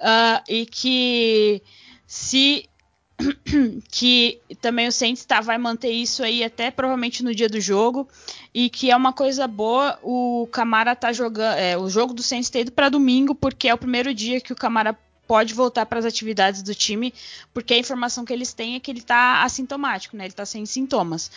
Uh, 0.00 0.42
e 0.48 0.66
que 0.66 1.62
se 2.06 2.68
que 3.90 4.40
também 4.60 4.88
o 4.88 4.92
Saints 4.92 5.24
tá, 5.24 5.40
vai 5.40 5.58
manter 5.58 5.90
isso 5.90 6.22
aí 6.22 6.42
até 6.42 6.70
provavelmente 6.70 7.22
no 7.22 7.34
dia 7.34 7.48
do 7.48 7.60
jogo 7.60 8.08
e 8.54 8.70
que 8.70 8.90
é 8.90 8.96
uma 8.96 9.12
coisa 9.12 9.46
boa 9.46 9.98
o 10.02 10.48
Camara 10.50 10.96
tá 10.96 11.12
jogando 11.12 11.58
é, 11.58 11.76
o 11.76 11.90
jogo 11.90 12.14
do 12.14 12.22
Saints 12.22 12.48
ter 12.48 12.60
ido 12.60 12.72
para 12.72 12.88
domingo 12.88 13.34
porque 13.34 13.68
é 13.68 13.74
o 13.74 13.78
primeiro 13.78 14.14
dia 14.14 14.40
que 14.40 14.54
o 14.54 14.56
Camara 14.56 14.98
pode 15.30 15.54
voltar 15.54 15.86
para 15.86 16.00
as 16.00 16.04
atividades 16.04 16.60
do 16.60 16.74
time, 16.74 17.14
porque 17.54 17.72
a 17.72 17.78
informação 17.78 18.24
que 18.24 18.32
eles 18.32 18.52
têm 18.52 18.74
é 18.74 18.80
que 18.80 18.90
ele 18.90 18.98
está 18.98 19.44
assintomático, 19.44 20.16
né? 20.16 20.24
Ele 20.24 20.32
está 20.32 20.44
sem 20.44 20.66
sintomas. 20.66 21.30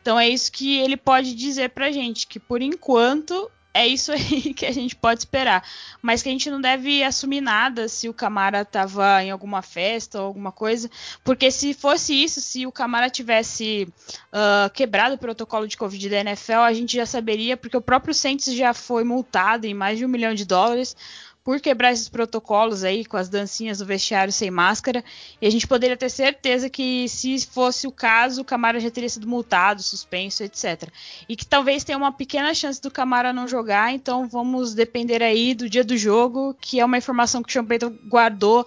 Então 0.00 0.18
é 0.18 0.26
isso 0.26 0.50
que 0.50 0.78
ele 0.78 0.96
pode 0.96 1.34
dizer 1.34 1.68
pra 1.68 1.92
gente, 1.92 2.26
que 2.26 2.40
por 2.40 2.62
enquanto 2.62 3.50
é 3.74 3.86
isso 3.86 4.12
aí 4.12 4.54
que 4.54 4.64
a 4.64 4.72
gente 4.72 4.94
pode 4.94 5.20
esperar. 5.20 5.66
Mas 6.00 6.22
que 6.22 6.28
a 6.28 6.32
gente 6.32 6.48
não 6.48 6.60
deve 6.60 7.02
assumir 7.02 7.40
nada 7.40 7.88
se 7.88 8.08
o 8.08 8.14
Camara 8.14 8.62
estava 8.62 9.22
em 9.22 9.32
alguma 9.32 9.60
festa 9.60 10.20
ou 10.20 10.26
alguma 10.26 10.52
coisa. 10.52 10.88
Porque 11.24 11.50
se 11.50 11.74
fosse 11.74 12.14
isso, 12.14 12.40
se 12.40 12.64
o 12.64 12.72
Camara 12.72 13.10
tivesse 13.10 13.88
uh, 14.32 14.70
quebrado 14.72 15.16
o 15.16 15.18
protocolo 15.18 15.66
de 15.66 15.76
Covid 15.76 16.08
da 16.08 16.20
NFL, 16.20 16.60
a 16.60 16.72
gente 16.72 16.96
já 16.96 17.04
saberia, 17.04 17.56
porque 17.56 17.76
o 17.76 17.82
próprio 17.82 18.14
Saints 18.14 18.54
já 18.54 18.72
foi 18.72 19.02
multado 19.02 19.66
em 19.66 19.74
mais 19.74 19.98
de 19.98 20.06
um 20.06 20.08
milhão 20.08 20.34
de 20.34 20.44
dólares 20.44 20.96
por 21.44 21.60
quebrar 21.60 21.92
esses 21.92 22.08
protocolos 22.08 22.82
aí 22.82 23.04
com 23.04 23.18
as 23.18 23.28
dancinhas 23.28 23.78
do 23.78 23.84
vestiário 23.84 24.32
sem 24.32 24.50
máscara. 24.50 25.04
E 25.40 25.46
a 25.46 25.50
gente 25.50 25.68
poderia 25.68 25.96
ter 25.96 26.08
certeza 26.08 26.70
que, 26.70 27.06
se 27.06 27.46
fosse 27.46 27.86
o 27.86 27.92
caso, 27.92 28.40
o 28.40 28.44
Camara 28.44 28.80
já 28.80 28.90
teria 28.90 29.10
sido 29.10 29.28
multado, 29.28 29.82
suspenso, 29.82 30.42
etc. 30.42 30.88
E 31.28 31.36
que 31.36 31.44
talvez 31.44 31.84
tenha 31.84 31.98
uma 31.98 32.10
pequena 32.10 32.54
chance 32.54 32.80
do 32.80 32.90
Camara 32.90 33.30
não 33.30 33.46
jogar, 33.46 33.92
então 33.92 34.26
vamos 34.26 34.72
depender 34.72 35.22
aí 35.22 35.54
do 35.54 35.68
dia 35.68 35.84
do 35.84 35.98
jogo, 35.98 36.56
que 36.58 36.80
é 36.80 36.84
uma 36.84 36.96
informação 36.96 37.42
que 37.42 37.58
o 37.58 37.64
Payton 37.64 37.90
guardou 38.08 38.66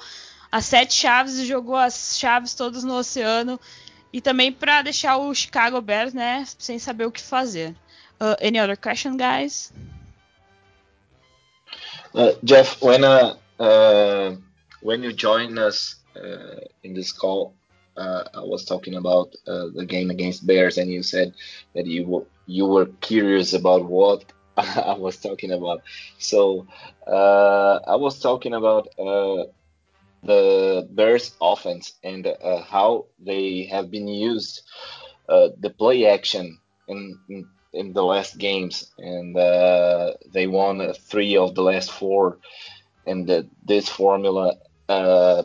as 0.52 0.66
sete 0.66 0.94
chaves 0.94 1.40
e 1.40 1.48
jogou 1.48 1.76
as 1.76 2.18
chaves 2.18 2.54
todas 2.54 2.84
no 2.84 2.94
oceano. 2.94 3.60
E 4.14 4.22
também 4.22 4.52
para 4.52 4.84
deixar 4.84 5.18
o 5.18 5.34
Chicago 5.34 5.82
Bears, 5.82 6.14
né, 6.14 6.46
sem 6.60 6.78
saber 6.78 7.06
o 7.06 7.12
que 7.12 7.22
fazer. 7.22 7.76
Uh, 8.22 8.38
any 8.42 8.60
other 8.60 8.78
question, 8.78 9.18
guys? 9.18 9.74
Uh, 12.18 12.32
Jeff, 12.44 12.82
when 12.82 13.04
uh, 13.04 13.36
uh, 13.60 14.36
when 14.82 15.04
you 15.04 15.14
joined 15.14 15.60
us 15.60 15.98
uh, 16.16 16.62
in 16.84 16.96
this 16.96 17.12
call, 17.12 17.54
uh, 17.96 18.24
I 18.34 18.42
was 18.42 18.66
talking 18.66 18.96
about 18.96 19.34
the 19.46 19.86
game 19.88 20.10
against 20.10 20.48
Bears, 20.48 20.80
and 20.80 20.90
you 20.90 21.04
said 21.04 21.36
that 21.76 21.86
you 21.86 22.26
you 22.48 22.66
were 22.66 22.88
curious 23.02 23.54
about 23.54 23.86
what 23.86 24.26
I 24.58 24.96
was 24.98 25.18
talking 25.18 25.52
about. 25.52 25.84
So 26.18 26.66
I 27.06 27.96
was 27.98 28.20
talking 28.20 28.56
about 28.56 28.88
the 30.24 30.88
Bears 30.90 31.36
offense 31.40 31.94
and 32.04 32.28
how 32.68 33.06
they 33.20 33.66
have 33.66 33.92
been 33.92 34.08
used 34.08 34.64
the 35.28 35.72
play 35.78 36.08
action 36.08 36.58
in 36.88 37.48
in 37.74 37.94
the 37.94 38.04
last 38.04 38.38
games, 38.38 38.92
and 38.98 39.36
uh, 39.38 40.14
they 40.32 40.48
won 40.48 40.82
uh, 40.82 40.94
three 40.94 41.38
of 41.38 41.56
the 41.56 41.62
last 41.62 41.92
four. 41.92 42.38
And 43.06 43.28
the, 43.28 43.48
this 43.64 43.88
formula 43.88 44.56
uh, 44.90 45.44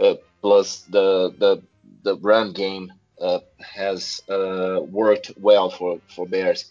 uh 0.00 0.14
plus 0.40 0.82
the 0.82 1.34
the 1.38 1.62
the 2.02 2.16
run 2.16 2.52
game 2.52 2.92
uh, 3.20 3.40
has 3.58 4.22
uh, 4.28 4.80
worked 4.80 5.32
well 5.38 5.70
for 5.70 6.00
for 6.08 6.26
Bears. 6.26 6.70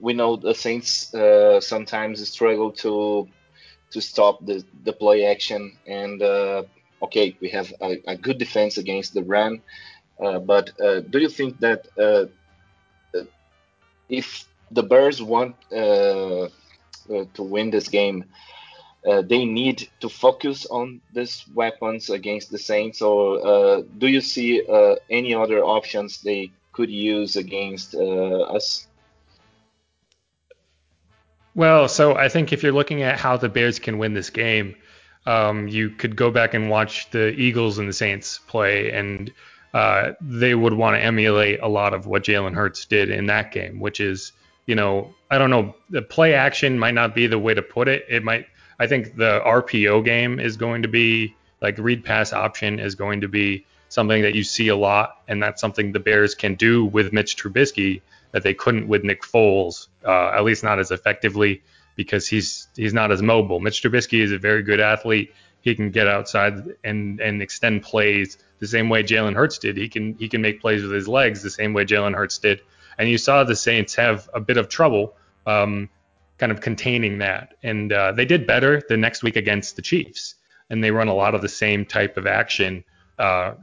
we 0.00 0.12
know 0.12 0.36
the 0.36 0.54
Saints 0.54 1.12
sometimes 1.60 2.28
struggle 2.28 2.70
to 2.70 3.28
to 3.90 4.00
stop 4.00 4.44
the, 4.44 4.62
the 4.84 4.92
play 4.92 5.24
action 5.26 5.76
and 5.86 6.22
okay 7.02 7.36
we 7.40 7.48
have 7.48 7.72
a, 7.80 7.96
a, 8.06 8.16
good 8.16 8.38
defense 8.38 8.78
against 8.78 9.14
the 9.14 9.24
run 9.24 9.60
but 10.18 10.70
do 11.10 11.18
you 11.18 11.28
think 11.28 11.58
that 11.58 11.88
if 14.08 14.46
the 14.70 14.82
Bears 14.82 15.22
want 15.22 15.56
uh, 15.72 16.44
uh, 16.44 16.48
to 17.06 17.42
win 17.42 17.70
this 17.70 17.88
game, 17.88 18.24
uh, 19.08 19.22
they 19.22 19.44
need 19.44 19.88
to 20.00 20.08
focus 20.08 20.66
on 20.66 21.00
these 21.12 21.44
weapons 21.54 22.10
against 22.10 22.50
the 22.50 22.58
Saints, 22.58 23.00
or 23.00 23.46
uh, 23.46 23.82
do 23.96 24.08
you 24.08 24.20
see 24.20 24.62
any 25.08 25.34
other 25.34 25.62
options 25.62 26.20
they 26.20 26.50
could 26.72 26.90
use 26.90 27.36
against 27.36 27.94
us? 27.94 28.86
Well, 31.54 31.88
so 31.88 32.14
I 32.16 32.28
think 32.28 32.52
if 32.52 32.62
you're 32.62 32.72
looking 32.72 33.02
at 33.02 33.18
how 33.18 33.36
the 33.36 33.48
Bears 33.48 33.78
can 33.78 33.98
win 33.98 34.14
this 34.14 34.30
game, 34.30 34.76
um, 35.26 35.68
you 35.68 35.90
could 35.90 36.14
go 36.14 36.30
back 36.30 36.54
and 36.54 36.70
watch 36.70 37.10
the 37.10 37.28
Eagles 37.30 37.78
and 37.78 37.88
the 37.88 37.92
Saints 37.92 38.38
play, 38.46 38.90
and 38.92 39.32
uh, 39.74 40.12
they 40.20 40.54
would 40.54 40.72
want 40.72 40.96
to 40.96 41.02
emulate 41.02 41.60
a 41.60 41.68
lot 41.68 41.94
of 41.94 42.06
what 42.06 42.24
Jalen 42.24 42.54
Hurts 42.54 42.84
did 42.86 43.10
in 43.10 43.26
that 43.26 43.52
game, 43.52 43.80
which 43.80 44.00
is, 44.00 44.32
you 44.66 44.74
know, 44.74 45.14
I 45.30 45.38
don't 45.38 45.50
know, 45.50 45.74
the 45.90 46.02
play 46.02 46.34
action 46.34 46.78
might 46.78 46.94
not 46.94 47.14
be 47.14 47.26
the 47.26 47.38
way 47.38 47.54
to 47.54 47.62
put 47.62 47.88
it. 47.88 48.04
It 48.08 48.24
might, 48.24 48.46
I 48.78 48.86
think 48.86 49.16
the 49.16 49.40
RPO 49.44 50.04
game 50.04 50.40
is 50.40 50.56
going 50.56 50.82
to 50.82 50.88
be 50.88 51.34
like 51.60 51.76
read 51.78 52.04
pass 52.04 52.32
option 52.32 52.78
is 52.78 52.94
going 52.94 53.20
to 53.20 53.28
be 53.28 53.66
something 53.88 54.22
that 54.22 54.34
you 54.34 54.44
see 54.44 54.68
a 54.68 54.76
lot, 54.76 55.22
and 55.28 55.42
that's 55.42 55.60
something 55.60 55.92
the 55.92 56.00
Bears 56.00 56.34
can 56.34 56.54
do 56.54 56.84
with 56.84 57.12
Mitch 57.12 57.36
Trubisky 57.36 58.02
that 58.32 58.42
they 58.42 58.54
couldn't 58.54 58.88
with 58.88 59.04
Nick 59.04 59.22
Foles, 59.22 59.88
uh, 60.04 60.30
at 60.30 60.44
least 60.44 60.62
not 60.62 60.78
as 60.78 60.90
effectively 60.90 61.62
because 61.96 62.28
he's 62.28 62.68
he's 62.76 62.94
not 62.94 63.10
as 63.10 63.22
mobile. 63.22 63.60
Mitch 63.60 63.82
Trubisky 63.82 64.20
is 64.20 64.32
a 64.32 64.38
very 64.38 64.62
good 64.62 64.80
athlete. 64.80 65.32
He 65.68 65.74
can 65.74 65.90
get 65.90 66.08
outside 66.08 66.76
and 66.82 67.20
and 67.20 67.42
extend 67.42 67.82
plays 67.82 68.38
the 68.58 68.66
same 68.66 68.88
way 68.88 69.02
Jalen 69.02 69.34
Hurts 69.34 69.58
did. 69.58 69.76
He 69.76 69.88
can 69.88 70.14
he 70.18 70.28
can 70.28 70.40
make 70.40 70.60
plays 70.60 70.82
with 70.82 70.92
his 70.92 71.06
legs 71.08 71.42
the 71.42 71.50
same 71.50 71.72
way 71.74 71.84
Jalen 71.84 72.14
Hurts 72.14 72.38
did. 72.38 72.60
And 72.98 73.08
you 73.08 73.18
saw 73.18 73.44
the 73.44 73.54
Saints 73.54 73.94
have 73.94 74.28
a 74.34 74.40
bit 74.40 74.56
of 74.56 74.68
trouble 74.68 75.14
um, 75.46 75.88
kind 76.38 76.50
of 76.50 76.60
containing 76.60 77.18
that. 77.18 77.54
And 77.62 77.92
uh, 77.92 78.12
they 78.12 78.24
did 78.24 78.46
better 78.46 78.82
the 78.88 78.96
next 78.96 79.22
week 79.22 79.36
against 79.36 79.76
the 79.76 79.82
Chiefs. 79.82 80.34
And 80.70 80.82
they 80.82 80.90
run 80.90 81.08
a 81.08 81.14
lot 81.14 81.34
of 81.34 81.42
the 81.42 81.48
same 81.48 81.86
type 81.86 82.16
of 82.16 82.26
action. 82.26 82.84
Uh, 83.18 83.54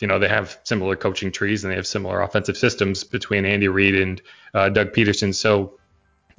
you 0.00 0.06
know, 0.06 0.18
they 0.18 0.28
have 0.28 0.60
similar 0.64 0.96
coaching 0.96 1.32
trees 1.32 1.64
and 1.64 1.72
they 1.72 1.76
have 1.76 1.86
similar 1.86 2.20
offensive 2.20 2.56
systems 2.56 3.04
between 3.04 3.44
Andy 3.44 3.68
Reid 3.68 3.96
and 3.96 4.22
uh, 4.54 4.68
Doug 4.68 4.92
Peterson. 4.92 5.32
So 5.32 5.78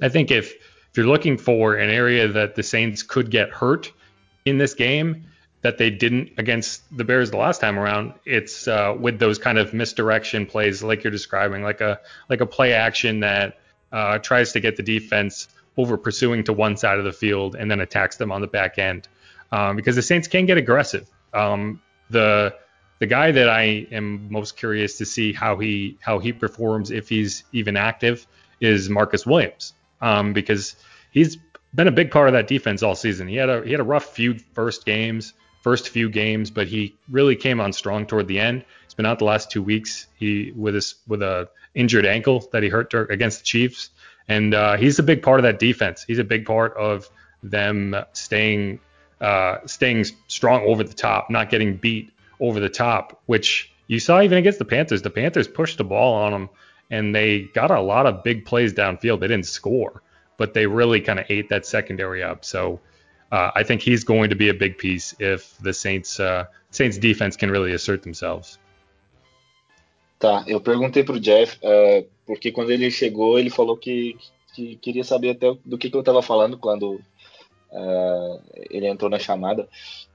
I 0.00 0.08
think 0.08 0.30
if 0.30 0.54
if 0.90 0.96
you're 0.96 1.06
looking 1.06 1.38
for 1.38 1.74
an 1.74 1.90
area 1.90 2.26
that 2.26 2.54
the 2.56 2.62
Saints 2.62 3.02
could 3.02 3.30
get 3.30 3.50
hurt 3.50 3.92
in 4.50 4.58
this 4.58 4.74
game, 4.74 5.24
that 5.62 5.78
they 5.78 5.90
didn't 5.90 6.30
against 6.38 6.82
the 6.96 7.04
Bears 7.04 7.30
the 7.30 7.36
last 7.36 7.60
time 7.60 7.78
around. 7.78 8.14
It's 8.24 8.66
uh, 8.66 8.94
with 8.98 9.18
those 9.18 9.38
kind 9.38 9.58
of 9.58 9.72
misdirection 9.74 10.46
plays, 10.46 10.82
like 10.82 11.04
you're 11.04 11.10
describing, 11.10 11.62
like 11.62 11.80
a 11.80 12.00
like 12.28 12.40
a 12.40 12.46
play 12.46 12.72
action 12.72 13.20
that 13.20 13.58
uh, 13.92 14.18
tries 14.18 14.52
to 14.52 14.60
get 14.60 14.76
the 14.76 14.82
defense 14.82 15.48
over 15.76 15.96
pursuing 15.96 16.44
to 16.44 16.52
one 16.52 16.76
side 16.76 16.98
of 16.98 17.04
the 17.04 17.12
field 17.12 17.56
and 17.56 17.70
then 17.70 17.80
attacks 17.80 18.16
them 18.16 18.32
on 18.32 18.40
the 18.40 18.46
back 18.46 18.78
end. 18.78 19.08
Um, 19.52 19.76
because 19.76 19.96
the 19.96 20.02
Saints 20.02 20.28
can 20.28 20.46
get 20.46 20.58
aggressive. 20.58 21.08
Um, 21.34 21.80
the 22.08 22.54
the 22.98 23.06
guy 23.06 23.32
that 23.32 23.48
I 23.48 23.86
am 23.90 24.30
most 24.30 24.56
curious 24.56 24.98
to 24.98 25.06
see 25.06 25.32
how 25.32 25.58
he 25.58 25.98
how 26.00 26.18
he 26.18 26.32
performs 26.32 26.90
if 26.90 27.08
he's 27.08 27.44
even 27.52 27.76
active 27.76 28.26
is 28.60 28.88
Marcus 28.88 29.26
Williams, 29.26 29.74
um, 30.00 30.32
because 30.32 30.76
he's 31.10 31.38
been 31.74 31.88
a 31.88 31.92
big 31.92 32.10
part 32.10 32.28
of 32.28 32.34
that 32.34 32.46
defense 32.46 32.82
all 32.82 32.94
season. 32.94 33.28
He 33.28 33.36
had 33.36 33.48
a 33.48 33.62
he 33.64 33.70
had 33.70 33.80
a 33.80 33.84
rough 33.84 34.06
few 34.14 34.38
first 34.54 34.84
games 34.84 35.34
first 35.60 35.90
few 35.90 36.08
games, 36.08 36.50
but 36.50 36.66
he 36.66 36.94
really 37.10 37.36
came 37.36 37.60
on 37.60 37.72
strong 37.72 38.06
toward 38.06 38.26
the 38.26 38.40
end. 38.40 38.64
He's 38.84 38.94
been 38.94 39.06
out 39.06 39.18
the 39.18 39.24
last 39.24 39.50
two 39.50 39.62
weeks. 39.62 40.06
He 40.16 40.52
with 40.56 40.74
his 40.74 40.96
with 41.06 41.22
a 41.22 41.48
injured 41.74 42.06
ankle 42.06 42.48
that 42.52 42.62
he 42.62 42.68
hurt 42.68 42.92
against 43.10 43.40
the 43.40 43.44
Chiefs, 43.44 43.90
and 44.28 44.54
uh, 44.54 44.76
he's 44.76 44.98
a 44.98 45.02
big 45.02 45.22
part 45.22 45.38
of 45.38 45.44
that 45.44 45.58
defense. 45.58 46.02
He's 46.02 46.18
a 46.18 46.24
big 46.24 46.46
part 46.46 46.76
of 46.76 47.08
them 47.42 47.94
staying 48.12 48.80
uh, 49.20 49.58
staying 49.66 50.06
strong 50.28 50.62
over 50.62 50.82
the 50.82 50.94
top, 50.94 51.30
not 51.30 51.50
getting 51.50 51.76
beat 51.76 52.10
over 52.40 52.58
the 52.58 52.70
top, 52.70 53.20
which 53.26 53.70
you 53.86 54.00
saw 54.00 54.20
even 54.22 54.38
against 54.38 54.58
the 54.58 54.64
Panthers. 54.64 55.02
The 55.02 55.10
Panthers 55.10 55.46
pushed 55.46 55.78
the 55.78 55.84
ball 55.84 56.14
on 56.14 56.32
them, 56.32 56.48
and 56.90 57.14
they 57.14 57.42
got 57.54 57.70
a 57.70 57.80
lot 57.80 58.06
of 58.06 58.24
big 58.24 58.46
plays 58.46 58.72
downfield. 58.72 59.20
They 59.20 59.28
didn't 59.28 59.46
score, 59.46 60.02
but 60.40 60.54
they 60.54 60.66
really 60.66 61.02
kind 61.02 61.18
of 61.18 61.26
ate 61.28 61.50
that 61.50 61.66
secondary 61.66 62.22
up. 62.24 62.46
So 62.46 62.80
uh, 63.30 63.50
I 63.54 63.62
think 63.62 63.82
he's 63.82 64.04
going 64.04 64.30
to 64.30 64.36
be 64.36 64.48
a 64.48 64.54
big 64.54 64.78
piece 64.78 65.14
if 65.20 65.54
the 65.58 65.74
Saints 65.74 66.18
uh, 66.18 66.46
Saints 66.70 66.96
defense 66.96 67.36
can 67.36 67.50
really 67.50 67.74
assert 67.74 68.02
themselves. 68.02 68.58
Tá, 70.18 70.44
eu 70.46 70.60
perguntei 70.60 71.04
pro 71.04 71.20
Jeff, 71.20 71.58
uh, 71.62 72.06
porque 72.26 72.52
quando 72.52 72.70
ele 72.70 72.90
chegou, 72.90 73.38
ele 73.38 73.50
falou 73.50 73.76
que, 73.76 74.16
que 74.54 74.76
queria 74.76 75.04
saber 75.04 75.30
até 75.30 75.54
do 75.64 75.78
que, 75.78 75.90
que 75.90 75.96
eu 75.96 76.00
estava 76.00 76.22
falando 76.22 76.58
quando 76.58 77.00
uh, 77.70 78.40
ele 78.70 78.86
entrou 78.86 79.10
na 79.10 79.18
chamada. 79.18 79.68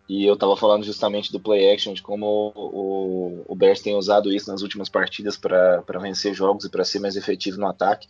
E 0.07 0.23
eu 0.23 0.35
estava 0.35 0.55
falando 0.55 0.83
justamente 0.83 1.31
do 1.31 1.39
play 1.39 1.71
action, 1.71 1.93
de 1.93 2.01
como 2.01 2.53
o, 2.55 3.43
o 3.47 3.55
Bears 3.55 3.81
tem 3.81 3.95
usado 3.95 4.31
isso 4.31 4.51
nas 4.51 4.61
últimas 4.61 4.87
partidas 4.87 5.35
para 5.35 5.81
vencer 5.99 6.33
jogos 6.33 6.65
e 6.65 6.69
para 6.69 6.85
ser 6.85 6.99
mais 6.99 7.15
efetivo 7.15 7.59
no 7.59 7.67
ataque. 7.67 8.07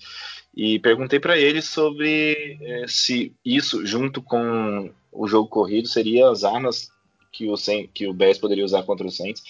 E 0.54 0.78
perguntei 0.80 1.20
para 1.20 1.38
ele 1.38 1.62
sobre 1.62 2.58
é, 2.62 2.86
se 2.88 3.34
isso, 3.46 3.86
junto 3.86 4.22
com 4.22 4.92
o 5.12 5.28
jogo 5.28 5.48
corrido, 5.48 5.88
seria 5.88 6.30
as 6.30 6.44
armas 6.44 6.90
que 7.32 7.48
o, 7.50 7.56
que 7.94 8.08
o 8.08 8.14
Bears 8.14 8.38
poderia 8.38 8.66
usar 8.66 8.84
contra 8.84 9.08
o 9.08 9.12
Saints 9.12 9.42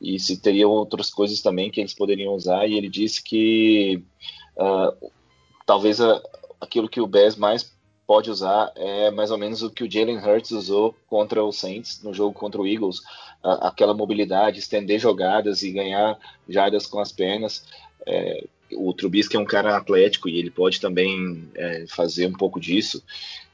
e 0.00 0.18
se 0.18 0.36
teria 0.40 0.66
outras 0.66 1.10
coisas 1.10 1.40
também 1.40 1.70
que 1.70 1.80
eles 1.80 1.94
poderiam 1.94 2.34
usar. 2.34 2.66
E 2.66 2.76
ele 2.76 2.88
disse 2.88 3.22
que 3.22 4.02
uh, 4.56 5.10
talvez 5.64 6.00
a, 6.00 6.20
aquilo 6.60 6.88
que 6.88 7.00
o 7.00 7.06
Bears 7.06 7.36
mais 7.36 7.71
pode 8.06 8.30
usar 8.30 8.72
é 8.76 9.10
mais 9.10 9.30
ou 9.30 9.38
menos 9.38 9.62
o 9.62 9.70
que 9.70 9.84
o 9.84 9.90
Jalen 9.90 10.18
Hurts 10.18 10.50
usou 10.50 10.94
contra 11.08 11.42
o 11.42 11.52
Saints 11.52 12.02
no 12.02 12.12
jogo 12.12 12.34
contra 12.34 12.60
o 12.60 12.66
Eagles, 12.66 13.00
aquela 13.42 13.94
mobilidade, 13.94 14.58
estender 14.58 14.98
jogadas 14.98 15.62
e 15.62 15.72
ganhar 15.72 16.18
jardas 16.48 16.86
com 16.86 17.00
as 17.00 17.12
pernas. 17.12 17.64
É, 18.06 18.44
o 18.74 18.92
Trubisky 18.92 19.36
é 19.36 19.40
um 19.40 19.44
cara 19.44 19.76
atlético 19.76 20.28
e 20.28 20.38
ele 20.38 20.50
pode 20.50 20.80
também 20.80 21.48
é, 21.54 21.84
fazer 21.88 22.26
um 22.26 22.32
pouco 22.32 22.60
disso. 22.60 23.02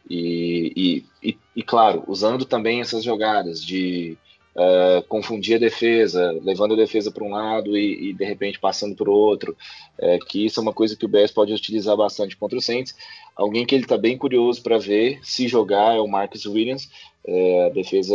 E, 0.08 1.04
e, 1.22 1.30
e, 1.30 1.38
e, 1.56 1.62
claro, 1.62 2.04
usando 2.06 2.44
também 2.44 2.80
essas 2.80 3.04
jogadas 3.04 3.62
de 3.62 4.16
uh, 4.58 5.02
confundir 5.06 5.56
a 5.56 5.60
defesa, 5.60 6.32
levando 6.42 6.74
a 6.74 6.76
defesa 6.76 7.12
para 7.12 7.22
um 7.22 7.30
lado 7.30 7.78
e, 7.78 8.10
e, 8.10 8.12
de 8.12 8.24
repente 8.24 8.58
passando 8.58 8.96
para 8.96 9.08
o 9.08 9.14
outro, 9.14 9.56
é, 9.96 10.18
que 10.18 10.44
isso 10.44 10.58
é 10.58 10.62
uma 10.62 10.72
coisa 10.72 10.96
que 10.96 11.04
o 11.04 11.08
Bears 11.08 11.30
pode 11.30 11.52
utilizar 11.52 11.96
bastante 11.96 12.36
contra 12.36 12.58
o 12.58 12.62
Saints. 12.62 12.94
Alguém 13.36 13.64
que 13.64 13.74
ele 13.74 13.84
está 13.84 13.96
bem 13.96 14.18
curioso 14.18 14.60
para 14.60 14.78
ver 14.78 15.20
se 15.22 15.46
jogar 15.46 15.96
é 15.96 16.00
o 16.00 16.08
Marcus 16.08 16.44
Williams. 16.44 16.90
É, 17.24 17.66
a 17.66 17.68
defesa 17.68 18.14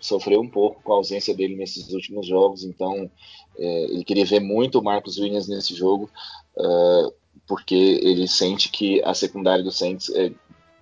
sofreu 0.00 0.40
um 0.40 0.48
pouco 0.48 0.82
com 0.82 0.92
a 0.92 0.96
ausência 0.96 1.34
dele 1.34 1.56
nesses 1.56 1.90
últimos 1.92 2.26
jogos, 2.26 2.64
então 2.64 3.10
é, 3.58 3.84
ele 3.84 4.04
queria 4.04 4.24
ver 4.24 4.40
muito 4.40 4.78
o 4.78 4.84
Marcus 4.84 5.18
Williams 5.18 5.48
nesse 5.48 5.74
jogo, 5.74 6.10
uh, 6.56 7.12
porque 7.46 7.74
ele 8.02 8.26
sente 8.28 8.68
que 8.68 9.02
a 9.02 9.14
secundária 9.14 9.62
do 9.62 9.70
Saints 9.70 10.10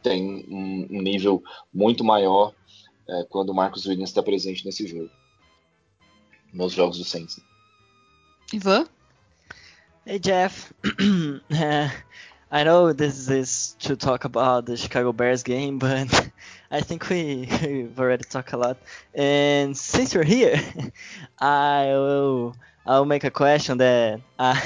tem 0.03 0.47
um 0.49 1.03
nível 1.03 1.43
muito 1.73 2.05
maior 2.05 2.53
é, 3.09 3.25
quando 3.29 3.51
o 3.51 3.55
Marcos 3.55 3.87
Williams 3.87 4.11
está 4.11 4.23
presente 4.23 4.65
nesse 4.65 4.87
jogo. 4.87 5.11
Nos 6.53 6.73
jogos 6.73 6.99
do 6.99 7.05
Saints. 7.05 7.41
Ivan? 8.53 8.87
Hey 10.07 10.19
Jeff, 10.19 10.73
I 12.51 12.65
know 12.65 12.95
this 12.95 13.29
is 13.29 13.77
to 13.81 13.95
talk 13.95 14.25
about 14.25 14.65
the 14.65 14.75
Chicago 14.75 15.13
Bears 15.13 15.43
game, 15.43 15.79
but 15.79 16.31
I 16.71 16.81
think 16.81 17.09
we, 17.11 17.47
we've 17.63 18.01
already 18.01 18.25
talked 18.25 18.55
a 18.55 18.57
lot. 18.57 18.79
And 19.15 19.77
since 19.77 20.15
you're 20.15 20.25
here, 20.25 20.59
I 21.39 21.89
will 21.89 22.57
I'll 22.87 23.05
make 23.05 23.25
a 23.25 23.31
question 23.31 23.79
that 23.79 24.23
uh, 24.39 24.59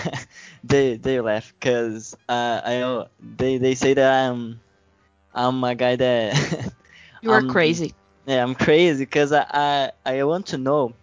they 0.65 0.97
they 0.97 1.21
laugh 1.21 1.53
because 1.59 2.15
uh, 2.29 2.61
I 2.65 2.79
know 2.79 3.09
they 3.19 3.59
they 3.59 3.75
say 3.75 3.95
that 3.95 4.31
I'm 4.31 4.61
I'm 5.35 5.65
a 5.65 5.75
guy 5.75 5.97
that 5.97 6.73
you 7.21 7.33
are 7.33 7.43
crazy. 7.43 7.95
Yeah, 8.27 8.43
I'm 8.43 8.55
crazy 8.55 9.05
because 9.05 9.33
I, 9.33 9.45
I 10.05 10.15
I 10.19 10.23
want 10.25 10.47
to 10.49 10.59
know 10.59 10.95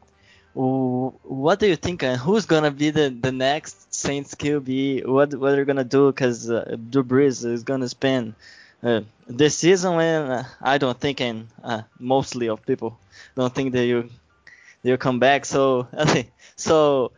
what 1.23 1.59
do 1.59 1.67
you 1.67 1.75
think 1.75 2.03
and 2.03 2.19
who's 2.19 2.45
gonna 2.45 2.71
be 2.71 2.89
the, 2.91 3.09
the 3.09 3.31
next 3.31 3.93
Saints 3.93 4.35
QB? 4.35 5.03
What 5.03 5.33
what 5.35 5.51
they're 5.51 5.65
gonna 5.65 5.83
do? 5.83 6.11
Because 6.11 6.49
uh, 6.49 6.77
is 7.45 7.63
gonna 7.63 7.89
spend 7.89 8.35
uh, 8.83 9.01
this 9.27 9.57
season, 9.57 9.99
and 9.99 10.31
uh, 10.33 10.43
I 10.61 10.77
don't 10.77 10.99
think, 10.99 11.21
and 11.21 11.47
uh, 11.63 11.83
mostly 11.99 12.49
of 12.49 12.65
people 12.65 12.99
don't 13.35 13.53
think 13.53 13.73
that 13.73 13.85
you 13.85 14.09
they'll 14.83 14.97
come 14.97 15.19
back. 15.19 15.45
So 15.45 15.87
okay, 15.95 16.31
so 16.55 17.11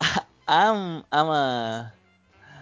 I'm 0.48 1.04
I'm 1.12 1.28
a 1.28 1.92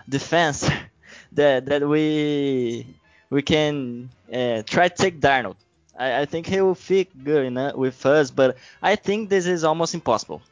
defense 0.08 0.68
that 1.32 1.66
that 1.66 1.88
we 1.88 2.86
we 3.30 3.42
can 3.42 4.10
uh, 4.32 4.62
try 4.66 4.88
to 4.88 4.96
take 4.96 5.20
Darnold. 5.20 5.56
I, 5.98 6.22
I 6.22 6.24
think 6.26 6.46
he 6.46 6.60
will 6.60 6.74
fit 6.74 7.22
good 7.24 7.44
enough 7.46 7.74
with 7.76 8.04
us, 8.06 8.30
but 8.30 8.56
I 8.82 8.96
think 8.96 9.28
this 9.30 9.46
is 9.46 9.64
almost 9.64 9.94
impossible. 9.94 10.42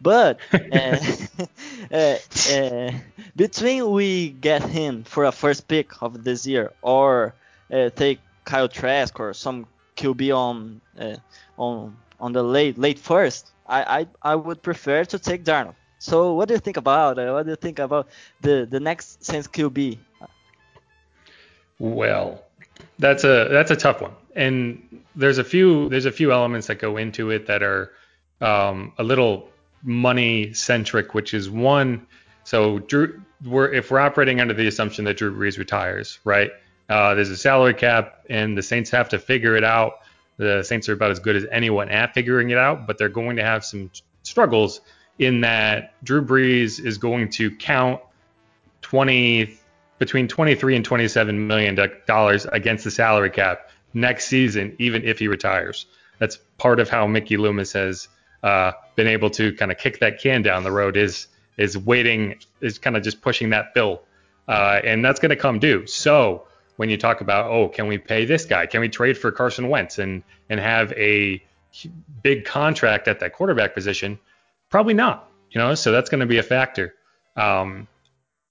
But 0.00 0.40
uh, 0.72 0.98
uh, 1.92 2.16
uh, 2.46 2.90
between 3.36 3.90
we 3.90 4.30
get 4.30 4.62
him 4.62 5.04
for 5.04 5.24
a 5.24 5.32
first 5.32 5.68
pick 5.68 5.90
of 6.02 6.22
this 6.24 6.46
year, 6.46 6.72
or 6.82 7.36
uh, 7.72 7.90
take 7.90 8.20
Kyle 8.44 8.68
Trask 8.68 9.18
or 9.20 9.32
some 9.34 9.66
QB 9.96 10.32
on 10.32 10.80
uh, 10.98 11.16
on 11.56 11.98
on 12.20 12.32
the 12.32 12.42
late 12.42 12.78
late 12.78 12.98
first, 12.98 13.52
I, 13.66 14.00
I 14.00 14.32
I 14.32 14.34
would 14.36 14.62
prefer 14.62 15.04
to 15.04 15.18
take 15.18 15.44
Darnold. 15.44 15.76
So 15.98 16.34
what 16.34 16.48
do 16.48 16.54
you 16.54 16.60
think 16.60 16.76
about 16.76 17.18
it? 17.18 17.30
What 17.30 17.44
do 17.44 17.50
you 17.50 17.56
think 17.56 17.78
about 17.78 18.08
the 18.40 18.66
the 18.70 18.80
next 18.80 19.24
Saints 19.24 19.48
QB? 19.48 20.00
Well, 21.78 22.45
that's 22.98 23.24
a 23.24 23.48
that's 23.50 23.70
a 23.70 23.76
tough 23.76 24.00
one, 24.00 24.12
and 24.34 25.02
there's 25.14 25.38
a 25.38 25.44
few 25.44 25.88
there's 25.88 26.06
a 26.06 26.12
few 26.12 26.32
elements 26.32 26.66
that 26.68 26.78
go 26.78 26.96
into 26.96 27.30
it 27.30 27.46
that 27.46 27.62
are 27.62 27.92
um, 28.40 28.92
a 28.98 29.04
little 29.04 29.48
money 29.82 30.52
centric, 30.52 31.14
which 31.14 31.34
is 31.34 31.50
one. 31.50 32.06
So 32.44 32.78
Drew, 32.80 33.22
we're 33.44 33.72
if 33.72 33.90
we're 33.90 34.00
operating 34.00 34.40
under 34.40 34.54
the 34.54 34.66
assumption 34.66 35.04
that 35.04 35.16
Drew 35.16 35.34
Brees 35.34 35.58
retires, 35.58 36.18
right? 36.24 36.50
Uh, 36.88 37.14
there's 37.14 37.30
a 37.30 37.36
salary 37.36 37.74
cap, 37.74 38.24
and 38.30 38.56
the 38.56 38.62
Saints 38.62 38.90
have 38.90 39.08
to 39.10 39.18
figure 39.18 39.56
it 39.56 39.64
out. 39.64 40.00
The 40.36 40.62
Saints 40.62 40.88
are 40.88 40.92
about 40.92 41.10
as 41.10 41.18
good 41.18 41.36
as 41.36 41.44
anyone 41.50 41.88
at 41.88 42.14
figuring 42.14 42.50
it 42.50 42.58
out, 42.58 42.86
but 42.86 42.98
they're 42.98 43.08
going 43.08 43.36
to 43.36 43.44
have 43.44 43.64
some 43.64 43.90
struggles 44.22 44.80
in 45.18 45.40
that 45.40 45.94
Drew 46.04 46.24
Brees 46.24 46.84
is 46.84 46.98
going 46.98 47.30
to 47.30 47.50
count 47.50 48.00
20 48.82 49.58
between 49.98 50.28
23 50.28 50.76
and 50.76 50.84
27 50.84 51.46
million 51.46 51.78
dollars 52.06 52.46
against 52.46 52.84
the 52.84 52.90
salary 52.90 53.30
cap 53.30 53.70
next 53.94 54.26
season, 54.26 54.76
even 54.78 55.04
if 55.04 55.18
he 55.18 55.28
retires. 55.28 55.86
That's 56.18 56.38
part 56.58 56.80
of 56.80 56.88
how 56.88 57.06
Mickey 57.06 57.36
Loomis 57.36 57.72
has 57.72 58.08
uh, 58.42 58.72
been 58.94 59.06
able 59.06 59.30
to 59.30 59.54
kind 59.54 59.70
of 59.72 59.78
kick 59.78 60.00
that 60.00 60.20
can 60.20 60.42
down 60.42 60.64
the 60.64 60.72
road. 60.72 60.96
Is 60.96 61.28
is 61.56 61.76
waiting, 61.76 62.38
is 62.60 62.78
kind 62.78 62.96
of 62.96 63.02
just 63.02 63.22
pushing 63.22 63.50
that 63.50 63.74
bill, 63.74 64.02
uh, 64.48 64.80
and 64.84 65.04
that's 65.04 65.20
going 65.20 65.30
to 65.30 65.36
come 65.36 65.58
due. 65.58 65.86
So 65.86 66.46
when 66.76 66.90
you 66.90 66.98
talk 66.98 67.22
about, 67.22 67.50
oh, 67.50 67.68
can 67.68 67.88
we 67.88 67.98
pay 67.98 68.26
this 68.26 68.44
guy? 68.44 68.66
Can 68.66 68.80
we 68.82 68.88
trade 68.88 69.16
for 69.16 69.32
Carson 69.32 69.68
Wentz 69.68 69.98
and 69.98 70.22
and 70.48 70.60
have 70.60 70.92
a 70.92 71.42
big 72.22 72.44
contract 72.44 73.08
at 73.08 73.20
that 73.20 73.32
quarterback 73.32 73.74
position? 73.74 74.18
Probably 74.70 74.94
not. 74.94 75.30
You 75.50 75.60
know, 75.60 75.74
so 75.74 75.92
that's 75.92 76.10
going 76.10 76.20
to 76.20 76.26
be 76.26 76.38
a 76.38 76.42
factor. 76.42 76.94
Um, 77.36 77.88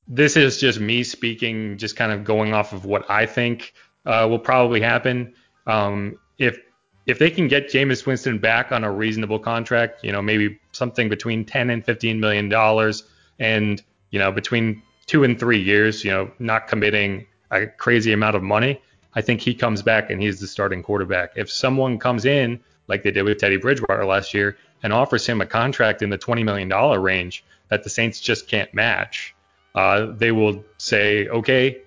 this 0.08 0.38
is 0.38 0.60
just 0.60 0.80
me 0.80 1.04
speaking, 1.04 1.78
just 1.78 1.96
kind 1.96 2.12
of 2.12 2.24
going 2.24 2.54
off 2.54 2.74
of 2.74 2.86
what 2.86 3.10
I 3.10 3.26
think 3.26 3.74
uh, 4.06 4.28
will 4.30 4.40
probably 4.40 4.82
happen. 4.82 5.34
Um, 5.68 6.20
if 6.38 6.60
if 7.06 7.20
they 7.20 7.30
can 7.30 7.48
get 7.48 7.70
Jameis 7.70 8.06
Winston 8.06 8.40
back 8.40 8.72
on 8.72 8.84
a 8.84 8.92
reasonable 8.92 9.38
contract, 9.38 10.04
you 10.04 10.12
know, 10.12 10.22
maybe 10.22 10.60
something 10.72 11.08
between 11.08 11.46
10 11.46 11.70
and 11.70 11.86
15 11.86 12.20
million 12.20 12.50
dollars, 12.50 13.04
and 13.40 13.82
you 14.12 14.20
know, 14.20 14.32
between 14.32 14.82
two 15.06 15.24
and 15.24 15.40
three 15.40 15.62
years, 15.62 16.04
you 16.04 16.12
know, 16.12 16.32
not 16.40 16.68
committing 16.68 17.26
a 17.52 17.68
crazy 17.68 18.12
amount 18.12 18.36
of 18.36 18.44
money, 18.44 18.82
I 19.14 19.22
think 19.22 19.42
he 19.42 19.54
comes 19.54 19.82
back 19.82 20.10
and 20.10 20.22
he's 20.22 20.40
the 20.40 20.48
starting 20.48 20.82
quarterback. 20.82 21.32
If 21.36 21.52
someone 21.52 22.00
comes 22.00 22.26
in 22.26 22.60
like 22.88 23.04
they 23.04 23.12
did 23.12 23.24
with 23.24 23.40
Teddy 23.40 23.58
Bridgewater 23.58 24.06
last 24.06 24.34
year 24.34 24.58
and 24.84 24.94
offers 24.94 25.26
him 25.26 25.42
a 25.42 25.46
contract 25.46 26.02
in 26.02 26.10
the 26.10 26.18
20 26.18 26.44
million 26.44 26.70
dollar 26.70 27.00
range 27.00 27.44
that 27.70 27.84
the 27.84 27.90
Saints 27.90 28.20
just 28.20 28.48
can't 28.48 28.74
match, 28.74 29.35
uh, 29.76 30.08
they 30.18 30.32
will 30.32 30.64
say, 30.78 31.28
okay, 31.28 31.82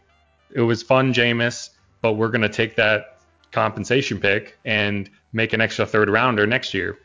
it 0.53 0.61
was 0.61 0.83
fun, 0.83 1.13
Jameis, 1.13 1.71
but 2.03 2.15
we're 2.15 2.29
going 2.29 2.43
to 2.43 2.49
take 2.49 2.77
that 2.77 3.19
compensation 3.51 4.21
pick 4.21 4.59
and 4.65 5.11
make 5.33 5.53
an 5.53 5.61
extra 5.61 5.87
third 5.87 6.09
rounder 6.09 6.47
next 6.47 6.75
year. 6.75 6.99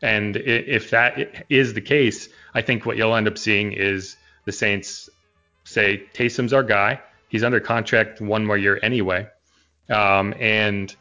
And 0.00 0.36
if 0.36 0.90
that 0.90 1.44
is 1.48 1.74
the 1.74 1.80
case, 1.80 2.28
I 2.54 2.62
think 2.62 2.84
what 2.84 2.96
you'll 2.96 3.14
end 3.14 3.28
up 3.28 3.38
seeing 3.38 3.72
is 3.72 4.16
the 4.44 4.52
Saints 4.52 5.08
say 5.64 6.04
Taysom's 6.12 6.52
our 6.52 6.64
guy. 6.64 7.00
He's 7.28 7.44
under 7.44 7.60
contract 7.60 8.20
one 8.20 8.44
more 8.44 8.58
year 8.58 8.80
anyway, 8.82 9.28
um, 9.88 10.34
and 10.40 10.94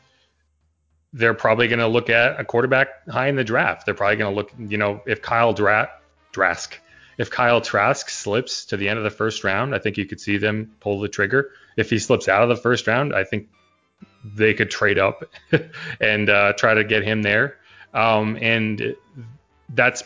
they're 1.14 1.34
probably 1.34 1.68
going 1.68 1.80
to 1.80 1.88
look 1.88 2.10
at 2.10 2.40
a 2.40 2.46
quarterback 2.46 3.08
high 3.10 3.28
in 3.28 3.36
the 3.36 3.44
draft. 3.44 3.86
They're 3.86 3.96
probably 3.96 4.18
going 4.18 4.32
to 4.32 4.36
look, 4.36 4.52
you 4.58 4.78
know, 4.78 5.02
if 5.06 5.22
Kyle 5.22 5.52
Dra- 5.52 5.90
Drask, 6.32 6.74
if 7.22 7.30
Kyle 7.30 7.62
Trask 7.62 8.10
slips 8.10 8.66
to 8.66 8.78
the 8.78 8.90
end 8.90 8.98
of 8.98 9.04
the 9.04 9.12
first 9.12 9.44
round, 9.44 9.76
I 9.76 9.78
think 9.78 9.96
you 9.96 10.08
could 10.08 10.20
see 10.20 10.38
them 10.38 10.72
pull 10.80 11.00
the 11.00 11.08
trigger. 11.08 11.52
If 11.78 11.92
he 11.92 12.00
slips 12.00 12.28
out 12.28 12.42
of 12.42 12.50
the 12.50 12.56
first 12.56 12.88
round, 12.88 13.14
I 13.14 13.24
think 13.24 13.48
they 14.26 14.56
could 14.56 14.72
trade 14.72 14.98
up 14.98 15.24
and 16.02 16.32
uh, 16.32 16.54
try 16.54 16.74
to 16.74 16.84
get 16.84 17.04
him 17.04 17.22
there. 17.22 17.58
Um, 17.94 18.40
and 18.42 18.96
that's 19.70 20.04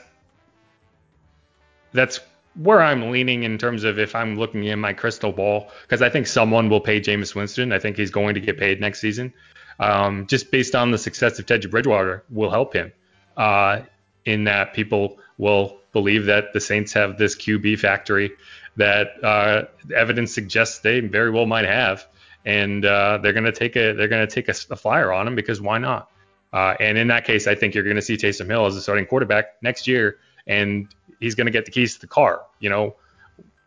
that's 1.94 2.20
where 2.56 2.82
I'm 2.82 3.12
leaning 3.12 3.44
in 3.44 3.58
terms 3.58 3.86
of 3.86 3.98
if 3.98 4.14
I'm 4.14 4.36
looking 4.36 4.66
in 4.66 4.82
my 4.82 4.92
crystal 4.92 5.32
ball, 5.32 5.72
because 5.84 6.02
I 6.02 6.10
think 6.10 6.28
someone 6.28 6.68
will 6.68 6.82
pay 6.82 7.00
Jameis 7.00 7.34
Winston. 7.34 7.72
I 7.72 7.80
think 7.80 7.96
he's 7.96 8.12
going 8.12 8.34
to 8.34 8.42
get 8.42 8.58
paid 8.58 8.82
next 8.82 9.00
season. 9.00 9.34
Um, 9.80 10.28
just 10.28 10.52
based 10.52 10.76
on 10.76 10.92
the 10.92 10.98
success 10.98 11.40
of 11.40 11.46
Teddy 11.46 11.70
Bridgewater 11.70 12.26
will 12.30 12.50
help 12.50 12.74
him 12.74 12.92
uh, 13.38 13.84
in 14.26 14.44
that 14.44 14.74
people 14.74 15.18
will 15.38 15.80
believe 15.96 16.26
that 16.26 16.52
the 16.52 16.60
Saints 16.60 16.92
have 16.92 17.18
this 17.18 17.38
QB 17.38 17.80
factory 17.80 18.34
that 18.76 19.24
uh, 19.24 19.64
evidence 19.96 20.34
suggests 20.34 20.80
they 20.80 21.00
very 21.00 21.32
well 21.32 21.46
might 21.46 21.64
have, 21.64 22.06
and 22.44 22.86
uh, 22.86 23.18
they're 23.24 23.32
going 23.32 23.46
to 23.46 23.54
take 23.54 23.78
a 23.78 23.94
they're 23.94 24.10
going 24.10 24.28
to 24.28 24.34
take 24.34 24.50
a, 24.50 24.56
a, 24.72 24.76
flyer 24.76 25.14
on 25.14 25.26
him 25.26 25.36
because 25.36 25.62
why 25.62 25.78
not? 25.78 26.12
Uh, 26.52 26.76
and 26.82 26.98
in 26.98 27.08
that 27.08 27.24
case, 27.24 27.48
I 27.48 27.56
think 27.56 27.74
you're 27.74 27.86
going 27.86 27.96
to 27.96 28.02
see 28.02 28.18
Taysom 28.18 28.48
Hill 28.48 28.66
as 28.66 28.76
a 28.76 28.82
starting 28.82 29.06
quarterback 29.06 29.56
next 29.62 29.88
year, 29.88 30.18
and 30.46 30.94
he's 31.22 31.34
going 31.34 31.46
to 31.46 31.52
get 31.52 31.64
the 31.64 31.72
keys 31.72 31.94
to 31.96 32.02
the 32.02 32.08
car. 32.08 32.42
You 32.60 32.70
know, 32.70 32.96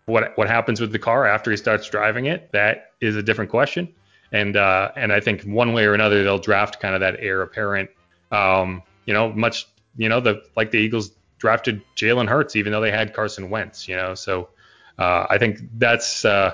what 0.05 0.37
what 0.37 0.49
happens 0.49 0.83
with 0.83 0.93
the 0.93 0.99
car 0.99 1.26
after 1.26 1.51
he 1.51 1.57
starts 1.57 1.89
driving 1.89 2.26
it, 2.26 2.53
that 2.53 2.93
is 3.01 3.16
a 3.16 3.22
different 3.22 3.51
question. 3.51 3.89
and 4.33 4.55
uh, 4.55 4.93
and 4.97 5.14
I 5.14 5.20
think 5.20 5.45
one 5.45 5.72
way 5.72 5.87
or 5.87 5.95
another 5.95 6.22
they'll 6.22 6.39
draft 6.39 6.79
kind 6.79 6.95
of 6.95 7.01
that 7.01 7.16
heir 7.20 7.41
apparent. 7.41 7.89
Um, 8.31 8.83
you 9.07 9.14
know, 9.14 9.33
much 9.33 9.66
you 9.97 10.11
know 10.11 10.20
the 10.20 10.43
like 10.55 10.70
the 10.70 10.79
Eagles 10.79 11.12
drafted 11.39 11.82
Jalen 11.97 12.28
Hurts 12.28 12.57
even 12.57 12.72
though 12.72 12.80
they 12.80 12.91
had 12.91 13.14
Carson 13.14 13.51
Wentz. 13.51 13.89
You 13.89 13.97
know, 13.97 14.14
so 14.14 14.49
uh, 14.99 15.26
I 15.30 15.39
think 15.39 15.61
that's 15.78 16.24
uh, 16.24 16.53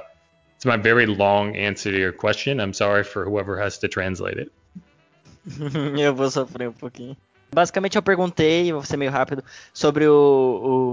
it's 0.56 0.64
my 0.64 0.76
very 0.76 1.06
long 1.06 1.56
answer 1.56 1.90
to 1.90 1.98
your 1.98 2.12
question. 2.12 2.60
I'm 2.60 2.72
sorry 2.72 3.04
for 3.04 3.24
whoever 3.24 3.60
has 3.60 3.78
to 3.78 3.88
translate 3.88 4.38
it. 4.38 4.52
Basicamente 7.54 7.96
eu 7.96 8.02
perguntei, 8.02 8.72
vou 8.72 8.82
ser 8.82 8.96
meio 8.96 9.10
rápido, 9.10 9.42
sobre 9.72 10.06
o, 10.06 10.12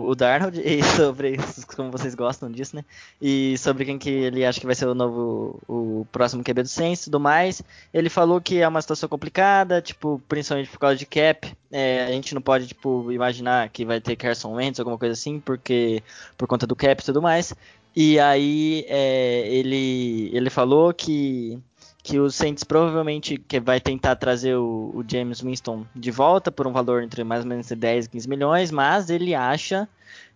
o, 0.05 0.09
o, 0.09 0.15
Darnold 0.15 0.59
e 0.63 0.83
sobre 0.83 1.37
como 1.75 1.91
vocês 1.91 2.15
gostam 2.15 2.51
disso, 2.51 2.75
né? 2.75 2.85
E 3.21 3.57
sobre 3.57 3.83
quem 3.85 3.97
que 3.97 4.09
ele 4.09 4.45
acha 4.45 4.59
que 4.59 4.65
vai 4.65 4.75
ser 4.75 4.87
o 4.87 4.95
novo, 4.95 5.59
o 5.67 6.07
próximo 6.11 6.43
QB 6.43 6.63
do 6.63 6.69
Saints 6.69 7.01
e 7.01 7.05
tudo 7.05 7.19
mais. 7.19 7.61
Ele 7.93 8.09
falou 8.09 8.39
que 8.39 8.61
é 8.61 8.67
uma 8.67 8.81
situação 8.81 9.09
complicada, 9.09 9.81
tipo, 9.81 10.21
principalmente 10.27 10.69
por 10.69 10.79
causa 10.79 10.95
de 10.95 11.05
cap. 11.05 11.51
É, 11.71 12.05
a 12.05 12.11
gente 12.11 12.33
não 12.35 12.41
pode, 12.41 12.67
tipo, 12.67 13.11
imaginar 13.11 13.69
que 13.69 13.83
vai 13.83 13.99
ter 13.99 14.15
Carson 14.15 14.53
Wentz, 14.53 14.79
alguma 14.79 14.97
coisa 14.97 15.13
assim, 15.13 15.39
porque 15.39 16.03
por 16.37 16.47
conta 16.47 16.67
do 16.67 16.75
cap 16.75 17.01
e 17.01 17.05
tudo 17.05 17.21
mais. 17.21 17.53
E 17.95 18.19
aí 18.19 18.85
é, 18.87 19.47
ele, 19.47 20.29
ele 20.33 20.49
falou 20.49 20.93
que 20.93 21.59
que 22.03 22.19
o 22.19 22.29
Saints 22.31 22.63
provavelmente 22.63 23.37
que 23.37 23.59
vai 23.59 23.79
tentar 23.79 24.15
trazer 24.15 24.55
o, 24.55 24.91
o, 24.93 25.03
James 25.07 25.41
Winston 25.41 25.85
de 25.95 26.09
volta 26.09 26.51
por 26.51 26.65
um 26.65 26.71
valor 26.71 27.03
entre 27.03 27.23
mais 27.23 27.43
ou 27.43 27.49
menos 27.49 27.67
10 27.67 28.05
e 28.05 28.09
15 28.09 28.29
milhões, 28.29 28.71
mas 28.71 29.09
ele 29.09 29.35
acha 29.35 29.87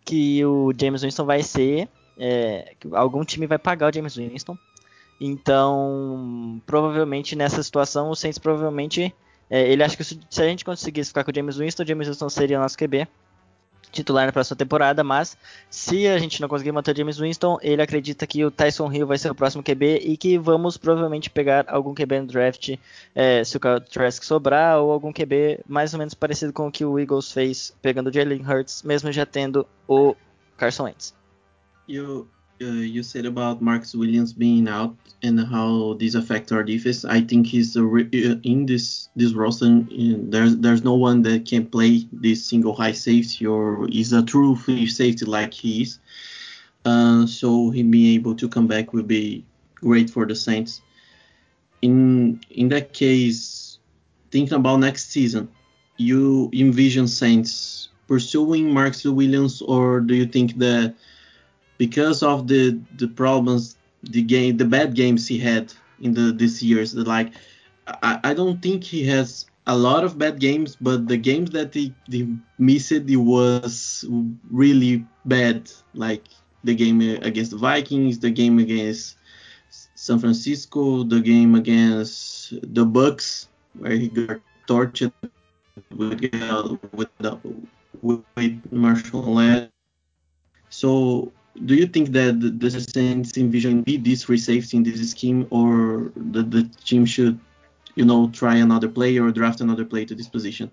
que 0.03 0.45
o 0.45 0.71
James 0.79 1.01
Winston 1.01 1.25
vai 1.25 1.41
ser 1.41 1.89
é, 2.17 2.73
algum 2.91 3.23
time 3.25 3.47
vai 3.47 3.57
pagar 3.57 3.89
o 3.89 3.93
James 3.93 4.15
Winston. 4.15 4.57
Então, 5.19 6.61
provavelmente 6.65 7.35
nessa 7.35 7.63
situação, 7.63 8.09
o 8.09 8.15
Saints 8.15 8.37
provavelmente 8.37 9.13
é, 9.49 9.71
ele 9.71 9.83
acha 9.83 9.95
que 9.95 10.03
se 10.03 10.19
a 10.37 10.45
gente 10.45 10.65
conseguisse 10.65 11.09
ficar 11.09 11.23
com 11.23 11.31
o 11.31 11.35
James 11.35 11.57
Winston, 11.57 11.83
o 11.83 11.87
James 11.87 12.07
Winston 12.07 12.29
seria 12.29 12.57
o 12.57 12.61
nosso 12.61 12.77
QB 12.77 13.07
titular 13.95 14.25
na 14.25 14.31
próxima 14.31 14.55
temporada, 14.55 15.03
mas 15.03 15.37
se 15.69 16.07
a 16.07 16.17
gente 16.17 16.41
não 16.41 16.47
conseguir 16.47 16.71
manter 16.71 16.93
o 16.93 16.97
James 16.97 17.17
Winston, 17.17 17.57
ele 17.61 17.81
acredita 17.81 18.27
que 18.27 18.43
o 18.43 18.51
Tyson 18.51 18.91
Hill 18.91 19.07
vai 19.07 19.17
ser 19.17 19.31
o 19.31 19.35
próximo 19.35 19.63
QB 19.63 20.01
e 20.03 20.17
que 20.17 20.37
vamos 20.37 20.77
provavelmente 20.77 21.29
pegar 21.29 21.65
algum 21.67 21.93
QB 21.93 22.21
no 22.21 22.27
draft, 22.27 22.75
é, 23.13 23.43
se 23.43 23.57
o 23.57 23.59
Trask 23.59 24.23
sobrar, 24.23 24.79
ou 24.79 24.91
algum 24.91 25.11
QB 25.11 25.61
mais 25.67 25.93
ou 25.93 25.99
menos 25.99 26.13
parecido 26.13 26.51
com 26.51 26.67
o 26.67 26.71
que 26.71 26.85
o 26.85 26.99
Eagles 26.99 27.31
fez 27.31 27.73
pegando 27.81 28.09
o 28.09 28.13
Jalen 28.13 28.45
Hurts, 28.45 28.83
mesmo 28.83 29.11
já 29.11 29.25
tendo 29.25 29.65
o 29.87 30.15
Carson 30.57 30.83
Wentz. 30.83 31.15
You, 31.87 32.27
uh, 32.61 32.65
you 32.65 33.03
said 33.03 33.25
about 33.25 33.61
Marcus 33.61 33.93
Williams 33.93 34.31
being 34.31 34.67
out 34.67 34.95
and 35.23 35.39
how 35.39 35.95
this 35.99 36.15
affects 36.15 36.51
our 36.51 36.63
defense. 36.63 37.03
I 37.03 37.21
think 37.21 37.47
he's 37.47 37.75
in 37.75 38.65
this 38.65 39.09
this 39.15 39.33
roster. 39.33 39.83
There's 39.89 40.57
there's 40.57 40.83
no 40.83 40.95
one 40.95 41.21
that 41.23 41.45
can 41.45 41.67
play 41.67 42.07
this 42.13 42.45
single 42.45 42.73
high 42.73 42.93
safety 42.93 43.45
or 43.45 43.89
is 43.89 44.13
a 44.13 44.23
true 44.23 44.55
free 44.55 44.87
safety 44.87 45.25
like 45.25 45.53
he 45.53 45.83
is. 45.83 45.99
Uh, 46.85 47.25
so 47.25 47.71
him 47.71 47.91
being 47.91 48.13
able 48.15 48.35
to 48.35 48.47
come 48.47 48.67
back 48.67 48.93
will 48.93 49.03
be 49.03 49.43
great 49.75 50.09
for 50.09 50.25
the 50.25 50.35
Saints. 50.35 50.81
In 51.81 52.39
in 52.49 52.69
that 52.69 52.93
case, 52.93 53.79
thinking 54.31 54.55
about 54.55 54.79
next 54.79 55.11
season, 55.11 55.49
you 55.97 56.49
envision 56.53 57.07
Saints 57.07 57.89
pursuing 58.07 58.71
Marcus 58.71 59.03
Williams, 59.03 59.61
or 59.61 59.99
do 59.99 60.13
you 60.13 60.25
think 60.25 60.57
that 60.59 60.95
because 61.77 62.23
of 62.23 62.47
the 62.47 62.79
the 62.97 63.07
problems 63.07 63.77
the 64.03 64.21
game 64.21 64.57
the 64.57 64.65
bad 64.65 64.93
games 64.95 65.27
he 65.27 65.37
had 65.37 65.73
in 66.01 66.13
the 66.13 66.31
this 66.31 66.61
years 66.61 66.95
like 66.95 67.33
I, 67.87 68.19
I 68.23 68.33
don't 68.33 68.61
think 68.61 68.83
he 68.83 69.05
has 69.07 69.45
a 69.67 69.75
lot 69.75 70.03
of 70.03 70.17
bad 70.17 70.39
games 70.39 70.75
but 70.79 71.07
the 71.07 71.17
games 71.17 71.51
that 71.51 71.73
he, 71.73 71.93
he 72.09 72.35
missed 72.57 72.91
it 72.91 73.17
was 73.17 74.05
really 74.51 75.05
bad 75.25 75.71
like 75.93 76.23
the 76.63 76.75
game 76.75 77.01
against 77.01 77.51
the 77.51 77.57
Vikings 77.57 78.19
the 78.19 78.31
game 78.31 78.59
against 78.59 79.17
San 79.95 80.19
Francisco 80.19 81.03
the 81.03 81.19
game 81.19 81.55
against 81.55 82.53
the 82.73 82.85
Bucks 82.85 83.47
where 83.77 83.91
he 83.91 84.07
got 84.07 84.39
tortured 84.67 85.13
with 85.95 86.23
uh, 86.41 86.75
with, 86.93 87.09
the, 87.19 87.37
with 88.01 88.71
Marshall 88.71 89.21
Lynch. 89.21 89.69
So 90.69 91.31
do 91.63 91.75
you 91.75 91.87
think 91.87 92.09
that 92.09 92.39
the, 92.59 92.69
Saints 92.69 93.37
envision 93.37 93.81
be 93.81 93.97
this 93.97 94.23
free 94.23 94.37
safety 94.37 94.77
in 94.77 94.83
this 94.83 95.11
scheme, 95.11 95.47
or 95.49 96.11
that 96.15 96.51
the 96.51 96.63
team 96.83 97.05
should, 97.05 97.39
you 97.95 98.03
know, 98.03 98.29
try 98.29 98.55
another 98.55 98.89
player 98.89 99.25
or 99.25 99.31
draft 99.31 99.61
another 99.61 99.85
player 99.85 100.05
to 100.05 100.15
this 100.15 100.27
position? 100.27 100.69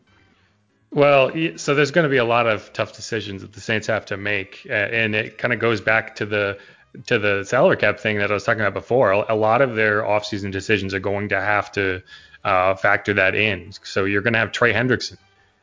Well, 0.91 1.31
so 1.57 1.75
there's 1.75 1.91
going 1.91 2.05
to 2.05 2.11
be 2.11 2.19
a 2.19 2.25
lot 2.25 2.47
of 2.47 2.73
tough 2.73 2.95
decisions 2.95 3.43
that 3.43 3.53
the 3.53 3.61
Saints 3.61 3.87
have 3.87 4.05
to 4.07 4.17
make, 4.17 4.67
and 4.69 5.15
it 5.15 5.39
kind 5.39 5.55
of 5.55 5.61
goes 5.61 5.81
back 5.81 6.17
to 6.17 6.27
the 6.27 6.59
to 7.07 7.19
the 7.19 7.43
salary 7.45 7.79
cap 7.79 7.99
thing 7.99 8.19
that 8.19 8.31
I 8.31 8.35
was 8.35 8.45
talking 8.45 8.61
about 8.61 8.75
before. 8.75 9.13
A 9.13 9.35
lot 9.35 9.63
of 9.63 9.77
their 9.77 10.03
offseason 10.03 10.53
decisions 10.53 10.93
are 10.93 11.01
going 11.01 11.31
to 11.31 11.41
have 11.41 11.73
to 11.73 12.03
uh, 12.45 12.75
factor 12.75 13.15
that 13.15 13.35
in. 13.35 13.73
So 13.83 14.05
you're 14.05 14.21
going 14.21 14.35
to 14.35 14.39
have 14.39 14.53
Trey 14.53 14.75
Hendrickson. 14.75 15.17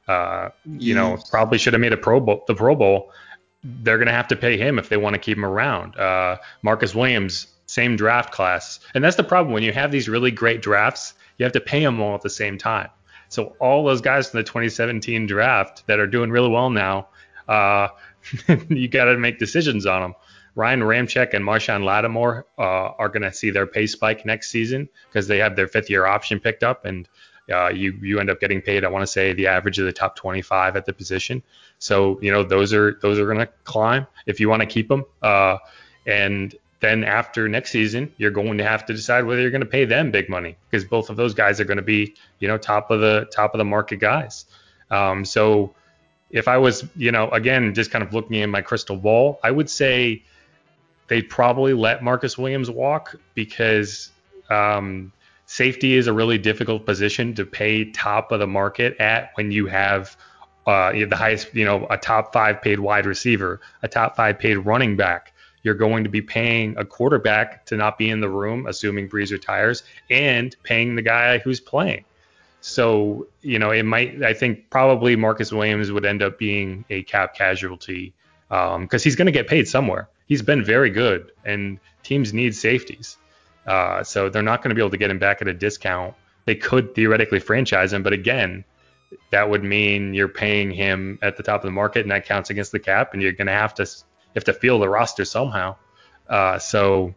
Uh, 0.08 0.50
you 0.66 0.96
yes. 0.96 0.96
know, 0.96 1.24
probably 1.30 1.60
should 1.60 1.74
have 1.74 1.82
made 1.82 1.94
a 1.94 1.98
Pro 1.98 2.20
Bowl, 2.20 2.44
the 2.48 2.56
Pro 2.56 2.74
Bowl 2.74 3.12
they're 3.64 3.98
going 3.98 4.08
to 4.08 4.14
have 4.14 4.28
to 4.30 4.36
pay 4.36 4.58
him 4.58 4.80
if 4.80 4.90
they 4.90 4.98
want 4.98 5.14
to 5.14 5.20
keep 5.20 5.38
him 5.38 5.46
around. 5.46 5.98
Uh, 5.98 6.38
Marcus 6.62 6.96
Williams, 6.96 7.48
same 7.66 7.96
draft 7.96 8.32
class. 8.32 8.80
And 8.94 9.04
that's 9.04 9.18
the 9.18 9.24
problem. 9.24 9.54
When 9.54 9.64
you 9.64 9.74
have 9.74 9.92
these 9.92 10.10
really 10.10 10.32
great 10.32 10.62
drafts, 10.62 11.14
you 11.38 11.44
have 11.44 11.54
to 11.54 11.62
pay 11.62 11.84
them 11.84 12.00
all 12.00 12.16
at 12.16 12.22
the 12.22 12.30
same 12.30 12.58
time. 12.58 12.90
So 13.30 13.56
all 13.60 13.86
those 13.86 14.02
guys 14.02 14.30
from 14.30 14.40
the 14.40 14.44
2017 14.44 15.28
draft 15.28 15.86
that 15.88 16.00
are 16.00 16.08
doing 16.08 16.32
really 16.32 16.50
well 16.50 16.70
now, 16.70 17.10
uh, 17.48 17.90
you 18.70 18.88
got 18.88 19.06
to 19.06 19.18
make 19.18 19.40
decisions 19.40 19.86
on 19.86 20.02
them. 20.02 20.16
Ryan 20.56 20.82
Ramchek 20.82 21.34
and 21.34 21.46
Marshawn 21.46 21.84
Lattimore 21.84 22.46
uh, 22.58 22.62
are 22.62 23.08
going 23.10 23.22
to 23.24 23.32
see 23.32 23.52
their 23.52 23.68
pay 23.68 23.88
spike 23.88 24.26
next 24.26 24.50
season 24.50 24.90
because 25.08 25.28
they 25.28 25.38
have 25.38 25.56
their 25.56 25.68
fifth 25.68 25.90
year 25.90 26.06
option 26.06 26.40
picked 26.40 26.64
up, 26.64 26.86
and 26.86 27.08
uh, 27.52 27.70
you 27.70 27.98
you 28.02 28.20
end 28.20 28.30
up 28.30 28.40
getting 28.40 28.62
paid. 28.62 28.84
I 28.84 28.90
want 28.90 29.04
to 29.04 29.08
say 29.08 29.34
the 29.34 29.48
average 29.48 29.80
of 29.80 29.86
the 29.86 29.94
top 29.94 30.16
25 30.16 30.76
at 30.76 30.86
the 30.86 30.94
position. 30.94 31.44
So 31.80 32.20
you 32.22 32.32
know 32.32 32.44
those 32.44 32.74
are 32.74 33.00
those 33.02 33.18
are 33.20 33.26
going 33.26 33.40
to 33.40 33.50
climb 33.64 34.06
if 34.26 34.40
you 34.40 34.50
want 34.50 34.62
to 34.62 34.66
keep 34.66 34.88
them. 34.88 35.06
Uh, 35.22 35.58
and 36.06 36.54
then 36.82 37.04
after 37.04 37.50
next 37.50 37.72
season, 37.72 38.14
you're 38.18 38.32
going 38.32 38.58
to 38.58 38.64
have 38.64 38.86
to 38.86 38.94
decide 38.94 39.26
whether 39.26 39.42
you're 39.42 39.52
going 39.52 39.62
to 39.62 39.68
pay 39.68 39.86
them 39.86 40.12
big 40.12 40.30
money 40.30 40.56
because 40.70 40.86
both 40.86 41.10
of 41.10 41.18
those 41.18 41.34
guys 41.34 41.60
are 41.60 41.66
going 41.66 41.78
to 41.78 41.84
be 41.84 42.16
you 42.40 42.48
know 42.48 42.58
top 42.58 42.92
of 42.92 43.00
the 43.00 43.28
top 43.34 43.54
of 43.54 43.58
the 43.58 43.66
market 43.66 43.98
guys. 44.00 44.46
Um, 44.92 45.26
so 45.26 45.74
if 46.30 46.48
I 46.48 46.58
was 46.58 46.86
you 46.96 47.12
know 47.12 47.30
again 47.30 47.74
just 47.74 47.92
kind 47.92 48.04
of 48.04 48.14
looking 48.14 48.36
in 48.36 48.50
my 48.50 48.62
crystal 48.62 48.98
ball, 48.98 49.40
I 49.44 49.52
would 49.52 49.70
say 49.70 50.24
they'd 51.08 51.30
probably 51.30 51.74
let 51.74 52.04
Marcus 52.04 52.38
Williams 52.38 52.70
walk 52.70 53.16
because 53.34 54.12
um, 54.50 55.12
safety 55.46 55.96
is 55.96 56.08
a 56.08 56.14
really 56.14 56.38
difficult 56.38 56.86
position 56.86 57.34
to 57.36 57.46
pay 57.46 57.92
top 57.92 58.32
of 58.32 58.40
the 58.40 58.48
market 58.48 58.96
at 59.00 59.32
when 59.36 59.52
you 59.52 59.66
have 59.66 60.16
uh, 60.70 60.92
the 60.92 61.16
highest, 61.16 61.56
you 61.56 61.66
know, 61.66 61.88
a 61.90 61.98
top 61.98 62.32
five 62.32 62.62
paid 62.62 62.80
wide 62.80 63.08
receiver, 63.08 63.60
a 63.82 63.88
top 63.88 64.16
five 64.16 64.38
paid 64.38 64.58
running 64.58 64.96
back. 64.96 65.34
You're 65.64 65.74
going 65.74 66.04
to 66.04 66.10
be 66.10 66.22
paying 66.22 66.78
a 66.78 66.86
quarterback 66.86 67.66
to 67.66 67.76
not 67.76 67.98
be 67.98 68.10
in 68.10 68.22
the 68.22 68.30
room, 68.30 68.68
assuming 68.68 69.08
Breeze 69.08 69.32
retires, 69.32 69.84
and 70.12 70.56
paying 70.64 70.96
the 70.96 71.02
guy 71.02 71.40
who's 71.40 71.60
playing. 71.60 72.06
So, 72.62 73.28
you 73.42 73.58
know, 73.58 73.72
it 73.72 73.84
might, 73.84 74.22
I 74.22 74.34
think 74.34 74.70
probably 74.70 75.16
Marcus 75.16 75.52
Williams 75.52 75.92
would 75.92 76.06
end 76.06 76.22
up 76.22 76.38
being 76.38 76.86
a 76.90 77.02
cap 77.04 77.36
casualty 77.36 78.14
because 78.48 78.76
um, 78.76 79.00
he's 79.04 79.16
going 79.16 79.26
to 79.26 79.32
get 79.32 79.48
paid 79.48 79.68
somewhere. 79.68 80.08
He's 80.28 80.44
been 80.44 80.64
very 80.64 80.92
good, 80.92 81.32
and 81.44 81.80
teams 82.04 82.32
need 82.32 82.56
safeties. 82.56 83.18
Uh, 83.66 84.04
so 84.04 84.30
they're 84.30 84.44
not 84.44 84.62
going 84.62 84.70
to 84.70 84.76
be 84.76 84.82
able 84.82 84.92
to 84.92 84.98
get 84.98 85.10
him 85.10 85.20
back 85.20 85.42
at 85.42 85.48
a 85.48 85.54
discount. 85.54 86.14
They 86.46 86.56
could 86.56 86.94
theoretically 86.94 87.40
franchise 87.40 87.92
him, 87.92 88.04
but 88.04 88.14
again, 88.14 88.66
that 89.32 89.50
would 89.50 89.64
mean 89.64 90.14
you're 90.14 90.28
paying 90.28 90.72
him 90.72 91.20
at 91.22 91.38
the 91.38 91.44
top 91.44 91.62
of 91.62 91.68
the 91.68 91.72
market, 91.72 92.02
and 92.02 92.12
that 92.12 92.26
counts 92.26 92.50
against 92.50 92.72
the 92.72 92.80
cap, 92.80 93.14
and 93.14 93.22
you're 93.22 93.34
going 93.34 93.48
to 93.48 93.54
have 93.54 93.74
to 93.76 93.86
have 94.36 94.44
to 94.46 94.54
fill 94.54 94.80
the 94.80 94.90
roster 94.90 95.26
somehow. 95.26 95.76
Uh, 96.28 96.60
so 96.60 97.14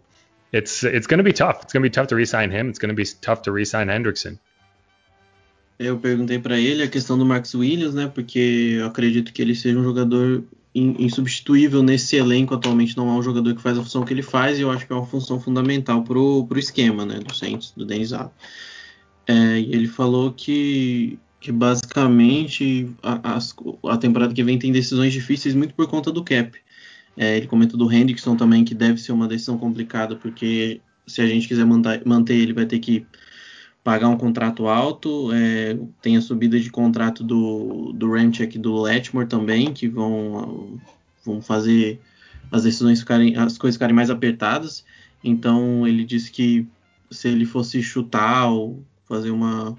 it's 0.53 0.84
it's 0.84 1.07
going 1.07 1.18
to 1.18 1.24
be 1.24 1.32
tough. 1.32 1.62
It's 1.62 1.72
going 1.72 1.82
to 1.82 1.88
be 1.88 1.93
tough 1.93 2.09
to 2.09 2.16
re-sign 2.16 2.51
him. 2.51 2.68
It's 2.68 2.78
going 2.78 2.90
to 2.90 2.95
be 2.95 3.07
tough 3.20 3.43
to 3.43 3.53
re-sign 3.53 3.88
Hendrickson. 3.88 4.38
Eu 5.78 5.99
perguntei 5.99 6.38
para 6.38 6.59
ele 6.59 6.82
a 6.82 6.88
questão 6.88 7.18
do 7.18 7.24
Max 7.24 7.55
Williams, 7.55 7.95
né? 7.95 8.07
Porque 8.07 8.76
eu 8.78 8.86
acredito 8.86 9.32
que 9.32 9.43
ele 9.43 9.55
seja 9.55 9.78
um 9.78 9.82
jogador 9.82 10.45
insubstituível 10.74 11.82
nesse 11.82 12.16
elenco 12.16 12.55
atualmente 12.55 12.97
não 12.97 13.11
há 13.11 13.16
um 13.16 13.22
jogador 13.22 13.55
que 13.55 13.61
faz 13.61 13.76
a 13.76 13.82
função 13.82 14.05
que 14.05 14.14
ele 14.14 14.22
faz 14.22 14.59
e 14.59 14.62
eu 14.62 14.70
acho 14.70 14.86
que 14.86 14.93
é 14.93 14.97
uma 14.97 15.05
função 15.05 15.38
fundamental 15.38 16.03
pro, 16.03 16.47
pro 16.47 16.59
esquema 16.59 17.05
né, 17.05 17.18
do 17.18 17.34
Saints, 17.34 17.72
do 17.76 17.84
Denis 17.84 18.12
É, 19.26 19.59
ele 19.59 19.86
falou 19.86 20.32
que, 20.32 21.18
que 21.43 21.51
basicamente 21.51 22.88
a, 23.03 23.34
a, 23.34 23.93
a, 23.93 23.99
temporada 23.99 24.32
que 24.32 24.45
vem 24.45 24.59
tem 24.59 24.70
decisões 24.70 25.12
difíceis 25.12 25.55
muito 25.57 25.74
por 25.74 25.88
conta 25.88 26.12
do 26.12 26.22
cap. 26.22 26.57
É, 27.16 27.36
ele 27.36 27.49
comentou 27.49 27.76
do 27.76 27.93
Hendrickson 27.93 28.36
também 28.36 28.64
que 28.64 28.74
deve 28.74 28.99
ser 28.99 29.11
uma 29.12 29.26
decisão 29.26 29.59
complicada 29.59 30.14
porque 30.14 30.80
se 31.07 31.20
a 31.20 31.26
gente 31.26 31.49
quiser 31.49 31.66
manter, 31.66 32.01
manter 32.07 32.36
ele, 32.36 32.53
vai 32.53 32.64
ter 32.64 32.78
que 32.78 33.05
pagar 33.82 34.09
um 34.09 34.16
contrato 34.16 34.68
alto. 34.68 35.32
É, 35.32 35.76
tem 36.01 36.16
a 36.16 36.22
subida 36.22 36.59
de 36.61 36.70
contrato 36.70 37.24
do, 37.24 37.93
do 37.93 38.12
Ramchek 38.12 38.57
e 38.57 38.61
do 38.61 38.80
Letmore 38.80 39.26
também, 39.26 39.72
que 39.72 39.88
vão, 39.88 40.80
vão 41.24 41.43
fazer 41.43 42.01
as 42.53 42.62
decisões 42.62 43.01
ficarem, 43.01 43.36
as 43.36 43.59
coisas 43.59 43.74
ficarem 43.76 43.97
mais 43.97 44.11
apertadas. 44.11 44.84
Então 45.24 45.86
ele 45.88 46.05
disse 46.05 46.30
que 46.30 46.68
se 47.11 47.28
ele 47.28 47.45
fosse 47.45 47.82
chutar 47.82 48.49
ou 48.49 48.80
fazer 49.09 49.32
uma 49.32 49.76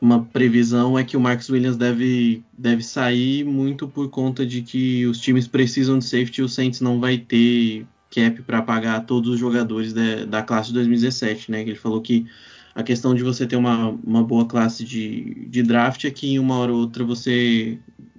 uma 0.00 0.24
previsão 0.24 0.98
é 0.98 1.04
que 1.04 1.16
o 1.16 1.20
Marcus 1.20 1.50
Williams 1.50 1.76
deve, 1.76 2.42
deve 2.56 2.82
sair 2.82 3.44
muito 3.44 3.86
por 3.86 4.08
conta 4.08 4.46
de 4.46 4.62
que 4.62 5.06
os 5.06 5.20
times 5.20 5.46
precisam 5.46 5.98
de 5.98 6.04
safety 6.06 6.40
e 6.40 6.44
o 6.44 6.48
Saints 6.48 6.80
não 6.80 6.98
vai 6.98 7.18
ter 7.18 7.86
cap 8.10 8.42
para 8.42 8.62
pagar 8.62 9.04
todos 9.06 9.30
os 9.30 9.38
jogadores 9.38 9.92
da, 9.92 10.24
da 10.24 10.42
classe 10.42 10.68
de 10.68 10.74
2017, 10.74 11.50
né? 11.50 11.60
Ele 11.60 11.74
falou 11.74 12.00
que 12.00 12.26
a 12.74 12.82
questão 12.82 13.14
de 13.14 13.22
você 13.22 13.46
ter 13.46 13.56
uma, 13.56 13.90
uma 14.04 14.22
boa 14.24 14.46
classe 14.46 14.84
de, 14.84 15.46
de 15.48 15.62
draft 15.62 16.04
é 16.04 16.10
que 16.10 16.32
em 16.32 16.38
uma 16.38 16.56
hora 16.58 16.72
ou 16.72 16.80
outra 16.80 17.04
você, 17.04 17.78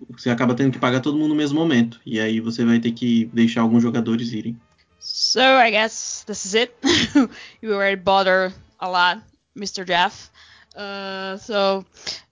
você 0.10 0.30
acaba 0.30 0.54
tendo 0.54 0.72
que 0.72 0.80
pagar 0.80 1.00
todo 1.00 1.18
mundo 1.18 1.30
no 1.30 1.36
mesmo 1.36 1.60
momento. 1.60 2.00
E 2.06 2.20
aí 2.20 2.40
você 2.40 2.64
vai 2.64 2.80
ter 2.80 2.92
que 2.92 3.26
deixar 3.34 3.62
alguns 3.62 3.82
jogadores 3.82 4.32
irem. 4.34 4.56
So 5.00 5.40
I 5.40 5.72
guess 5.72 6.24
this 6.28 6.46
is 6.46 6.54
it. 6.54 6.74
you 7.62 7.74
already 7.74 8.00
bothered 8.00 8.54
a 8.80 8.88
lot, 8.88 9.24
Mr. 9.56 9.84
Jeff. 9.84 10.31
Uh, 10.76 11.38
so, 11.38 11.86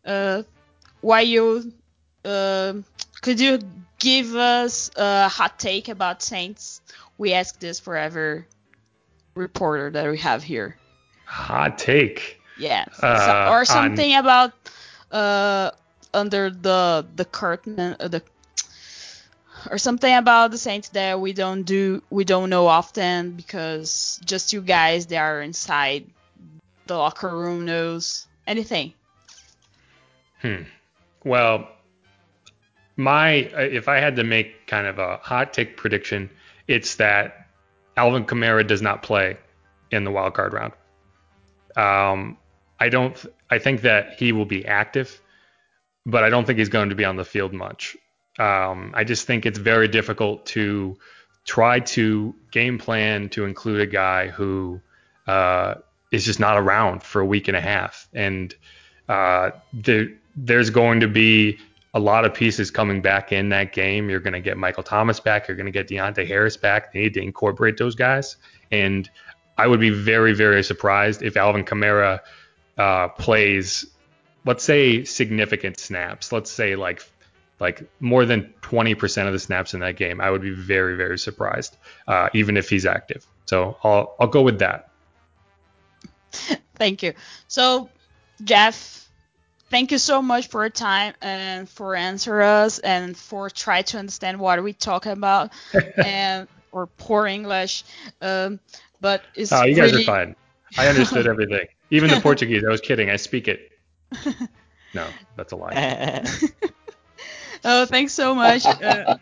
uh, 0.05 0.43
why 1.01 1.21
you 1.21 1.71
uh, 2.25 2.73
could 3.21 3.39
you 3.39 3.59
give 3.99 4.35
us 4.35 4.91
a 4.95 5.27
hot 5.29 5.59
take 5.59 5.87
about 5.89 6.21
Saints? 6.21 6.81
We 7.17 7.33
ask 7.33 7.59
this 7.59 7.79
for 7.79 7.95
every 7.95 8.45
reporter 9.35 9.91
that 9.91 10.09
we 10.09 10.17
have 10.19 10.43
here. 10.43 10.77
Hot 11.25 11.77
take. 11.77 12.39
Yeah, 12.57 12.85
Uh, 13.01 13.15
so, 13.25 13.51
or 13.51 13.59
on- 13.59 13.65
something 13.65 14.15
about 14.15 14.53
uh, 15.11 15.71
under 16.13 16.49
the 16.49 17.05
the 17.15 17.25
curtain, 17.25 17.95
uh, 17.99 18.07
the 18.07 18.21
or 19.69 19.77
something 19.77 20.13
about 20.13 20.51
the 20.51 20.57
Saints 20.57 20.89
that 20.89 21.19
we 21.19 21.33
don't 21.33 21.63
do, 21.63 22.01
we 22.09 22.23
don't 22.23 22.49
know 22.49 22.67
often 22.67 23.31
because 23.31 24.19
just 24.25 24.53
you 24.53 24.61
guys 24.61 25.07
that 25.07 25.17
are 25.17 25.41
inside 25.41 26.05
the 26.87 26.97
locker 26.97 27.29
room 27.29 27.65
knows 27.65 28.27
anything. 28.47 28.93
Hmm. 30.41 30.63
Well, 31.23 31.67
my 32.95 33.29
if 33.29 33.87
I 33.87 33.97
had 33.97 34.15
to 34.17 34.23
make 34.23 34.67
kind 34.67 34.87
of 34.87 34.99
a 34.99 35.17
hot 35.17 35.53
take 35.53 35.77
prediction, 35.77 36.29
it's 36.67 36.95
that 36.95 37.47
Alvin 37.97 38.25
Kamara 38.25 38.65
does 38.65 38.81
not 38.81 39.03
play 39.03 39.37
in 39.91 40.03
the 40.03 40.11
wild 40.11 40.33
card 40.33 40.53
round. 40.53 40.73
Um, 41.75 42.37
I 42.79 42.89
don't. 42.89 43.25
I 43.49 43.59
think 43.59 43.81
that 43.81 44.13
he 44.13 44.31
will 44.31 44.45
be 44.45 44.65
active, 44.65 45.21
but 46.05 46.23
I 46.23 46.29
don't 46.29 46.45
think 46.45 46.59
he's 46.59 46.69
going 46.69 46.89
to 46.89 46.95
be 46.95 47.05
on 47.05 47.15
the 47.15 47.25
field 47.25 47.53
much. 47.53 47.97
Um, 48.37 48.93
I 48.95 49.03
just 49.03 49.27
think 49.27 49.45
it's 49.45 49.59
very 49.59 49.87
difficult 49.87 50.45
to 50.47 50.97
try 51.45 51.79
to 51.79 52.35
game 52.51 52.77
plan 52.77 53.29
to 53.29 53.45
include 53.45 53.81
a 53.81 53.87
guy 53.87 54.27
who 54.27 54.79
uh, 55.27 55.75
is 56.11 56.25
just 56.25 56.39
not 56.39 56.57
around 56.57 57.03
for 57.03 57.21
a 57.21 57.25
week 57.25 57.47
and 57.47 57.57
a 57.57 57.61
half, 57.61 58.07
and 58.13 58.55
uh, 59.07 59.51
there, 59.73 60.09
there's 60.35 60.69
going 60.69 60.99
to 60.99 61.07
be 61.07 61.57
a 61.93 61.99
lot 61.99 62.25
of 62.25 62.33
pieces 62.33 62.69
coming 62.69 63.01
back 63.01 63.31
in 63.31 63.49
that 63.49 63.73
game. 63.73 64.09
You're 64.09 64.19
going 64.19 64.33
to 64.33 64.39
get 64.39 64.57
Michael 64.57 64.83
Thomas 64.83 65.19
back. 65.19 65.47
You're 65.47 65.57
going 65.57 65.65
to 65.65 65.71
get 65.71 65.87
Deontay 65.87 66.27
Harris 66.27 66.55
back. 66.55 66.93
They 66.93 66.99
need 66.99 67.15
to 67.15 67.21
incorporate 67.21 67.77
those 67.77 67.95
guys. 67.95 68.37
And 68.71 69.09
I 69.57 69.67
would 69.67 69.79
be 69.79 69.89
very, 69.89 70.33
very 70.33 70.63
surprised 70.63 71.23
if 71.23 71.35
Alvin 71.35 71.65
Kamara 71.65 72.19
uh, 72.77 73.07
plays, 73.09 73.85
let's 74.45 74.63
say, 74.63 75.03
significant 75.03 75.79
snaps. 75.79 76.31
Let's 76.31 76.51
say 76.51 76.75
like 76.75 77.03
like 77.59 77.89
more 77.99 78.25
than 78.25 78.53
20% 78.61 79.27
of 79.27 79.33
the 79.33 79.39
snaps 79.39 79.73
in 79.73 79.81
that 79.81 79.97
game. 79.97 80.21
I 80.21 80.31
would 80.31 80.41
be 80.41 80.51
very, 80.51 80.95
very 80.95 81.19
surprised, 81.19 81.75
uh, 82.07 82.29
even 82.33 82.55
if 82.55 82.69
he's 82.69 82.85
active. 82.85 83.25
So 83.45 83.77
I'll 83.83 84.15
I'll 84.19 84.27
go 84.27 84.43
with 84.43 84.59
that. 84.59 84.88
Thank 86.75 87.03
you. 87.03 87.13
So, 87.47 87.89
Jeff, 88.43 89.07
thank 89.69 89.91
you 89.91 89.97
so 89.97 90.21
much 90.21 90.47
for 90.47 90.63
your 90.63 90.69
time 90.69 91.13
and 91.21 91.69
for 91.69 91.95
answer 91.95 92.41
us 92.41 92.79
and 92.79 93.15
for 93.17 93.49
try 93.49 93.81
to 93.83 93.97
understand 93.97 94.39
what 94.39 94.63
we 94.63 94.73
talk 94.73 95.05
about 95.05 95.51
and 95.97 96.47
or 96.71 96.87
poor 96.87 97.25
English. 97.25 97.83
Um, 98.21 98.59
but 99.01 99.23
it's 99.35 99.51
Oh, 99.51 99.65
you 99.65 99.75
guys 99.75 99.93
are 99.93 99.99
fine. 99.99 100.35
I 100.77 100.87
understood 100.87 101.27
everything, 101.27 101.67
even 101.91 102.09
the 102.09 102.17
Portuguese. 102.17 102.63
I 102.65 102.71
was 102.71 102.81
kidding. 102.81 103.09
I 103.09 103.17
speak 103.17 103.47
it. 103.47 103.71
No, 104.93 105.07
that's 105.35 105.51
a 105.51 105.55
lie. 105.55 106.23
Oh, 107.63 107.85
thanks 107.85 108.13
so 108.13 108.33
much. 108.35 108.65
Uh, 108.65 109.17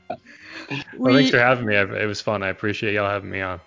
Well, 0.98 1.16
thanks 1.16 1.32
for 1.32 1.40
having 1.40 1.66
me. 1.66 1.76
It 1.76 2.06
was 2.08 2.22
fun. 2.22 2.44
I 2.44 2.50
appreciate 2.50 2.94
y'all 2.94 3.10
having 3.10 3.30
me 3.30 3.42
on. 3.42 3.60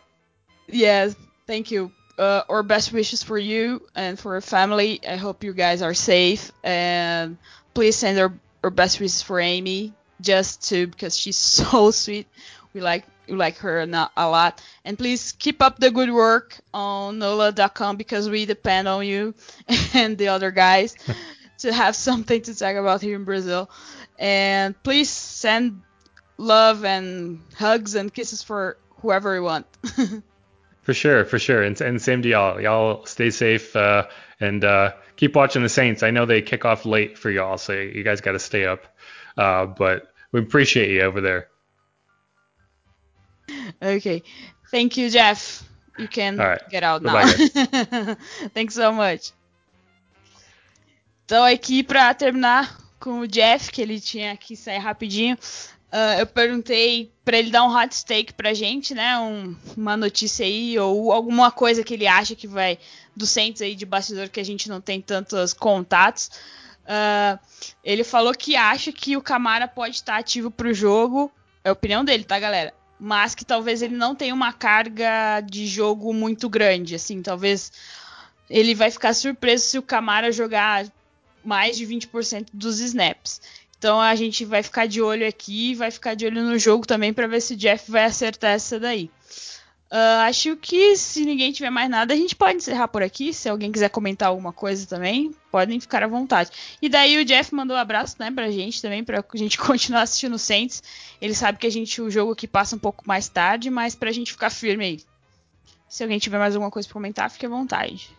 Yes, 0.68 1.16
thank 1.46 1.70
you. 1.70 1.90
Uh, 2.20 2.44
our 2.50 2.62
best 2.62 2.92
wishes 2.92 3.22
for 3.22 3.38
you 3.38 3.80
and 3.94 4.18
for 4.18 4.34
your 4.34 4.42
family. 4.42 5.00
I 5.08 5.16
hope 5.16 5.42
you 5.42 5.54
guys 5.54 5.80
are 5.80 5.94
safe 5.94 6.52
and 6.62 7.38
please 7.72 7.96
send 7.96 8.18
our, 8.18 8.30
our 8.62 8.68
best 8.68 9.00
wishes 9.00 9.22
for 9.22 9.40
Amy 9.40 9.94
just 10.20 10.68
to 10.68 10.86
because 10.86 11.16
she's 11.16 11.38
so 11.56 11.90
sweet. 11.90 12.28
We 12.74 12.82
like 12.82 13.06
we 13.26 13.36
like 13.36 13.56
her 13.58 13.80
a 13.80 14.10
a 14.18 14.28
lot. 14.28 14.62
And 14.84 14.98
please 14.98 15.32
keep 15.32 15.62
up 15.62 15.78
the 15.78 15.90
good 15.90 16.12
work 16.12 16.58
on 16.74 17.18
NOLA.com 17.20 17.96
because 17.96 18.28
we 18.28 18.44
depend 18.44 18.86
on 18.86 19.06
you 19.06 19.32
and 19.94 20.18
the 20.18 20.28
other 20.28 20.50
guys 20.50 20.96
to 21.60 21.72
have 21.72 21.96
something 21.96 22.42
to 22.42 22.54
talk 22.54 22.76
about 22.76 23.00
here 23.00 23.16
in 23.16 23.24
Brazil. 23.24 23.70
And 24.18 24.76
please 24.82 25.08
send 25.08 25.80
love 26.36 26.84
and 26.84 27.40
hugs 27.56 27.94
and 27.94 28.12
kisses 28.12 28.42
for 28.42 28.76
whoever 29.00 29.34
you 29.34 29.42
want. 29.42 29.66
For 30.82 30.94
sure, 30.94 31.24
for 31.24 31.38
sure. 31.38 31.62
And, 31.62 31.78
and 31.80 32.00
same 32.00 32.22
to 32.22 32.28
y'all. 32.28 32.60
Y'all 32.60 33.04
stay 33.06 33.30
safe 33.30 33.76
uh, 33.76 34.06
and 34.40 34.64
uh, 34.64 34.92
keep 35.16 35.36
watching 35.36 35.62
the 35.62 35.68
Saints. 35.68 36.02
I 36.02 36.10
know 36.10 36.26
they 36.26 36.42
kick 36.42 36.64
off 36.64 36.86
late 36.86 37.18
for 37.18 37.30
y'all, 37.30 37.58
so 37.58 37.72
you 37.72 38.02
guys 38.02 38.20
got 38.20 38.32
to 38.32 38.38
stay 38.38 38.64
up. 38.64 38.86
Uh, 39.36 39.66
but 39.66 40.12
we 40.32 40.40
appreciate 40.40 40.90
you 40.90 41.02
over 41.02 41.20
there. 41.20 41.48
Okay. 43.82 44.22
Thank 44.70 44.96
you, 44.96 45.10
Jeff. 45.10 45.68
You 45.98 46.08
can 46.08 46.38
right. 46.38 46.60
get 46.70 46.82
out 46.82 47.02
now. 47.02 47.26
Thanks 48.54 48.74
so 48.74 48.92
much. 48.92 49.32
Então, 51.24 51.44
aqui 51.44 51.82
pra 51.82 52.14
terminar 52.14 52.76
com 52.98 53.20
o 53.20 53.28
Jeff, 53.28 53.70
que 53.70 53.82
ele 53.82 54.00
tinha 54.00 54.36
que 54.36 54.56
sair 54.56 54.78
rapidinho, 54.78 55.36
ah, 55.92 56.18
eu 56.18 56.26
perguntei 56.26 57.12
pra 57.24 57.38
ele 57.38 57.50
dar 57.50 57.64
um 57.64 57.76
hot 57.76 58.04
take 58.04 58.32
pra 58.34 58.54
gente, 58.54 58.94
né? 58.94 59.18
um- 59.18 59.56
uma 59.76 59.96
notícia 59.96 60.44
aí, 60.46 60.78
ou 60.78 61.12
alguma 61.12 61.50
coisa 61.50 61.82
que 61.84 61.94
ele 61.94 62.06
acha 62.06 62.34
que 62.34 62.46
vai. 62.46 62.78
Do 63.16 63.26
Saints 63.26 63.60
aí 63.60 63.74
de 63.74 63.84
bastidor 63.84 64.28
que 64.28 64.40
a 64.40 64.44
gente 64.44 64.68
não 64.68 64.80
tem 64.80 65.00
tantos 65.00 65.52
contatos. 65.52 66.30
Ah, 66.86 67.38
ele 67.84 68.02
falou 68.04 68.32
que 68.34 68.56
acha 68.56 68.90
que 68.92 69.16
o 69.16 69.22
Camara 69.22 69.68
pode 69.68 69.96
estar 69.96 70.16
ativo 70.16 70.50
pro 70.50 70.72
jogo. 70.72 71.30
É 71.62 71.68
a 71.68 71.72
opinião 71.72 72.04
dele, 72.04 72.24
tá, 72.24 72.38
galera? 72.38 72.72
Mas 72.98 73.34
que 73.34 73.44
talvez 73.44 73.82
ele 73.82 73.96
não 73.96 74.14
tenha 74.14 74.34
uma 74.34 74.52
carga 74.52 75.40
de 75.40 75.66
jogo 75.66 76.12
muito 76.14 76.48
grande. 76.48 76.94
Assim, 76.94 77.20
talvez 77.22 77.72
ele 78.48 78.74
vai 78.74 78.90
ficar 78.90 79.14
surpreso 79.14 79.64
se 79.66 79.78
o 79.78 79.82
Camara 79.82 80.32
jogar 80.32 80.86
mais 81.44 81.76
de 81.76 81.86
20% 81.86 82.48
dos 82.52 82.80
snaps. 82.80 83.40
Então 83.80 83.98
a 83.98 84.14
gente 84.14 84.44
vai 84.44 84.62
ficar 84.62 84.86
de 84.86 85.00
olho 85.00 85.26
aqui, 85.26 85.74
vai 85.74 85.90
ficar 85.90 86.12
de 86.12 86.26
olho 86.26 86.44
no 86.44 86.58
jogo 86.58 86.86
também 86.86 87.14
para 87.14 87.26
ver 87.26 87.40
se 87.40 87.54
o 87.54 87.56
Jeff 87.56 87.90
vai 87.90 88.04
acertar 88.04 88.50
essa 88.50 88.78
daí. 88.78 89.10
Ah, 89.90 90.26
acho 90.26 90.54
que 90.54 90.94
se 90.98 91.24
ninguém 91.24 91.50
tiver 91.50 91.70
mais 91.70 91.88
nada, 91.88 92.12
a 92.12 92.16
gente 92.16 92.36
pode 92.36 92.58
encerrar 92.58 92.88
por 92.88 93.02
aqui. 93.02 93.32
Se 93.32 93.48
alguém 93.48 93.72
quiser 93.72 93.88
comentar 93.88 94.28
alguma 94.28 94.52
coisa 94.52 94.86
também, 94.86 95.34
podem 95.50 95.80
ficar 95.80 96.02
à 96.02 96.06
vontade. 96.06 96.50
E 96.82 96.90
daí 96.90 97.16
o 97.16 97.24
Jeff 97.24 97.54
mandou 97.54 97.74
um 97.74 97.80
abraço, 97.80 98.16
né, 98.18 98.30
pra 98.30 98.50
gente 98.50 98.82
também, 98.82 99.02
pra 99.02 99.24
gente 99.32 99.56
continuar 99.56 100.02
assistindo 100.02 100.34
o 100.34 100.38
Saints. 100.38 100.82
Ele 101.18 101.34
sabe 101.34 101.56
que 101.56 101.66
a 101.66 101.70
gente, 101.70 102.02
o 102.02 102.10
jogo 102.10 102.32
aqui 102.32 102.46
passa 102.46 102.76
um 102.76 102.78
pouco 102.78 103.02
mais 103.08 103.30
tarde, 103.30 103.70
mas 103.70 103.94
pra 103.94 104.12
gente 104.12 104.30
ficar 104.30 104.50
firme 104.50 104.84
aí. 104.84 105.00
Se 105.88 106.02
alguém 106.02 106.18
tiver 106.18 106.38
mais 106.38 106.54
alguma 106.54 106.70
coisa 106.70 106.86
pra 106.86 106.92
comentar, 106.92 107.30
fique 107.30 107.46
à 107.46 107.48
vontade. 107.48 108.10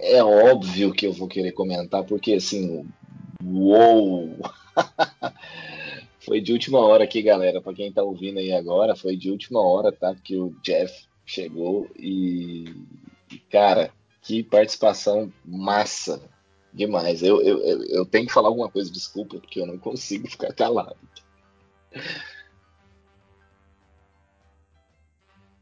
É 0.00 0.20
óbvio 0.24 0.92
que 0.92 1.06
eu 1.06 1.12
vou 1.12 1.28
querer 1.28 1.52
comentar, 1.52 2.02
porque 2.02 2.34
assim, 2.34 2.84
uou! 3.44 4.36
Foi 6.20 6.40
de 6.40 6.52
última 6.52 6.78
hora 6.80 7.04
aqui, 7.04 7.22
galera. 7.22 7.60
Pra 7.60 7.72
quem 7.72 7.92
tá 7.92 8.02
ouvindo 8.02 8.38
aí 8.38 8.52
agora, 8.52 8.94
foi 8.94 9.16
de 9.16 9.30
última 9.30 9.62
hora, 9.62 9.90
tá? 9.90 10.14
Que 10.14 10.36
o 10.36 10.50
Jeff 10.62 11.06
chegou 11.24 11.88
e, 11.96 12.66
cara, 13.50 13.90
que 14.20 14.42
participação 14.42 15.32
massa 15.42 16.20
demais. 16.72 17.22
Eu, 17.22 17.40
eu, 17.40 17.82
eu, 17.84 18.04
tenho 18.04 18.26
que 18.26 18.32
falar 18.32 18.48
alguma 18.48 18.70
coisa, 18.70 18.90
desculpa, 18.90 19.38
porque 19.38 19.60
eu 19.60 19.66
não 19.66 19.78
consigo 19.78 20.28
ficar 20.30 20.52
calado. 20.52 20.96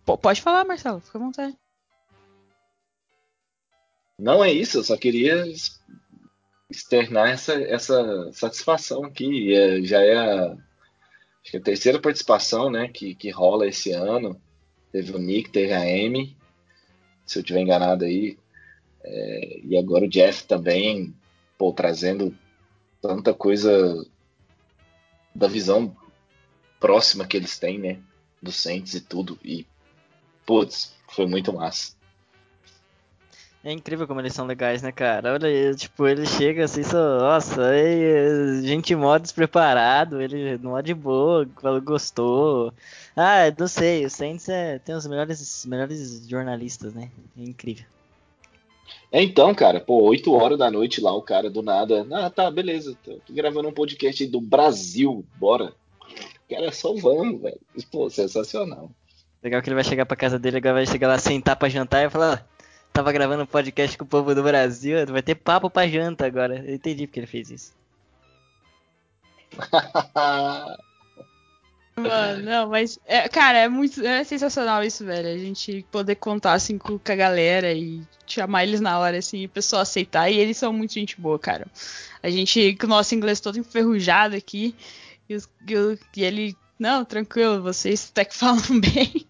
Pode 0.05 0.41
falar, 0.41 0.65
Marcelo, 0.65 1.01
fica 1.01 1.19
à 1.19 1.21
vontade. 1.21 1.57
Não 4.19 4.43
é 4.43 4.51
isso, 4.51 4.79
eu 4.79 4.85
só 4.85 4.97
queria 4.97 5.45
externar 6.77 7.31
essa, 7.31 7.55
essa 7.55 8.31
satisfação 8.33 9.05
aqui. 9.05 9.55
É, 9.55 9.83
já 9.83 10.01
é 10.03 10.17
a, 10.17 10.57
que 11.43 11.57
a 11.57 11.61
terceira 11.61 11.99
participação 11.99 12.71
né, 12.71 12.89
que, 12.89 13.15
que 13.15 13.31
rola 13.31 13.67
esse 13.67 13.93
ano. 13.93 14.41
Teve 14.93 15.13
o 15.13 15.19
Nick, 15.19 15.51
teve 15.51 15.73
a 15.73 15.81
Amy, 15.81 16.37
se 17.25 17.39
eu 17.39 17.43
tiver 17.43 17.61
enganado 17.61 18.05
aí. 18.05 18.39
É, 19.03 19.61
e 19.65 19.77
agora 19.77 20.05
o 20.05 20.09
Jeff 20.09 20.47
também, 20.47 21.15
pô, 21.59 21.73
trazendo 21.73 22.37
tanta 23.01 23.33
coisa 23.33 24.07
da 25.35 25.49
visão 25.49 25.97
próxima 26.81 27.27
que 27.27 27.37
eles 27.37 27.59
têm, 27.59 27.79
né? 27.79 28.01
Do 28.41 28.53
Saints 28.53 28.95
e 28.95 29.01
tudo. 29.01 29.39
E, 29.45 29.67
putz, 30.45 30.95
foi 31.09 31.27
muito 31.27 31.53
massa. 31.53 31.96
É 33.67 33.73
incrível 33.73 34.07
como 34.07 34.21
eles 34.21 34.33
são 34.33 34.47
legais, 34.47 34.81
né, 34.81 34.93
cara? 34.93 35.33
Olha, 35.33 35.75
tipo, 35.75 36.07
ele 36.07 36.25
chega 36.25 36.67
assim, 36.67 36.85
só, 36.85 37.19
nossa, 37.19 37.71
aí, 37.71 38.63
gente 38.65 38.95
mó 38.95 39.19
despreparado, 39.19 40.23
ele 40.23 40.57
mó 40.59 40.81
de 40.81 40.95
boa, 40.95 41.45
gostou. 41.83 42.73
Ah, 43.17 43.53
não 43.59 43.67
sei, 43.67 44.07
o 44.07 44.09
Saints 44.09 44.49
é, 44.49 44.79
tem 44.79 44.95
os 44.95 45.05
melhores, 45.09 45.67
melhores 45.67 46.29
jornalistas, 46.29 46.95
né? 46.95 47.11
É 47.37 47.43
incrível. 47.43 47.85
É 49.11 49.21
então, 49.21 49.53
cara, 49.53 49.81
pô, 49.81 50.01
8 50.01 50.33
horas 50.33 50.57
da 50.57 50.71
noite 50.71 51.01
lá, 51.01 51.13
o 51.13 51.23
cara 51.23 51.51
do 51.51 51.61
nada. 51.61 52.07
Ah, 52.13 52.31
tá, 52.31 52.49
beleza. 52.49 52.97
Tô 53.05 53.19
gravando 53.31 53.69
um 53.69 53.75
podcast 53.75 54.23
aí 54.23 54.31
do 54.31 54.41
Brasil, 54.41 55.25
bora. 55.41 55.73
Cara, 56.49 56.71
só 56.71 56.95
vamos, 56.95 57.43
velho. 57.43 57.59
Pô, 57.91 58.09
sensacional. 58.09 58.93
Legal 59.43 59.61
que 59.61 59.69
ele 59.69 59.75
vai 59.75 59.85
chegar 59.85 60.07
pra 60.07 60.17
casa 60.17 60.39
dele, 60.39 60.59
agora 60.59 60.75
vai 60.75 60.87
chegar 60.87 61.09
lá, 61.09 61.19
sentar 61.19 61.57
pra 61.57 61.69
jantar 61.69 62.07
e 62.07 62.11
falar, 62.11 62.47
tava 62.97 63.13
gravando 63.13 63.43
um 63.43 63.47
podcast 63.47 63.99
com 63.99 64.05
o 64.05 64.09
povo 64.09 64.35
do 64.35 64.43
Brasil, 64.43 65.07
vai 65.07 65.21
ter 65.21 65.35
papo 65.35 65.69
pra 65.69 65.87
janta 65.87 66.25
agora. 66.25 66.65
Eu 66.67 66.75
entendi 66.77 67.07
porque 67.07 67.21
ele 67.21 67.27
fez 67.27 67.51
isso. 67.51 67.75
Mano, 71.95 72.43
não, 72.43 72.69
mas, 72.69 72.99
é, 73.07 73.29
cara, 73.29 73.59
é 73.59 73.69
muito, 73.69 74.05
é 74.05 74.25
sensacional 74.25 74.83
isso, 74.83 75.05
velho. 75.05 75.29
A 75.29 75.37
gente 75.39 75.85
poder 75.91 76.15
contar, 76.17 76.55
assim, 76.55 76.79
com, 76.79 76.99
a 77.07 77.15
galera 77.15 77.73
e 77.73 78.03
chamar 78.27 78.65
eles 78.65 78.81
na 78.81 78.99
hora, 78.99 79.19
assim, 79.19 79.41
e 79.41 79.47
o 79.47 79.51
pessoal 79.51 79.83
aceitar. 79.83 80.31
E 80.31 80.39
eles 80.39 80.57
são 80.57 80.73
muito 80.73 80.95
gente 80.95 81.21
boa, 81.21 81.39
cara. 81.39 81.67
A 82.23 82.31
gente, 82.31 82.77
com 82.77 82.87
o 82.87 82.91
nosso 82.91 83.15
inglês 83.15 83.41
todo 83.41 83.59
enferrujado 83.59 84.35
aqui, 84.37 84.75
e, 85.29 85.35
os- 85.35 85.49
e 86.17 86.23
ele, 86.23 86.57
não, 86.79 87.05
tranquilo, 87.05 87.63
vocês 87.63 88.09
até 88.11 88.25
que 88.25 88.37
falam 88.37 88.81
bem. 88.81 89.27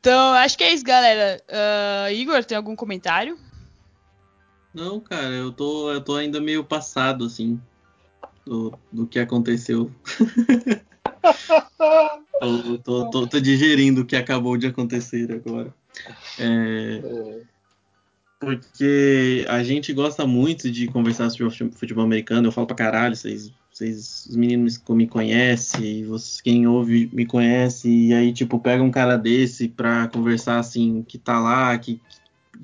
Então, 0.00 0.32
acho 0.34 0.56
que 0.56 0.64
é 0.64 0.72
isso, 0.72 0.84
galera. 0.84 1.42
Ah, 1.48 2.12
Igor, 2.12 2.44
tem 2.44 2.56
algum 2.56 2.76
comentário? 2.76 3.38
Não, 4.72 5.00
cara, 5.00 5.34
eu 5.34 5.52
tô, 5.52 5.92
eu 5.92 6.00
tô 6.00 6.14
ainda 6.14 6.40
meio 6.40 6.62
passado, 6.62 7.24
assim, 7.24 7.60
do, 8.44 8.72
do 8.92 9.06
que 9.06 9.18
aconteceu. 9.18 9.90
tô, 12.40 12.78
tô, 12.78 13.10
tô- 13.10 13.26
tô 13.26 13.40
digerindo 13.40 14.02
o 14.02 14.06
que 14.06 14.14
acabou 14.14 14.56
de 14.56 14.66
acontecer 14.66 15.32
agora. 15.32 15.74
É, 16.38 17.02
porque 18.38 19.44
a 19.48 19.64
gente 19.64 19.92
gosta 19.92 20.26
muito 20.26 20.70
de 20.70 20.86
conversar 20.86 21.28
sobre 21.30 21.52
futebol 21.72 22.04
americano. 22.04 22.48
Eu 22.48 22.52
falo 22.52 22.66
pra 22.68 22.76
caralho, 22.76 23.16
vocês, 23.16 23.52
vocês 23.78 24.26
os 24.26 24.36
meninos 24.36 24.76
que 24.76 24.92
me 24.92 25.06
conhecem, 25.06 26.04
vocês, 26.04 26.40
quem 26.40 26.66
ouve 26.66 27.08
me 27.12 27.24
conhece, 27.26 27.88
e 27.88 28.12
aí, 28.14 28.32
tipo, 28.32 28.58
pega 28.58 28.82
um 28.82 28.90
cara 28.90 29.16
desse 29.16 29.68
pra 29.68 30.08
conversar, 30.08 30.58
assim, 30.58 31.02
que 31.02 31.16
tá 31.18 31.38
lá, 31.38 31.78
que, 31.78 32.00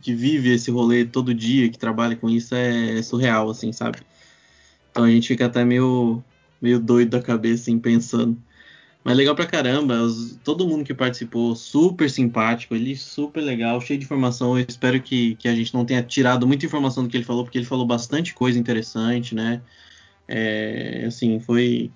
que 0.03 0.15
vive 0.15 0.53
esse 0.53 0.71
rolê 0.71 1.05
todo 1.05 1.35
dia, 1.35 1.71
que 1.71 1.79
trabalha 1.79 2.17
com 2.17 2.29
isso, 2.29 2.55
é, 2.55 2.99
é 2.99 3.03
surreal, 3.03 3.49
assim, 3.51 3.73
sabe? 3.73 3.99
Então 4.91 5.05
a 5.05 5.11
gente 5.11 5.29
fica 5.29 5.47
até 5.47 5.65
meio, 5.65 6.23
meio 6.61 6.81
doido 6.81 7.11
da 7.11 7.23
cabeça, 7.23 7.63
assim, 7.65 7.79
pensando. 7.79 8.37
Mas 9.05 9.17
legal 9.17 9.35
pra 9.37 9.47
caramba, 9.47 10.03
os- 10.03 10.37
todo 10.45 10.67
mundo 10.67 10.85
que 10.85 10.95
participou, 10.95 11.55
super 11.55 12.11
simpático, 12.11 12.75
ele 12.75 12.97
super 12.97 13.41
legal, 13.43 13.81
cheio 13.81 13.99
de 13.99 14.05
informação. 14.07 14.59
Eu 14.59 14.65
espero 14.69 15.01
que, 15.03 15.37
que 15.37 15.49
a 15.49 15.55
gente 15.55 15.75
não 15.75 15.85
tenha 15.85 16.03
tirado 16.03 16.47
muita 16.47 16.67
informação 16.67 17.03
do 17.05 17.09
que 17.11 17.17
ele 17.17 17.25
falou, 17.25 17.45
porque 17.45 17.59
ele 17.59 17.67
falou 17.67 17.87
bastante 17.87 18.35
coisa 18.35 18.59
interessante, 18.59 19.35
né? 19.35 19.63
É, 20.29 21.05
assim, 21.07 21.41
foi. 21.41 21.91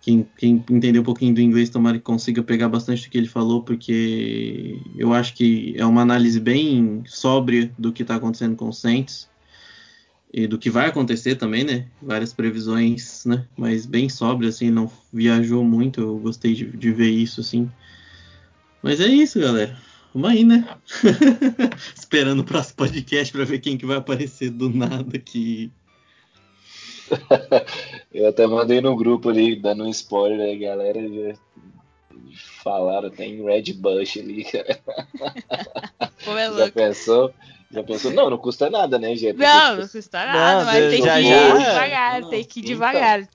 Quem, 0.00 0.26
quem 0.38 0.64
entendeu 0.70 1.02
um 1.02 1.04
pouquinho 1.04 1.34
do 1.34 1.42
inglês, 1.42 1.68
tomara 1.68 1.98
que 1.98 2.04
consiga 2.04 2.42
pegar 2.42 2.70
bastante 2.70 3.02
do 3.04 3.10
que 3.10 3.18
ele 3.18 3.28
falou, 3.28 3.62
porque 3.62 4.80
eu 4.96 5.12
acho 5.12 5.34
que 5.34 5.74
é 5.76 5.84
uma 5.84 6.00
análise 6.00 6.40
bem 6.40 7.02
sóbria 7.06 7.70
do 7.78 7.92
que 7.92 8.00
está 8.00 8.14
acontecendo 8.14 8.56
com 8.56 8.70
o 8.70 8.72
Saints 8.72 9.28
e 10.32 10.46
do 10.46 10.58
que 10.58 10.70
vai 10.70 10.88
acontecer 10.88 11.34
também, 11.34 11.64
né? 11.64 11.86
Várias 12.00 12.32
previsões, 12.32 13.24
né? 13.26 13.44
Mas 13.56 13.84
bem 13.84 14.08
sóbrio, 14.08 14.48
assim, 14.48 14.70
não 14.70 14.90
viajou 15.12 15.64
muito. 15.64 16.00
Eu 16.00 16.18
gostei 16.18 16.54
de, 16.54 16.64
de 16.66 16.92
ver 16.92 17.10
isso, 17.10 17.40
assim. 17.40 17.70
Mas 18.82 19.00
é 19.00 19.06
isso, 19.06 19.40
galera. 19.40 19.76
Vamos 20.14 20.30
aí, 20.30 20.44
né? 20.44 20.66
Esperando 21.94 22.40
o 22.40 22.44
próximo 22.44 22.76
podcast 22.76 23.32
para 23.32 23.44
ver 23.44 23.58
quem 23.58 23.76
que 23.76 23.86
vai 23.86 23.96
aparecer 23.96 24.50
do 24.50 24.70
nada 24.70 25.16
aqui. 25.16 25.72
Eu 28.12 28.28
até 28.28 28.46
mandei 28.46 28.80
no 28.80 28.96
grupo 28.96 29.28
ali, 29.30 29.56
dando 29.56 29.84
um 29.84 29.88
spoiler, 29.88 30.40
aí, 30.40 30.58
galera 30.58 31.00
já 31.08 31.34
falaram, 32.62 33.10
tem 33.10 33.42
Red 33.42 33.72
Bush 33.74 34.18
ali, 34.18 34.44
cara. 34.50 34.78
Pô, 36.24 36.36
é 36.36 36.52
Já 36.56 36.70
pensou? 36.72 37.32
Já 37.70 37.82
pensou? 37.82 38.12
Não, 38.12 38.28
não 38.30 38.38
custa 38.38 38.68
nada, 38.68 38.98
né, 38.98 39.14
gente? 39.16 39.36
Não, 39.38 39.76
não 39.76 39.88
custa 39.88 40.24
nada, 40.26 40.58
Não, 40.58 40.64
mas 40.66 40.90
tem 40.90 40.90
que 40.90 40.96
ir 40.96 41.04
já- 41.06 41.20
devagar, 41.20 42.20
Não, 42.20 42.30
tem 42.30 42.44
que 42.44 42.58
ir 42.58 42.62
então. 42.62 42.72
devagar. 42.74 43.28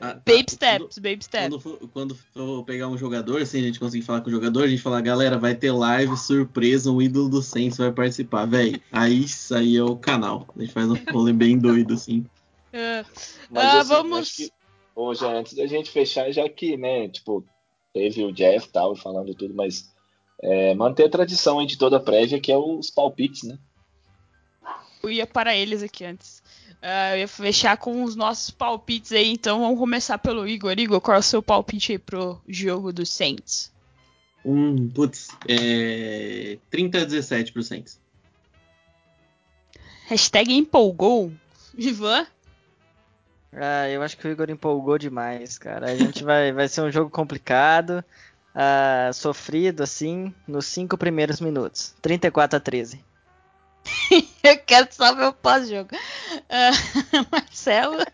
Ah, 0.00 0.14
Baby 0.14 0.22
quando- 0.44 0.50
steps, 0.50 0.98
baby 0.98 1.24
steps. 1.24 1.48
Quando 1.48 1.60
for, 1.60 1.78
quando 1.92 2.14
for 2.34 2.64
pegar 2.64 2.88
um 2.88 2.98
jogador, 2.98 3.40
assim, 3.40 3.60
a 3.60 3.62
gente 3.62 3.78
conseguir 3.78 4.04
falar 4.04 4.20
com 4.20 4.28
o 4.28 4.32
jogador, 4.32 4.64
a 4.64 4.66
gente 4.66 4.82
falar, 4.82 5.00
galera, 5.00 5.38
vai 5.38 5.54
ter 5.54 5.70
live 5.70 6.16
surpresa, 6.16 6.90
um 6.90 7.00
ídolo 7.00 7.28
do 7.28 7.40
Saints 7.42 7.78
vai 7.78 7.92
participar, 7.92 8.46
velho. 8.46 8.80
Aí 8.90 9.22
isso 9.22 9.54
aí 9.54 9.76
é 9.76 9.82
o 9.84 9.94
canal. 9.94 10.46
A 10.56 10.60
gente 10.60 10.72
faz 10.72 10.90
um 10.90 10.96
rolê 11.12 11.32
bem 11.32 11.56
doido, 11.56 11.94
assim. 11.94 12.24
Ah, 12.72 13.04
Mas 13.50 13.64
Ah, 13.64 13.78
assim, 13.80 13.88
vamos- 13.88 14.32
que, 14.36 14.52
já 15.18 15.32
antes 15.32 15.54
da 15.54 15.66
gente 15.66 15.90
fechar, 15.90 16.30
já 16.32 16.48
que, 16.48 16.76
né, 16.76 17.08
tipo, 17.08 17.44
teve 17.92 18.24
o 18.24 18.32
Jeff 18.32 18.66
e 18.66 18.70
tal, 18.72 18.96
falando 18.96 19.34
tudo, 19.34 19.54
mas 19.54 19.90
é, 20.42 20.74
manter 20.74 21.04
a 21.06 21.10
tradição 21.10 21.58
aí 21.58 21.66
de 21.66 21.78
toda 21.78 21.98
a 21.98 22.00
prévia, 22.00 22.40
que 22.40 22.50
é 22.50 22.56
os 22.56 22.90
palpites, 22.90 23.42
né? 23.44 23.58
eu 25.02 25.10
ia 25.10 25.26
para 25.26 25.54
eles 25.56 25.82
aqui 25.82 26.04
antes. 26.04 26.42
Ah, 26.80 27.14
eu 27.16 27.20
ia 27.20 27.28
fechar 27.28 27.76
com 27.76 28.04
os 28.04 28.14
nossos 28.16 28.50
palpites 28.50 29.12
aí, 29.12 29.30
então 29.32 29.60
vamos 29.60 29.78
começar 29.78 30.18
pelo 30.18 30.46
Igor. 30.46 30.78
Igor, 30.78 31.00
qual 31.00 31.16
é 31.16 31.20
o 31.20 31.22
seu 31.22 31.42
palpite 31.42 31.92
aí 31.92 31.98
pro 31.98 32.40
jogo 32.48 32.92
do 32.92 33.04
Saints? 33.04 33.72
Um, 34.44 34.88
putz, 34.88 35.28
é. 35.48 36.58
30 36.70 37.02
a 37.02 37.04
17 37.04 37.52
pro 37.52 37.62
Saints. 37.62 38.00
Hashtag 40.06 40.52
empolgou. 40.52 41.32
Ivan? 41.76 42.26
Ah, 43.52 43.88
eu 43.88 44.02
acho 44.02 44.16
que 44.16 44.26
o 44.26 44.30
Igor 44.30 44.50
empolgou 44.50 44.98
demais, 44.98 45.58
cara. 45.58 45.90
A 45.90 45.96
gente 45.96 46.24
vai, 46.24 46.52
vai 46.52 46.68
ser 46.68 46.80
um 46.80 46.90
jogo 46.90 47.10
complicado, 47.10 48.02
ah, 48.54 49.10
sofrido, 49.12 49.82
assim, 49.82 50.34
nos 50.48 50.66
cinco 50.66 50.96
primeiros 50.96 51.40
minutos. 51.40 51.94
34 52.00 52.56
a 52.56 52.60
13. 52.60 53.04
Eu 54.42 54.58
quero 54.58 54.88
só 54.90 55.14
ver 55.14 55.26
o 55.26 55.32
pós-jogo. 55.32 55.90
Ah, 56.48 56.70
Marcelo? 57.30 58.04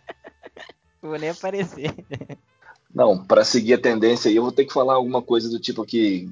Vou 1.01 1.19
nem 1.19 1.31
aparecer. 1.31 1.95
Não, 2.93 3.25
para 3.25 3.45
seguir 3.45 3.75
a 3.75 3.81
tendência 3.81 4.29
aí, 4.29 4.37
eu 4.37 4.43
vou 4.43 4.51
ter 4.51 4.65
que 4.65 4.73
falar 4.73 4.95
alguma 4.95 5.23
coisa 5.23 5.49
do 5.49 5.61
tipo 5.61 5.83
aqui 5.83 6.29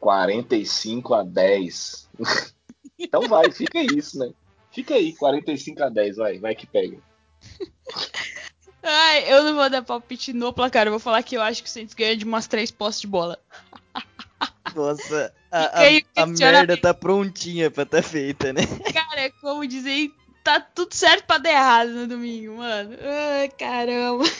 45 0.00 1.14
a 1.14 1.22
10. 1.22 2.08
então 2.98 3.22
vai, 3.28 3.50
fica 3.50 3.78
isso, 3.80 4.18
né? 4.18 4.32
Fica 4.70 4.94
aí, 4.94 5.12
45 5.12 5.82
a 5.82 5.88
10, 5.90 6.16
vai, 6.16 6.38
vai 6.38 6.54
que 6.54 6.66
pega. 6.66 6.98
Ai, 8.82 9.32
eu 9.32 9.44
não 9.44 9.54
vou 9.54 9.70
dar 9.70 9.82
palpite 9.82 10.32
no 10.32 10.52
placar, 10.52 10.86
eu 10.86 10.90
vou 10.90 11.00
falar 11.00 11.22
que 11.22 11.36
eu 11.36 11.42
acho 11.42 11.62
que 11.62 11.68
o 11.68 11.72
Saints 11.72 11.94
ganha 11.94 12.16
de 12.16 12.24
umas 12.24 12.46
três 12.46 12.70
posses 12.70 13.00
de 13.00 13.06
bola. 13.06 13.38
Nossa, 14.74 15.32
a, 15.50 15.82
a, 15.82 16.22
a 16.22 16.26
merda 16.26 16.76
tá 16.76 16.92
prontinha 16.92 17.70
pra 17.70 17.84
tá 17.84 18.02
feita, 18.02 18.52
né? 18.52 18.62
Cara, 18.92 19.20
é 19.20 19.30
como 19.30 19.66
dizer, 19.66 20.10
tá 20.42 20.60
tudo 20.60 20.94
certo 20.94 21.26
pra 21.26 21.38
dar 21.38 21.50
errado 21.50 21.90
no 21.90 22.06
domingo, 22.06 22.56
mano. 22.56 22.96
Ai, 23.00 23.48
caramba. 23.50 24.24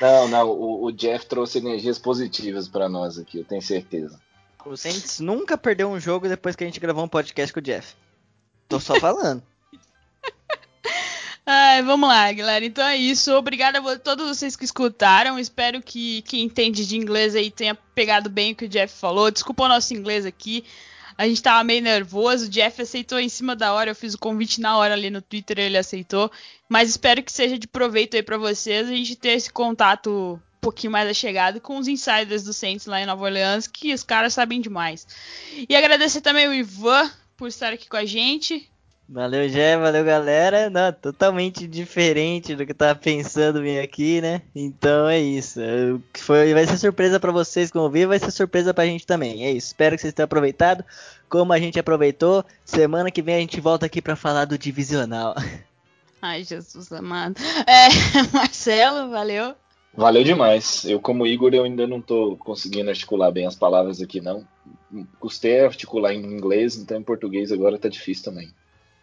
Não, 0.00 0.28
não, 0.28 0.48
o, 0.48 0.86
o 0.86 0.92
Jeff 0.92 1.26
trouxe 1.26 1.58
energias 1.58 1.98
positivas 1.98 2.66
para 2.66 2.88
nós 2.88 3.18
aqui, 3.18 3.36
eu 3.36 3.44
tenho 3.44 3.60
certeza. 3.60 4.18
O 4.64 4.74
Saints 4.74 5.20
nunca 5.20 5.58
perdeu 5.58 5.90
um 5.90 6.00
jogo 6.00 6.26
depois 6.26 6.56
que 6.56 6.64
a 6.64 6.66
gente 6.66 6.80
gravou 6.80 7.04
um 7.04 7.08
podcast 7.08 7.52
com 7.52 7.60
o 7.60 7.62
Jeff. 7.62 7.94
Tô 8.66 8.80
só 8.80 8.98
falando. 8.98 9.42
Ai, 11.52 11.82
vamos 11.82 12.08
lá, 12.08 12.32
galera. 12.32 12.64
Então 12.64 12.86
é 12.86 12.96
isso. 12.96 13.32
Obrigada 13.32 13.80
a 13.80 13.98
todos 13.98 14.28
vocês 14.28 14.54
que 14.54 14.64
escutaram. 14.64 15.36
Espero 15.36 15.82
que 15.82 16.22
quem 16.22 16.44
entende 16.44 16.86
de 16.86 16.96
inglês 16.96 17.34
aí 17.34 17.50
tenha 17.50 17.74
pegado 17.74 18.30
bem 18.30 18.52
o 18.52 18.54
que 18.54 18.66
o 18.66 18.68
Jeff 18.68 18.96
falou. 18.96 19.32
Desculpa 19.32 19.64
o 19.64 19.68
nosso 19.68 19.92
inglês 19.92 20.24
aqui. 20.24 20.64
A 21.18 21.26
gente 21.26 21.42
tava 21.42 21.64
meio 21.64 21.82
nervoso. 21.82 22.46
O 22.46 22.48
Jeff 22.48 22.80
aceitou 22.80 23.18
em 23.18 23.28
cima 23.28 23.56
da 23.56 23.72
hora. 23.72 23.90
Eu 23.90 23.96
fiz 23.96 24.14
o 24.14 24.18
convite 24.18 24.60
na 24.60 24.76
hora 24.76 24.94
ali 24.94 25.10
no 25.10 25.20
Twitter, 25.20 25.58
ele 25.58 25.76
aceitou. 25.76 26.30
Mas 26.68 26.88
espero 26.88 27.20
que 27.20 27.32
seja 27.32 27.58
de 27.58 27.66
proveito 27.66 28.14
aí 28.14 28.22
para 28.22 28.38
vocês 28.38 28.88
a 28.88 28.92
gente 28.92 29.16
ter 29.16 29.30
esse 29.30 29.52
contato 29.52 30.40
um 30.40 30.60
pouquinho 30.60 30.92
mais 30.92 31.16
chegado 31.16 31.60
com 31.60 31.78
os 31.78 31.88
insiders 31.88 32.44
do 32.44 32.52
Saints 32.52 32.86
lá 32.86 33.00
em 33.00 33.06
Nova 33.06 33.24
Orleans, 33.24 33.66
que 33.66 33.92
os 33.92 34.04
caras 34.04 34.34
sabem 34.34 34.60
demais. 34.60 35.04
E 35.68 35.74
agradecer 35.74 36.20
também 36.20 36.46
o 36.46 36.54
Ivan 36.54 37.10
por 37.36 37.48
estar 37.48 37.72
aqui 37.72 37.88
com 37.88 37.96
a 37.96 38.04
gente. 38.04 38.69
Valeu, 39.12 39.48
Jé, 39.48 39.76
valeu, 39.76 40.04
galera. 40.04 40.70
Não, 40.70 40.92
totalmente 40.92 41.66
diferente 41.66 42.54
do 42.54 42.64
que 42.64 42.70
eu 42.70 42.76
tava 42.76 42.94
pensando 42.96 43.60
vir 43.60 43.80
aqui, 43.80 44.20
né? 44.20 44.40
Então 44.54 45.08
é 45.08 45.18
isso. 45.18 45.58
Foi, 46.14 46.54
vai 46.54 46.64
ser 46.64 46.78
surpresa 46.78 47.18
para 47.18 47.32
vocês 47.32 47.72
vão 47.72 47.82
ouvir, 47.82 48.06
vai 48.06 48.20
ser 48.20 48.30
surpresa 48.30 48.72
pra 48.72 48.86
gente 48.86 49.04
também. 49.04 49.44
É 49.44 49.50
isso. 49.50 49.66
Espero 49.66 49.96
que 49.96 50.02
vocês 50.02 50.14
tenham 50.14 50.26
aproveitado 50.26 50.84
como 51.28 51.52
a 51.52 51.58
gente 51.58 51.76
aproveitou. 51.76 52.44
Semana 52.64 53.10
que 53.10 53.20
vem 53.20 53.34
a 53.34 53.40
gente 53.40 53.60
volta 53.60 53.84
aqui 53.84 54.00
para 54.00 54.14
falar 54.14 54.44
do 54.44 54.56
divisional. 54.56 55.34
Ai, 56.22 56.44
Jesus 56.44 56.92
amado. 56.92 57.34
É, 57.66 57.88
Marcelo, 58.32 59.10
valeu. 59.10 59.56
Valeu 59.92 60.22
demais. 60.22 60.84
Eu, 60.84 61.00
como 61.00 61.26
Igor, 61.26 61.52
eu 61.52 61.64
ainda 61.64 61.84
não 61.84 62.00
tô 62.00 62.36
conseguindo 62.36 62.90
articular 62.90 63.32
bem 63.32 63.44
as 63.44 63.56
palavras 63.56 64.00
aqui, 64.00 64.20
não. 64.20 64.46
Custei 65.18 65.64
articular 65.64 66.14
em 66.14 66.22
inglês, 66.22 66.76
então 66.76 66.96
em 66.96 67.02
português 67.02 67.50
agora 67.50 67.76
tá 67.76 67.88
difícil 67.88 68.22
também. 68.26 68.52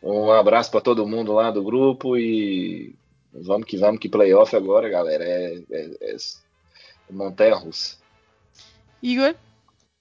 Um 0.01 0.31
abraço 0.31 0.71
para 0.71 0.81
todo 0.81 1.07
mundo 1.07 1.33
lá 1.33 1.51
do 1.51 1.63
grupo 1.63 2.17
e 2.17 2.95
vamos 3.33 3.67
que 3.67 3.77
vamos 3.77 3.99
que 3.99 4.09
playoff 4.09 4.55
agora, 4.55 4.89
galera. 4.89 5.23
É, 5.23 5.63
é, 5.71 6.15
é 6.15 6.17
montanha 7.11 7.55
russa. 7.55 7.97
Igor? 9.01 9.35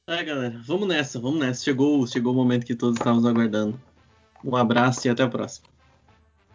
É, 0.08 0.22
galera, 0.22 0.60
vamos 0.64 0.88
nessa, 0.88 1.18
vamos 1.18 1.40
nessa. 1.40 1.64
Chegou, 1.64 2.06
chegou 2.06 2.32
o 2.32 2.36
momento 2.36 2.64
que 2.64 2.74
todos 2.74 2.96
estávamos 2.98 3.26
aguardando. 3.26 3.80
Um 4.44 4.54
abraço 4.54 5.06
e 5.06 5.10
até 5.10 5.22
a 5.22 5.28
próxima. 5.28 5.68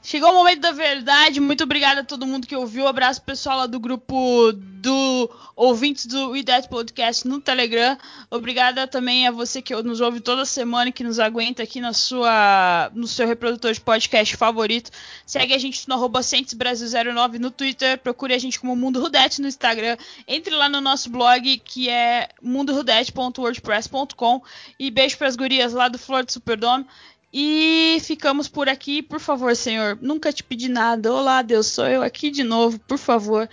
Chegou 0.04 0.32
o 0.32 0.34
momento 0.34 0.62
da 0.62 0.72
verdade. 0.72 1.40
Muito 1.40 1.64
obrigada 1.64 2.02
a 2.02 2.04
todo 2.04 2.26
mundo 2.26 2.48
que 2.48 2.56
ouviu. 2.56 2.88
Abraço 2.88 3.22
pessoal 3.22 3.60
lá 3.60 3.68
do 3.68 3.80
grupo 3.80 4.52
do 4.52 5.30
ouvintes 5.56 6.08
do 6.08 6.36
IDET 6.36 6.68
Podcast 6.68 7.28
no 7.28 7.40
Telegram. 7.40 7.96
Obrigada 8.32 8.88
também 8.88 9.28
a 9.28 9.32
você 9.32 9.62
que 9.62 9.76
nos 9.84 10.02
ouve 10.02 10.20
toda 10.20 10.44
semana 10.44 10.90
e 10.90 10.92
que 10.92 11.04
nos 11.04 11.20
aguenta 11.20 11.62
aqui 11.62 11.80
na 11.80 11.94
sua, 11.94 12.90
no 12.96 13.06
seu 13.06 13.28
reprodutor 13.28 13.74
de 13.74 13.80
podcast 13.80 14.36
favorito. 14.36 14.90
Segue 15.24 15.54
a 15.54 15.60
gente 15.60 15.88
no 15.88 15.94
arroba 15.94 16.22
Brasil09 16.22 17.38
no 17.38 17.52
Twitter. 17.52 18.00
Procure 18.00 18.34
a 18.34 18.40
gente 18.40 18.60
como 18.60 18.76
Mundo 18.76 19.00
Rudete 19.00 19.40
no 19.40 19.48
Instagram. 19.48 19.98
Entre 20.28 20.56
lá 20.56 20.68
no 20.68 20.82
nosso 20.82 21.12
blog 21.12 21.60
que 21.60 21.90
é 21.90 22.28
mundorudete.wordpress.com. 22.42 24.42
E 24.80 24.90
beijo 24.90 25.20
para 25.20 25.28
as 25.28 25.36
gurias 25.36 25.74
lá 25.74 25.88
do 25.88 26.00
Flor 26.00 26.26
do 26.26 26.32
Superdome. 26.32 26.88
E 27.34 27.98
ficamos 28.02 28.50
por 28.50 28.68
aqui, 28.68 29.02
por 29.02 29.20
favor, 29.20 29.56
Senhor. 29.56 29.98
Nunca 30.02 30.34
te 30.34 30.44
pedi 30.44 30.68
nada. 30.68 31.14
Olá, 31.14 31.42
Deus, 31.42 31.68
sou 31.68 31.88
eu 31.88 32.04
aqui 32.04 32.30
de 32.30 32.44
novo, 32.44 32.78
por 32.80 32.98
favor. 32.98 33.50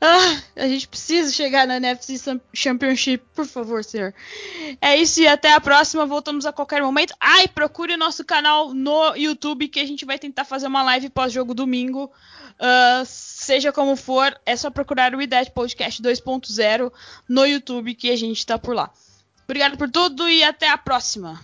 Ah, 0.00 0.42
a 0.54 0.68
gente 0.68 0.86
precisa 0.86 1.32
chegar 1.32 1.66
na 1.66 1.78
NFC 1.78 2.38
Championship, 2.54 3.24
por 3.34 3.44
favor, 3.44 3.82
Senhor. 3.82 4.14
É 4.80 4.96
isso 4.96 5.20
e 5.20 5.26
até 5.26 5.52
a 5.52 5.60
próxima. 5.60 6.06
Voltamos 6.06 6.46
a 6.46 6.52
qualquer 6.52 6.80
momento. 6.82 7.14
Ai, 7.18 7.48
procure 7.48 7.94
o 7.94 7.98
nosso 7.98 8.24
canal 8.24 8.72
no 8.72 9.16
YouTube 9.16 9.66
que 9.66 9.80
a 9.80 9.86
gente 9.86 10.04
vai 10.04 10.20
tentar 10.20 10.44
fazer 10.44 10.68
uma 10.68 10.84
live 10.84 11.10
pós-jogo 11.10 11.52
domingo. 11.52 12.12
Uh, 12.60 13.04
seja 13.04 13.72
como 13.72 13.96
for, 13.96 14.38
é 14.46 14.54
só 14.54 14.70
procurar 14.70 15.14
o 15.16 15.20
IDET 15.20 15.50
Podcast 15.50 16.00
2.0 16.00 16.92
no 17.28 17.44
YouTube 17.44 17.94
que 17.94 18.08
a 18.08 18.16
gente 18.16 18.38
está 18.38 18.56
por 18.56 18.74
lá. 18.74 18.90
Obrigado 19.44 19.76
por 19.76 19.90
tudo 19.90 20.28
e 20.28 20.44
até 20.44 20.68
a 20.68 20.78
próxima. 20.78 21.40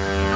Bye. 0.00 0.29